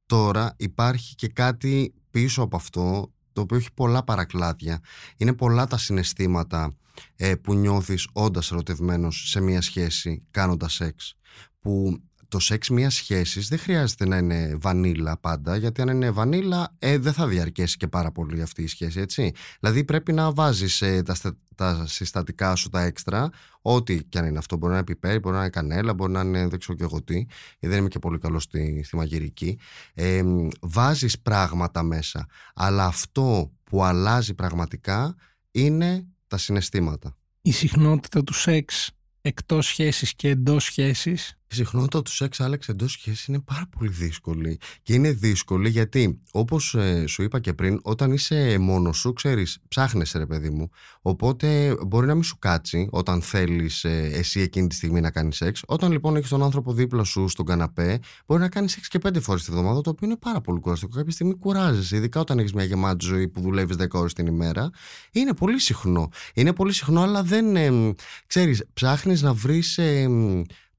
Τώρα 0.05 0.55
υπάρχει 0.57 1.15
και 1.15 1.27
κάτι 1.27 1.93
πίσω 2.11 2.41
από 2.41 2.55
αυτό 2.55 3.13
το 3.37 3.43
οποίο 3.43 3.57
έχει 3.57 3.73
πολλά 3.73 4.03
παρακλάδια. 4.03 4.79
Είναι 5.17 5.33
πολλά 5.33 5.67
τα 5.67 5.77
συναισθήματα 5.77 6.75
ε, 7.15 7.35
που 7.35 7.53
νιώθεις 7.53 8.07
όντας 8.13 8.51
ερωτευμένος 8.51 9.29
σε 9.29 9.41
μια 9.41 9.61
σχέση 9.61 10.25
κάνοντας 10.31 10.73
σεξ 10.73 11.17
που 11.59 12.01
το 12.27 12.39
σεξ 12.39 12.69
μιας 12.69 12.93
σχέσης 12.93 13.47
δεν 13.47 13.59
χρειάζεται 13.59 14.07
να 14.07 14.17
είναι 14.17 14.57
βανίλα 14.61 15.17
πάντα, 15.17 15.55
γιατί 15.55 15.81
αν 15.81 15.87
είναι 15.87 16.11
βανίλα, 16.11 16.75
ε, 16.79 16.97
δεν 16.97 17.13
θα 17.13 17.27
διαρκέσει 17.27 17.77
και 17.77 17.87
πάρα 17.87 18.11
πολύ 18.11 18.41
αυτή 18.41 18.63
η 18.63 18.67
σχέση, 18.67 18.99
έτσι. 18.99 19.33
Δηλαδή 19.59 19.83
πρέπει 19.83 20.13
να 20.13 20.31
βάζεις 20.31 20.81
ε, 20.81 21.01
τα, 21.01 21.15
τα 21.55 21.85
συστατικά 21.87 22.55
σου, 22.55 22.69
τα 22.69 22.81
έξτρα, 22.81 23.29
ό,τι 23.61 24.03
και 24.03 24.19
αν 24.19 24.25
είναι 24.25 24.37
αυτό. 24.37 24.57
Μπορεί 24.57 24.71
να 24.71 24.77
είναι 24.77 24.85
πιπέρι, 24.85 25.19
μπορεί 25.19 25.35
να 25.35 25.41
είναι 25.41 25.49
κανέλα, 25.49 25.93
μπορεί 25.93 26.11
να 26.11 26.21
είναι 26.21 26.47
δεν 26.47 26.59
ξέρω 26.59 26.77
και 26.77 26.83
εγώ 26.83 27.03
τι. 27.03 27.25
Δεν 27.59 27.77
είμαι 27.77 27.87
και 27.87 27.99
πολύ 27.99 28.17
καλός 28.17 28.43
στη, 28.43 28.83
στη 28.83 28.95
μαγειρική. 28.95 29.59
Ε, 29.93 30.21
βάζεις 30.61 31.19
πράγματα 31.19 31.83
μέσα. 31.83 32.25
Αλλά 32.55 32.85
αυτό 32.85 33.51
που 33.63 33.83
αλλάζει 33.83 34.33
πραγματικά 34.33 35.15
είναι 35.51 36.05
τα 36.27 36.37
συναισθήματα. 36.37 37.17
Η 37.41 37.51
συχνότητα 37.51 38.23
του 38.23 38.33
σεξ 38.33 38.91
εκτός 39.21 39.65
σχέσης 39.65 40.13
και 40.13 40.29
εντός 40.29 40.63
σχέσης 40.63 41.37
η 41.51 41.55
συχνότητα 41.55 42.01
του 42.01 42.11
σεξ, 42.11 42.39
Άλεξ, 42.39 42.67
εντός 42.69 42.91
σχέσης 42.91 43.25
είναι 43.25 43.39
πάρα 43.39 43.69
πολύ 43.77 43.89
δύσκολη. 43.89 44.59
Και 44.83 44.93
είναι 44.93 45.11
δύσκολη 45.11 45.69
γιατί, 45.69 46.19
όπως 46.31 46.75
ε, 46.75 47.07
σου 47.07 47.23
είπα 47.23 47.39
και 47.39 47.53
πριν, 47.53 47.79
όταν 47.83 48.11
είσαι 48.11 48.57
μόνος 48.57 48.97
σου, 48.97 49.13
ξέρεις, 49.13 49.57
ψάχνεσαι, 49.67 50.17
ρε 50.17 50.25
παιδί 50.25 50.49
μου. 50.49 50.69
Οπότε 51.01 51.75
μπορεί 51.87 52.07
να 52.07 52.13
μην 52.13 52.23
σου 52.23 52.39
κάτσει 52.39 52.87
όταν 52.91 53.21
θέλεις 53.21 53.83
ε, 53.83 54.09
εσύ 54.13 54.41
εκείνη 54.41 54.67
τη 54.67 54.75
στιγμή 54.75 55.01
να 55.01 55.11
κάνεις 55.11 55.35
σεξ. 55.35 55.61
Όταν 55.67 55.91
λοιπόν 55.91 56.15
έχεις 56.15 56.29
τον 56.29 56.43
άνθρωπο 56.43 56.73
δίπλα 56.73 57.03
σου 57.03 57.27
στον 57.27 57.45
καναπέ, 57.45 57.99
μπορεί 58.25 58.41
να 58.41 58.49
κάνεις 58.49 58.71
σεξ 58.71 58.87
και 58.87 58.99
πέντε 58.99 59.19
φορές 59.19 59.43
τη 59.43 59.51
βδομάδα, 59.51 59.81
το 59.81 59.89
οποίο 59.89 60.07
είναι 60.07 60.17
πάρα 60.17 60.41
πολύ 60.41 60.59
κουραστικό. 60.59 60.95
Κάποια 60.95 61.11
στιγμή 61.11 61.35
κουράζεσαι, 61.35 61.95
ειδικά 61.95 62.19
όταν 62.19 62.39
έχεις 62.39 62.53
μια 62.53 62.63
γεμάτη 62.63 63.05
ζωή 63.05 63.27
που 63.27 63.41
δουλεύεις 63.41 63.75
10 63.79 63.85
ώρες 63.91 64.13
την 64.13 64.27
ημέρα. 64.27 64.69
Είναι 65.11 65.33
πολύ 65.33 65.59
συχνό. 65.59 66.09
Είναι 66.33 66.53
πολύ 66.53 66.73
συχνό, 66.73 67.01
αλλά 67.01 67.23
δεν. 67.23 67.55
Ε, 67.55 67.93
ξέρεις, 68.27 68.65
ψάχνεις 68.73 69.21
να 69.21 69.33
βρεις 69.33 69.79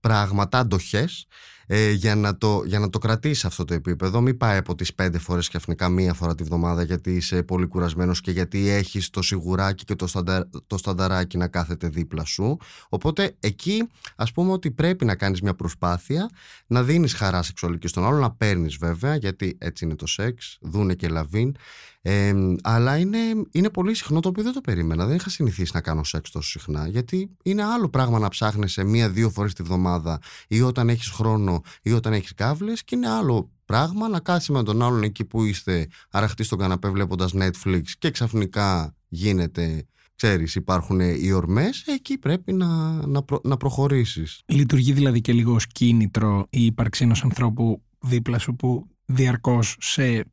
πράγματα, 0.00 0.58
αντοχές 0.58 1.26
ε, 1.70 1.90
για, 1.90 2.14
να 2.14 2.37
το, 2.37 2.62
για 2.66 2.78
να 2.78 2.90
το 2.90 2.98
κρατήσει 2.98 3.46
αυτό 3.46 3.64
το 3.64 3.74
επίπεδο. 3.74 4.20
Μην 4.20 4.37
πάει 4.37 4.56
από 4.56 4.74
τις 4.74 4.94
πέντε 4.94 5.18
φορές 5.18 5.48
ξαφνικά 5.48 5.88
μία 5.88 6.14
φορά 6.14 6.34
τη 6.34 6.42
βδομάδα 6.42 6.82
γιατί 6.82 7.16
είσαι 7.16 7.42
πολύ 7.42 7.66
κουρασμένος 7.66 8.20
και 8.20 8.30
γιατί 8.30 8.68
έχεις 8.68 9.11
το 9.11 9.22
σιγουράκι 9.22 9.84
και 9.84 9.94
το, 9.94 10.06
σταντα, 10.06 10.48
το 10.66 10.78
στανταράκι 10.78 11.37
να 11.37 11.48
κάθεται 11.48 11.88
δίπλα 11.88 12.24
σου. 12.24 12.58
Οπότε 12.88 13.37
εκεί 13.40 13.88
ας 14.16 14.32
πούμε 14.32 14.52
ότι 14.52 14.70
πρέπει 14.70 15.04
να 15.04 15.14
κάνεις 15.14 15.42
μια 15.42 15.54
προσπάθεια 15.54 16.30
να 16.66 16.82
δίνεις 16.82 17.14
χαρά 17.14 17.42
σεξουαλική 17.42 17.88
στον 17.88 18.04
άλλο, 18.04 18.18
να 18.18 18.30
παίρνεις 18.30 18.76
βέβαια 18.76 19.16
γιατί 19.16 19.56
έτσι 19.58 19.84
είναι 19.84 19.94
το 19.94 20.06
σεξ, 20.06 20.58
δούνε 20.61 20.94
και 20.94 21.08
λαβίν 21.08 21.56
ε, 22.02 22.32
αλλά 22.62 22.98
είναι, 22.98 23.18
είναι 23.50 23.70
πολύ 23.70 23.94
συχνό 23.94 24.20
το 24.20 24.28
οποίο 24.28 24.42
δεν 24.42 24.52
το 24.52 24.61
περίμενα. 24.61 25.06
Δεν 25.06 25.16
είχα 25.16 25.30
συνηθίσει 25.30 25.70
να 25.74 25.80
κάνω 25.80 26.04
σεξ 26.04 26.30
τόσο 26.30 26.48
συχνά. 26.48 26.88
Γιατί 26.88 27.37
είναι 27.42 27.64
άλλο 27.64 27.88
πράγμα 27.88 28.18
να 28.18 28.28
ψάχνεσαι 28.28 28.84
μία-δύο 28.84 29.30
φορές 29.30 29.52
τη 29.52 29.62
βδομάδα 29.62 30.20
ή 30.48 30.62
όταν 30.62 30.88
έχεις 30.88 31.08
χρόνο 31.08 31.61
ή 31.82 31.92
όταν 31.92 32.12
έχεις 32.12 32.34
κάβλες, 32.34 32.84
και 32.84 32.96
είναι 32.96 33.08
άλλο 33.08 33.50
πράγμα 33.64 34.08
να 34.08 34.20
κάτσει 34.20 34.52
με 34.52 34.62
τον 34.62 34.82
άλλον 34.82 35.02
εκεί 35.02 35.24
που 35.24 35.44
είστε 35.44 35.87
αραχτή 36.11 36.42
στον 36.42 36.58
καναπέ 36.58 36.88
βλέποντας 36.88 37.32
Netflix 37.34 37.82
και 37.98 38.11
ξαφνικά 38.11 38.94
γίνεται 39.08 39.87
ξέρεις 40.18 40.54
υπάρχουν 40.54 41.00
οι 41.00 41.32
ορμές, 41.32 41.84
εκεί 41.87 42.18
πρέπει 42.18 42.52
να, 42.52 42.66
να, 43.06 43.22
προ, 43.22 43.40
να 43.44 43.56
προχωρήσεις. 43.56 44.42
Λειτουργεί 44.46 44.92
δηλαδή 44.92 45.20
και 45.20 45.32
λίγο 45.32 45.54
ως 45.54 45.66
κίνητρο 45.66 46.46
η 46.50 46.64
ύπαρξη 46.64 47.04
ενός 47.04 47.22
ανθρώπου 47.24 47.82
δίπλα 47.98 48.38
σου 48.38 48.56
που 48.56 48.87
διαρκώς 49.04 49.76
σε 49.80 50.24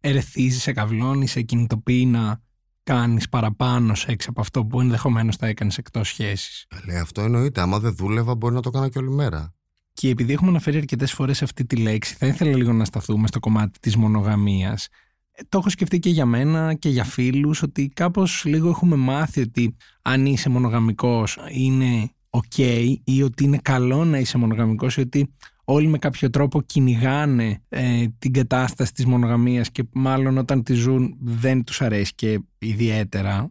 ερεθίζει, 0.00 0.58
σε 0.60 0.72
καυλώνει, 0.72 1.26
σε 1.26 1.42
κινητοποιεί 1.42 2.08
να 2.10 2.40
κάνεις 2.82 3.28
παραπάνω 3.28 3.94
σεξ 3.94 4.28
από 4.28 4.40
αυτό 4.40 4.64
που 4.64 4.80
ενδεχομένως 4.80 5.36
θα 5.36 5.46
έκανες 5.46 5.78
εκτός 5.78 6.08
σχέσης. 6.08 6.66
Λέει 6.86 6.98
αυτό 6.98 7.20
εννοείται. 7.20 7.60
Άμα 7.60 7.78
δεν 7.78 7.94
δούλευα, 7.94 8.34
μπορεί 8.34 8.54
να 8.54 8.62
το 8.62 8.70
κάνω 8.70 8.88
και 8.88 8.98
όλη 8.98 9.10
μέρα. 9.10 9.54
Και 9.92 10.08
επειδή 10.08 10.32
έχουμε 10.32 10.50
αναφέρει 10.50 10.76
αρκετές 10.76 11.12
φορές 11.12 11.42
αυτή 11.42 11.64
τη 11.66 11.76
λέξη, 11.76 12.14
θα 12.14 12.26
ήθελα 12.26 12.56
λίγο 12.56 12.72
να 12.72 12.84
σταθούμε 12.84 13.26
στο 13.26 13.40
κομμάτι 13.40 13.78
της 13.78 13.96
μονογαμίας. 13.96 14.88
Ε, 15.30 15.42
το 15.48 15.58
έχω 15.58 15.68
σκεφτεί 15.68 15.98
και 15.98 16.10
για 16.10 16.26
μένα 16.26 16.74
και 16.74 16.88
για 16.88 17.04
φίλους 17.04 17.62
ότι 17.62 17.88
κάπως 17.88 18.44
λίγο 18.44 18.68
έχουμε 18.68 18.96
μάθει 18.96 19.40
ότι 19.40 19.76
αν 20.02 20.26
είσαι 20.26 20.48
μονογαμικός 20.48 21.38
είναι 21.50 22.10
ok 22.30 22.94
ή 23.04 23.22
ότι 23.22 23.44
είναι 23.44 23.58
καλό 23.62 24.04
να 24.04 24.18
είσαι 24.18 24.38
μονογαμικός 24.38 24.96
ή 24.96 25.00
ότι 25.00 25.34
όλοι 25.72 25.86
με 25.86 25.98
κάποιο 25.98 26.30
τρόπο 26.30 26.62
κυνηγάνε 26.62 27.62
ε, 27.68 28.06
την 28.18 28.32
κατάσταση 28.32 28.92
της 28.92 29.06
μονογαμίας 29.06 29.70
και 29.70 29.84
μάλλον 29.92 30.38
όταν 30.38 30.62
τη 30.62 30.74
ζουν 30.74 31.16
δεν 31.20 31.64
τους 31.64 31.80
αρέσει 31.82 32.14
και 32.14 32.40
ιδιαίτερα 32.58 33.50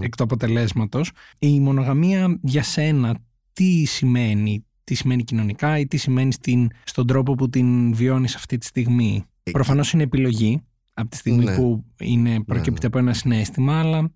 εκ 0.00 0.16
του 0.16 0.22
αποτελέσματος. 0.22 1.10
Η 1.38 1.60
μονογαμία 1.60 2.38
για 2.42 2.62
σένα 2.62 3.14
τι 3.52 3.84
σημαίνει, 3.84 4.64
τι 4.84 4.94
σημαίνει 4.94 5.24
κοινωνικά 5.24 5.78
ή 5.78 5.86
τι 5.86 5.96
σημαίνει 5.96 6.32
στην, 6.32 6.70
στον 6.84 7.06
τρόπο 7.06 7.34
που 7.34 7.50
την 7.50 7.94
βιώνεις 7.94 8.34
αυτή 8.34 8.58
τη 8.58 8.66
στιγμή; 8.66 9.24
Ε, 9.42 9.50
Προφανώς 9.50 9.92
είναι 9.92 10.02
επιλογή 10.02 10.62
από 10.94 11.08
τη 11.08 11.16
στιγμή 11.16 11.44
ναι. 11.44 11.54
που 11.56 11.84
είναι, 12.00 12.42
προκύπτει 12.42 12.70
ναι, 12.70 12.78
ναι. 12.80 12.86
από 12.86 12.98
ένα 12.98 13.12
συνέστημα, 13.12 13.78
αλλά 13.78 14.10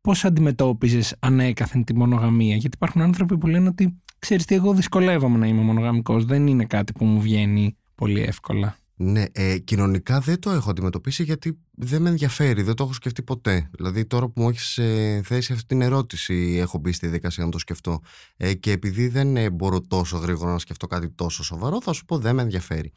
πώς 0.00 0.24
αντιμετώπιζες 0.24 1.14
ανέκαθεν 1.18 1.84
τη 1.84 1.94
μονογαμία; 1.96 2.56
Γιατί 2.56 2.76
υπάρχουν 2.76 3.00
άνθρωποι 3.02 3.38
που 3.38 3.46
λένε 3.46 3.68
ότι 3.68 4.00
ξέρεις 4.18 4.44
τι, 4.44 4.54
εγώ 4.54 4.74
δυσκολεύομαι 4.74 5.38
να 5.38 5.46
είμαι 5.46 5.62
μονογαμικός. 5.62 6.24
Δεν 6.24 6.46
είναι 6.46 6.64
κάτι 6.64 6.92
που 6.92 7.04
μου 7.04 7.20
βγαίνει 7.20 7.76
πολύ 7.94 8.22
εύκολα. 8.22 8.76
Ναι, 8.96 9.24
ε, 9.32 9.58
κοινωνικά 9.58 10.20
δεν 10.20 10.40
το 10.40 10.50
έχω 10.50 10.70
αντιμετωπίσει 10.70 11.22
γιατί 11.22 11.58
δεν 11.80 12.02
με 12.02 12.08
ενδιαφέρει, 12.08 12.62
δεν 12.62 12.74
το 12.74 12.82
έχω 12.82 12.92
σκεφτεί 12.92 13.22
ποτέ. 13.22 13.70
Δηλαδή, 13.76 14.04
τώρα 14.04 14.28
που 14.28 14.42
μου 14.42 14.48
έχεις 14.48 14.78
ε, 14.78 15.20
θέσει 15.24 15.52
αυτή 15.52 15.66
την 15.66 15.80
ερώτηση, 15.80 16.56
έχω 16.60 16.78
μπει 16.78 16.92
στη 16.92 17.06
διαδικασία 17.06 17.44
να 17.44 17.50
το 17.50 17.58
σκεφτώ. 17.58 18.00
Ε, 18.36 18.54
και 18.54 18.72
επειδή 18.72 19.08
δεν 19.08 19.36
ε, 19.36 19.50
μπορώ 19.50 19.80
τόσο 19.80 20.16
γρήγορα 20.16 20.52
να 20.52 20.58
σκεφτώ 20.58 20.86
κάτι 20.86 21.08
τόσο 21.08 21.44
σοβαρό, 21.44 21.80
θα 21.82 21.92
σου 21.92 22.04
πω 22.04 22.18
δεν 22.18 22.34
με 22.34 22.42
ενδιαφέρει. 22.42 22.92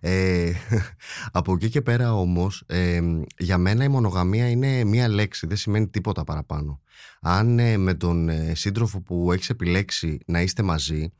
Ε, 0.00 0.52
από 1.32 1.52
εκεί 1.52 1.68
και 1.68 1.82
πέρα 1.82 2.14
όμως, 2.14 2.64
ε, 2.66 3.00
για 3.38 3.58
μένα 3.58 3.84
η 3.84 3.88
μονογαμία 3.88 4.50
είναι 4.50 4.84
μία 4.84 5.08
λέξη, 5.08 5.46
δεν 5.46 5.56
σημαίνει 5.56 5.88
τίποτα 5.88 6.24
παραπάνω. 6.24 6.80
Αν 7.20 7.58
ε, 7.58 7.76
με 7.76 7.94
τον 7.94 8.30
σύντροφο 8.52 9.00
που 9.00 9.32
έχεις 9.32 9.50
επιλέξει 9.50 10.18
να 10.26 10.40
είστε 10.40 10.62
μαζί, 10.62 11.12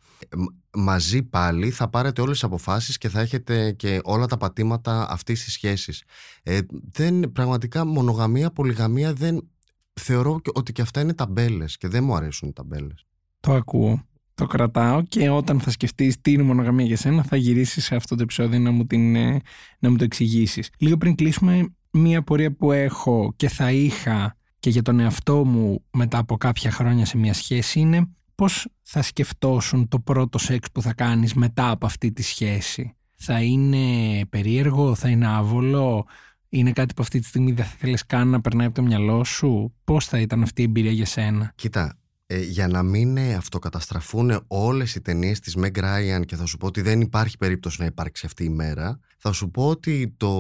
μαζί 0.76 1.22
πάλι 1.22 1.70
θα 1.70 1.88
πάρετε 1.88 2.20
όλες 2.20 2.32
τις 2.32 2.44
αποφάσεις 2.44 2.98
και 2.98 3.08
θα 3.08 3.20
έχετε 3.20 3.72
και 3.72 4.00
όλα 4.04 4.26
τα 4.26 4.36
πατήματα 4.36 5.06
αυτής 5.10 5.44
της 5.44 5.52
σχέσης. 5.52 6.02
Ε, 6.42 6.58
δεν, 6.92 7.32
πραγματικά 7.32 7.84
μονογαμία, 7.84 8.50
πολυγαμία 8.50 9.12
δεν 9.12 9.48
θεωρώ 9.92 10.40
ότι 10.54 10.72
και 10.72 10.82
αυτά 10.82 11.00
είναι 11.00 11.14
ταμπέλες 11.14 11.76
και 11.76 11.88
δεν 11.88 12.04
μου 12.04 12.14
αρέσουν 12.14 12.48
οι 12.48 12.52
ταμπέλες. 12.52 13.06
Το 13.40 13.52
ακούω, 13.52 14.06
το 14.34 14.46
κρατάω 14.46 15.02
και 15.02 15.28
όταν 15.28 15.60
θα 15.60 15.70
σκεφτείς 15.70 16.20
τι 16.20 16.32
είναι 16.32 16.42
μονογαμία 16.42 16.86
για 16.86 16.96
σένα 16.96 17.22
θα 17.22 17.36
γυρίσεις 17.36 17.84
σε 17.84 17.94
αυτό 17.94 18.16
το 18.16 18.22
επεισόδιο 18.22 18.58
να 18.58 18.70
μου, 18.70 18.86
την, 18.86 19.16
ε, 19.16 19.40
να 19.78 19.90
μου 19.90 19.96
το 19.96 20.04
εξηγήσεις. 20.04 20.70
Λίγο 20.78 20.96
πριν 20.96 21.14
κλείσουμε 21.14 21.74
μία 21.90 22.22
πορεία 22.22 22.52
που 22.52 22.72
έχω 22.72 23.32
και 23.36 23.48
θα 23.48 23.72
είχα 23.72 24.36
και 24.58 24.70
για 24.70 24.82
τον 24.82 25.00
εαυτό 25.00 25.44
μου 25.44 25.84
μετά 25.90 26.18
από 26.18 26.36
κάποια 26.36 26.70
χρόνια 26.70 27.04
σε 27.04 27.16
μια 27.18 27.34
σχέση 27.34 27.80
είναι 27.80 28.08
πώς 28.36 28.68
θα 28.82 29.02
σκεφτώσουν 29.02 29.88
το 29.88 29.98
πρώτο 29.98 30.38
σεξ 30.38 30.70
που 30.72 30.82
θα 30.82 30.94
κάνεις 30.94 31.34
μετά 31.34 31.70
από 31.70 31.86
αυτή 31.86 32.12
τη 32.12 32.22
σχέση; 32.22 32.96
Θα 33.14 33.42
είναι 33.42 34.24
περίεργο, 34.26 34.94
θα 34.94 35.08
είναι 35.08 35.26
άβολο, 35.26 36.06
είναι 36.48 36.72
κάτι 36.72 36.94
που 36.94 37.02
αυτή 37.02 37.20
τη 37.20 37.26
στιγμή 37.26 37.52
δεν 37.52 37.64
θα 37.64 37.74
θέλεις 37.78 38.06
καν 38.06 38.28
να 38.28 38.40
περνάει 38.40 38.66
από 38.66 38.74
το 38.74 38.82
μυαλό 38.82 39.24
σου; 39.24 39.74
Πώς 39.84 40.06
θα 40.06 40.18
ήταν 40.20 40.42
αυτή 40.42 40.60
η 40.60 40.64
εμπειρία 40.64 40.92
για 40.92 41.06
σένα; 41.06 41.52
Κοίτα, 41.54 41.98
ε, 42.26 42.40
για 42.40 42.68
να 42.68 42.82
μην 42.82 43.16
ε, 43.16 43.34
αυτοκαταστραφούν 43.34 44.44
όλες 44.46 44.94
οι 44.94 45.00
ταινίες 45.00 45.40
της 45.40 45.56
Meg 45.58 45.76
Ryan 45.76 46.22
και 46.26 46.36
θα 46.36 46.46
σου 46.46 46.56
πω 46.56 46.66
ότι 46.66 46.80
δεν 46.80 47.00
υπάρχει 47.00 47.36
περίπτωση 47.36 47.80
να 47.80 47.86
υπάρξει 47.86 48.26
αυτή 48.26 48.44
η 48.44 48.48
μέρα 48.48 48.98
θα 49.26 49.34
σου 49.34 49.50
πω 49.50 49.68
ότι 49.68 50.14
το 50.16 50.30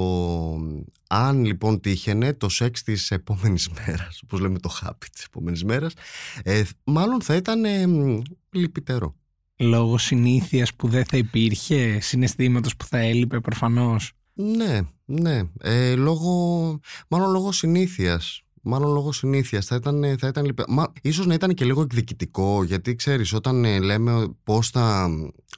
αν 1.08 1.44
λοιπόν 1.44 1.80
τύχαινε 1.80 2.32
το 2.32 2.48
σεξ 2.48 2.82
της 2.82 3.10
επόμενης 3.10 3.68
μέρας 3.76 4.20
όπως 4.22 4.40
λέμε 4.40 4.58
το 4.58 4.78
happy 4.82 5.04
της 5.12 5.24
επόμενης 5.24 5.64
μέρας 5.64 5.92
ε, 6.42 6.62
μάλλον 6.84 7.22
θα 7.22 7.34
ήταν 7.34 7.64
ε, 7.64 7.86
λυπητερό. 8.50 9.14
Λόγω 9.56 9.98
συνήθειας 9.98 10.74
που 10.74 10.88
δεν 10.88 11.04
θα 11.04 11.16
υπήρχε 11.16 12.00
συναισθήματος 12.00 12.76
που 12.76 12.84
θα 12.84 12.98
έλειπε 12.98 13.40
προφανώς. 13.40 14.12
Ναι, 14.32 14.80
ναι, 15.04 15.42
ε, 15.60 15.94
λόγω, 15.94 16.80
μάλλον 17.08 17.30
λόγω 17.30 17.52
συνήθειας 17.52 18.42
Μάλλον 18.68 18.92
λόγω 18.92 19.12
συνήθειας. 19.12 19.66
Θα 19.66 19.76
ήταν, 19.76 20.16
θα 20.18 20.26
ήταν 20.26 20.54
Μα, 20.68 20.92
ίσως 21.02 21.26
να 21.26 21.34
ήταν 21.34 21.54
και 21.54 21.64
λίγο 21.64 21.82
εκδικητικό, 21.82 22.64
γιατί 22.64 22.94
ξέρεις, 22.94 23.32
όταν 23.32 23.64
ε, 23.64 23.78
λέμε 23.78 24.28
πώς 24.44 24.70
θα 24.70 25.08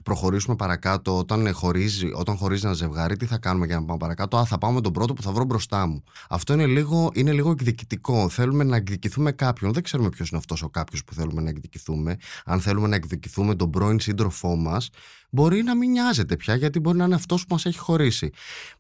προχωρήσουμε 0.03 0.57
παρακάτω, 0.57 1.19
όταν, 1.19 1.47
ε, 1.47 1.51
χωρίζει, 1.51 2.11
όταν 2.15 2.37
χωρίζει 2.37 2.67
ένα 2.67 2.75
ζευγάρι, 2.75 3.17
τι 3.17 3.27
θα 3.27 3.39
κάνουμε 3.39 3.67
για 3.67 3.79
να 3.79 3.85
πάμε 3.85 3.99
παρακάτω; 3.99 4.37
Α, 4.37 4.45
θα 4.45 4.59
πάμε 4.59 4.75
με 4.75 4.81
τον 4.81 4.93
πρώτο 4.93 5.15
που 5.15 5.23
θα 5.23 5.33
βρω 5.33 5.45
μπροστά 5.45 5.87
μου. 5.87 6.03
Αυτό 6.29 6.53
είναι 6.53 6.67
λίγο, 6.67 7.11
είναι 7.15 7.33
λίγο 7.33 7.51
εκδικητικό. 7.51 8.29
Θέλουμε 8.29 8.65
να 8.65 8.77
εκδικηθούμε 8.77 9.33
κάποιον. 9.33 9.73
Δεν 9.73 9.83
ξέρουμε 9.83 10.09
ποιος 10.09 10.29
είναι 10.29 10.39
αυτός 10.39 10.63
ο 10.63 10.69
κάποιος 10.69 11.05
που 11.05 11.15
θέλουμε 11.15 11.43
να 11.43 11.49
εκδικηθούμε. 11.49 12.17
Αν 12.45 12.61
θέλουμε 12.61 12.89
να 12.89 12.97
εκδικηθούμε 12.97 13.55
τον 13.55 13.71
πρώην 13.71 14.01
σύντροφό 14.01 14.57
μας, 14.57 14.91
μπορεί 15.31 15.63
να 15.63 15.77
μην 15.77 15.91
νοιάζεται 15.91 16.37
πια, 16.37 16.55
γιατί 16.55 16.81
μπορεί 16.81 16.99
να 16.99 17.05
είναι 17.05 17.15
αυτός 17.15 17.41
που 17.47 17.55
μας 17.55 17.65
έχει 17.65 17.79
χωρίσει. 17.79 18.31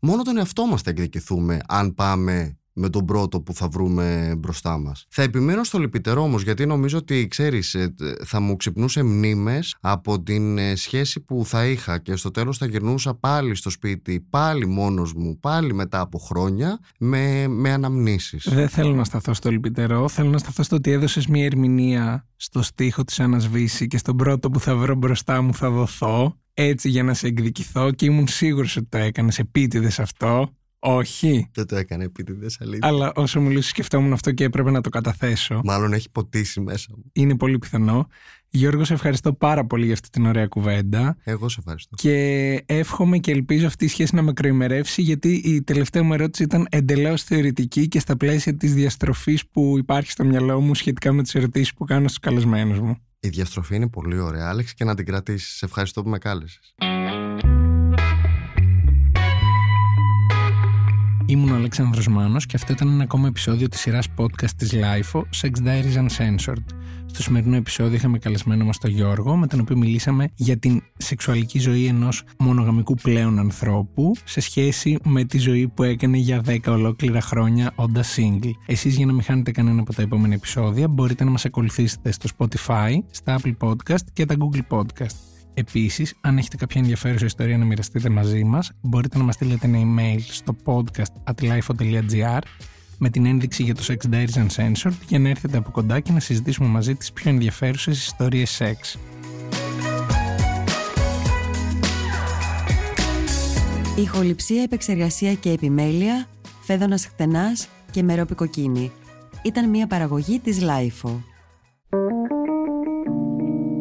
Μόνο 0.00 0.22
τον 0.22 0.38
εαυτό 0.38 0.66
μας 0.66 0.82
θα 0.82 0.90
εκδικηθούμε 0.90 1.58
αν 1.68 1.94
πάμε 1.94 2.57
με 2.78 2.88
τον 2.88 3.04
πρώτο 3.04 3.40
που 3.40 3.54
θα 3.54 3.68
βρούμε 3.68 4.34
μπροστά 4.38 4.78
μας. 4.78 5.06
Θα 5.08 5.22
επιμένω 5.22 5.64
στο 5.64 5.78
λυπητερό 5.78 6.22
όμως, 6.22 6.42
γιατί 6.42 6.66
νομίζω 6.66 6.98
ότι 6.98 7.26
ξέρεις, 7.26 7.74
ε, 7.74 7.94
θα 8.24 8.40
μου 8.40 8.56
ξυπνούσε 8.56 9.02
μνήμες 9.02 9.76
από 9.80 10.22
την 10.22 10.58
ε, 10.58 10.74
σχέση 10.74 11.20
που 11.20 11.42
θα 11.44 11.66
είχα 11.66 11.98
και 11.98 12.16
στο 12.16 12.30
τέλος 12.30 12.58
θα 12.58 12.66
γυρνούσα 12.66 13.14
πάλι 13.14 13.54
στο 13.54 13.70
σπίτι, 13.70 14.26
πάλι 14.30 14.66
μόνος 14.66 15.12
μου, 15.12 15.38
πάλι 15.40 15.74
μετά 15.74 16.00
από 16.00 16.18
χρόνια, 16.18 16.78
με, 16.98 17.48
με 17.48 17.72
αναμνήσεις. 17.72 18.48
Δεν 18.50 18.68
θέλω 18.68 18.94
να 18.94 19.04
σταθώ 19.04 19.34
στο 19.34 19.50
λυπητερό. 19.50 20.08
Θέλω 20.08 20.30
να 20.30 20.38
σταθώ 20.38 20.62
στο 20.62 20.76
ότι 20.76 20.90
έδωσες 20.90 21.26
μια 21.26 21.44
ερμηνεία 21.44 22.26
στο 22.36 22.62
στίχο 22.62 23.04
της 23.04 23.20
Ανασβήση 23.20 23.86
και 23.86 23.98
στον 23.98 24.16
πρώτο 24.16 24.50
που 24.50 24.60
θα 24.60 24.76
βρω 24.76 24.94
μπροστά 24.94 25.42
μου 25.42 25.54
θα 25.54 25.70
δοθώ. 25.70 26.36
Έτσι 26.54 26.88
για 26.88 27.02
να 27.02 27.14
σε 27.14 27.26
εκδικηθώ 27.26 27.90
και 27.90 28.04
ήμουν 28.04 28.26
σίγουρος 28.26 28.76
ότι 28.76 28.86
το 28.86 28.98
έκανες 28.98 29.38
επίτηδες 29.38 29.98
αυτό. 29.98 30.52
Όχι. 30.78 31.50
Δεν 31.54 31.66
το 31.66 31.76
έκανε 31.76 32.04
επίτηδε, 32.04 32.46
αλήθεια. 32.60 32.88
Αλλά 32.88 33.12
όσο 33.14 33.40
μου 33.40 33.50
λύσει, 33.50 33.68
σκεφτόμουν 33.68 34.12
αυτό 34.12 34.32
και 34.32 34.44
έπρεπε 34.44 34.70
να 34.70 34.80
το 34.80 34.88
καταθέσω. 34.88 35.60
Μάλλον 35.64 35.92
έχει 35.92 36.10
ποτίσει 36.10 36.60
μέσα 36.60 36.86
μου. 36.96 37.04
Είναι 37.12 37.36
πολύ 37.36 37.58
πιθανό. 37.58 38.08
Γιώργο, 38.50 38.84
σε 38.84 38.92
ευχαριστώ 38.92 39.32
πάρα 39.32 39.66
πολύ 39.66 39.84
για 39.84 39.92
αυτή 39.92 40.08
την 40.10 40.26
ωραία 40.26 40.46
κουβέντα. 40.46 41.16
Εγώ 41.24 41.48
σε 41.48 41.56
ευχαριστώ. 41.58 41.96
Και 41.96 42.62
εύχομαι 42.66 43.18
και 43.18 43.30
ελπίζω 43.30 43.66
αυτή 43.66 43.84
η 43.84 43.88
σχέση 43.88 44.14
να 44.14 44.22
με 44.22 44.32
κροημερεύσει, 44.32 45.02
γιατί 45.02 45.32
η 45.32 45.62
τελευταία 45.62 46.02
μου 46.02 46.12
ερώτηση 46.12 46.42
ήταν 46.42 46.66
εντελώς 46.70 47.22
θεωρητική 47.22 47.88
και 47.88 47.98
στα 47.98 48.16
πλαίσια 48.16 48.56
της 48.56 48.74
διαστροφής 48.74 49.46
που 49.48 49.78
υπάρχει 49.78 50.10
στο 50.10 50.24
μυαλό 50.24 50.60
μου 50.60 50.74
σχετικά 50.74 51.12
με 51.12 51.22
τις 51.22 51.34
ερωτήσεις 51.34 51.74
που 51.74 51.84
κάνω 51.84 52.08
στους 52.08 52.18
καλεσμένους 52.18 52.80
μου. 52.80 52.96
Η 53.20 53.28
διαστροφή 53.28 53.74
είναι 53.74 53.88
πολύ 53.88 54.18
ωραία, 54.18 54.48
Άλεξ, 54.48 54.74
και 54.74 54.84
να 54.84 54.94
την 54.94 55.04
κρατήσεις. 55.04 55.56
Σε 55.56 55.64
ευχαριστώ 55.64 56.02
που 56.02 56.08
με 56.08 56.18
κάλεσες. 56.18 56.74
Ήμουν 61.30 61.50
ο 61.50 61.54
Αλέξανδρος 61.54 62.08
Μάνος 62.08 62.46
και 62.46 62.56
αυτό 62.56 62.72
ήταν 62.72 62.88
ένα 62.88 63.02
ακόμα 63.02 63.26
επεισόδιο 63.26 63.68
της 63.68 63.80
σειράς 63.80 64.06
podcast 64.16 64.50
της 64.56 64.72
LIFO, 64.74 65.20
Sex 65.20 65.50
Diaries 65.66 66.06
Uncensored. 66.06 66.64
Στο 67.06 67.22
σημερινό 67.22 67.56
επεισόδιο 67.56 67.94
είχαμε 67.94 68.18
καλεσμένο 68.18 68.64
μας 68.64 68.78
τον 68.78 68.90
Γιώργο, 68.90 69.36
με 69.36 69.46
τον 69.46 69.60
οποίο 69.60 69.76
μιλήσαμε 69.76 70.28
για 70.34 70.56
την 70.56 70.82
σεξουαλική 70.96 71.58
ζωή 71.58 71.86
ενός 71.86 72.22
μονογαμικού 72.38 72.94
πλέον 72.94 73.38
ανθρώπου 73.38 74.12
σε 74.24 74.40
σχέση 74.40 74.98
με 75.04 75.24
τη 75.24 75.38
ζωή 75.38 75.68
που 75.68 75.82
έκανε 75.82 76.16
για 76.16 76.42
10 76.46 76.58
ολόκληρα 76.66 77.20
χρόνια 77.20 77.72
όντας 77.74 78.16
single. 78.18 78.52
Εσείς 78.66 78.96
για 78.96 79.06
να 79.06 79.12
μην 79.12 79.22
χάνετε 79.22 79.50
κανένα 79.50 79.80
από 79.80 79.94
τα 79.94 80.02
επόμενα 80.02 80.34
επεισόδια 80.34 80.88
μπορείτε 80.88 81.24
να 81.24 81.30
μας 81.30 81.44
ακολουθήσετε 81.44 82.12
στο 82.12 82.28
Spotify, 82.38 82.92
στα 83.10 83.38
Apple 83.40 83.56
Podcast 83.60 84.04
και 84.12 84.24
τα 84.24 84.34
Google 84.38 84.78
Podcast. 84.78 85.37
Επίσης, 85.58 86.14
αν 86.20 86.38
έχετε 86.38 86.56
κάποια 86.56 86.80
ενδιαφέρουσα 86.80 87.24
ιστορία 87.24 87.58
να 87.58 87.64
μοιραστείτε 87.64 88.08
μαζί 88.08 88.44
μας, 88.44 88.72
μπορείτε 88.80 89.18
να 89.18 89.24
μας 89.24 89.34
στείλετε 89.34 89.66
ένα 89.66 89.78
email 89.78 90.20
στο 90.20 90.56
podcast 90.64 91.32
at 91.32 91.42
lifeo.gr 91.42 92.38
με 92.98 93.10
την 93.10 93.26
ένδειξη 93.26 93.62
για 93.62 93.74
το 93.74 93.82
Sex 93.86 94.14
Diaries 94.14 94.46
Uncensored 94.46 94.92
για 95.08 95.18
να 95.18 95.28
έρθετε 95.28 95.56
από 95.56 95.70
κοντά 95.70 96.00
και 96.00 96.12
να 96.12 96.20
συζητήσουμε 96.20 96.68
μαζί 96.68 96.94
τις 96.94 97.12
πιο 97.12 97.30
ενδιαφέρουσες 97.30 98.04
ιστορίες 98.04 98.50
σεξ. 98.50 98.98
Ηχοληψία, 103.96 104.62
επεξεργασία 104.62 105.34
και 105.34 105.50
επιμέλεια, 105.50 106.26
φέδωνας 106.60 107.06
χτενάς 107.06 107.68
και 107.90 108.02
μερόπικοκίνη. 108.02 108.92
Ήταν 109.42 109.68
μια 109.68 109.86
παραγωγή 109.86 110.38
της 110.38 110.58
Lifeo. 110.60 111.22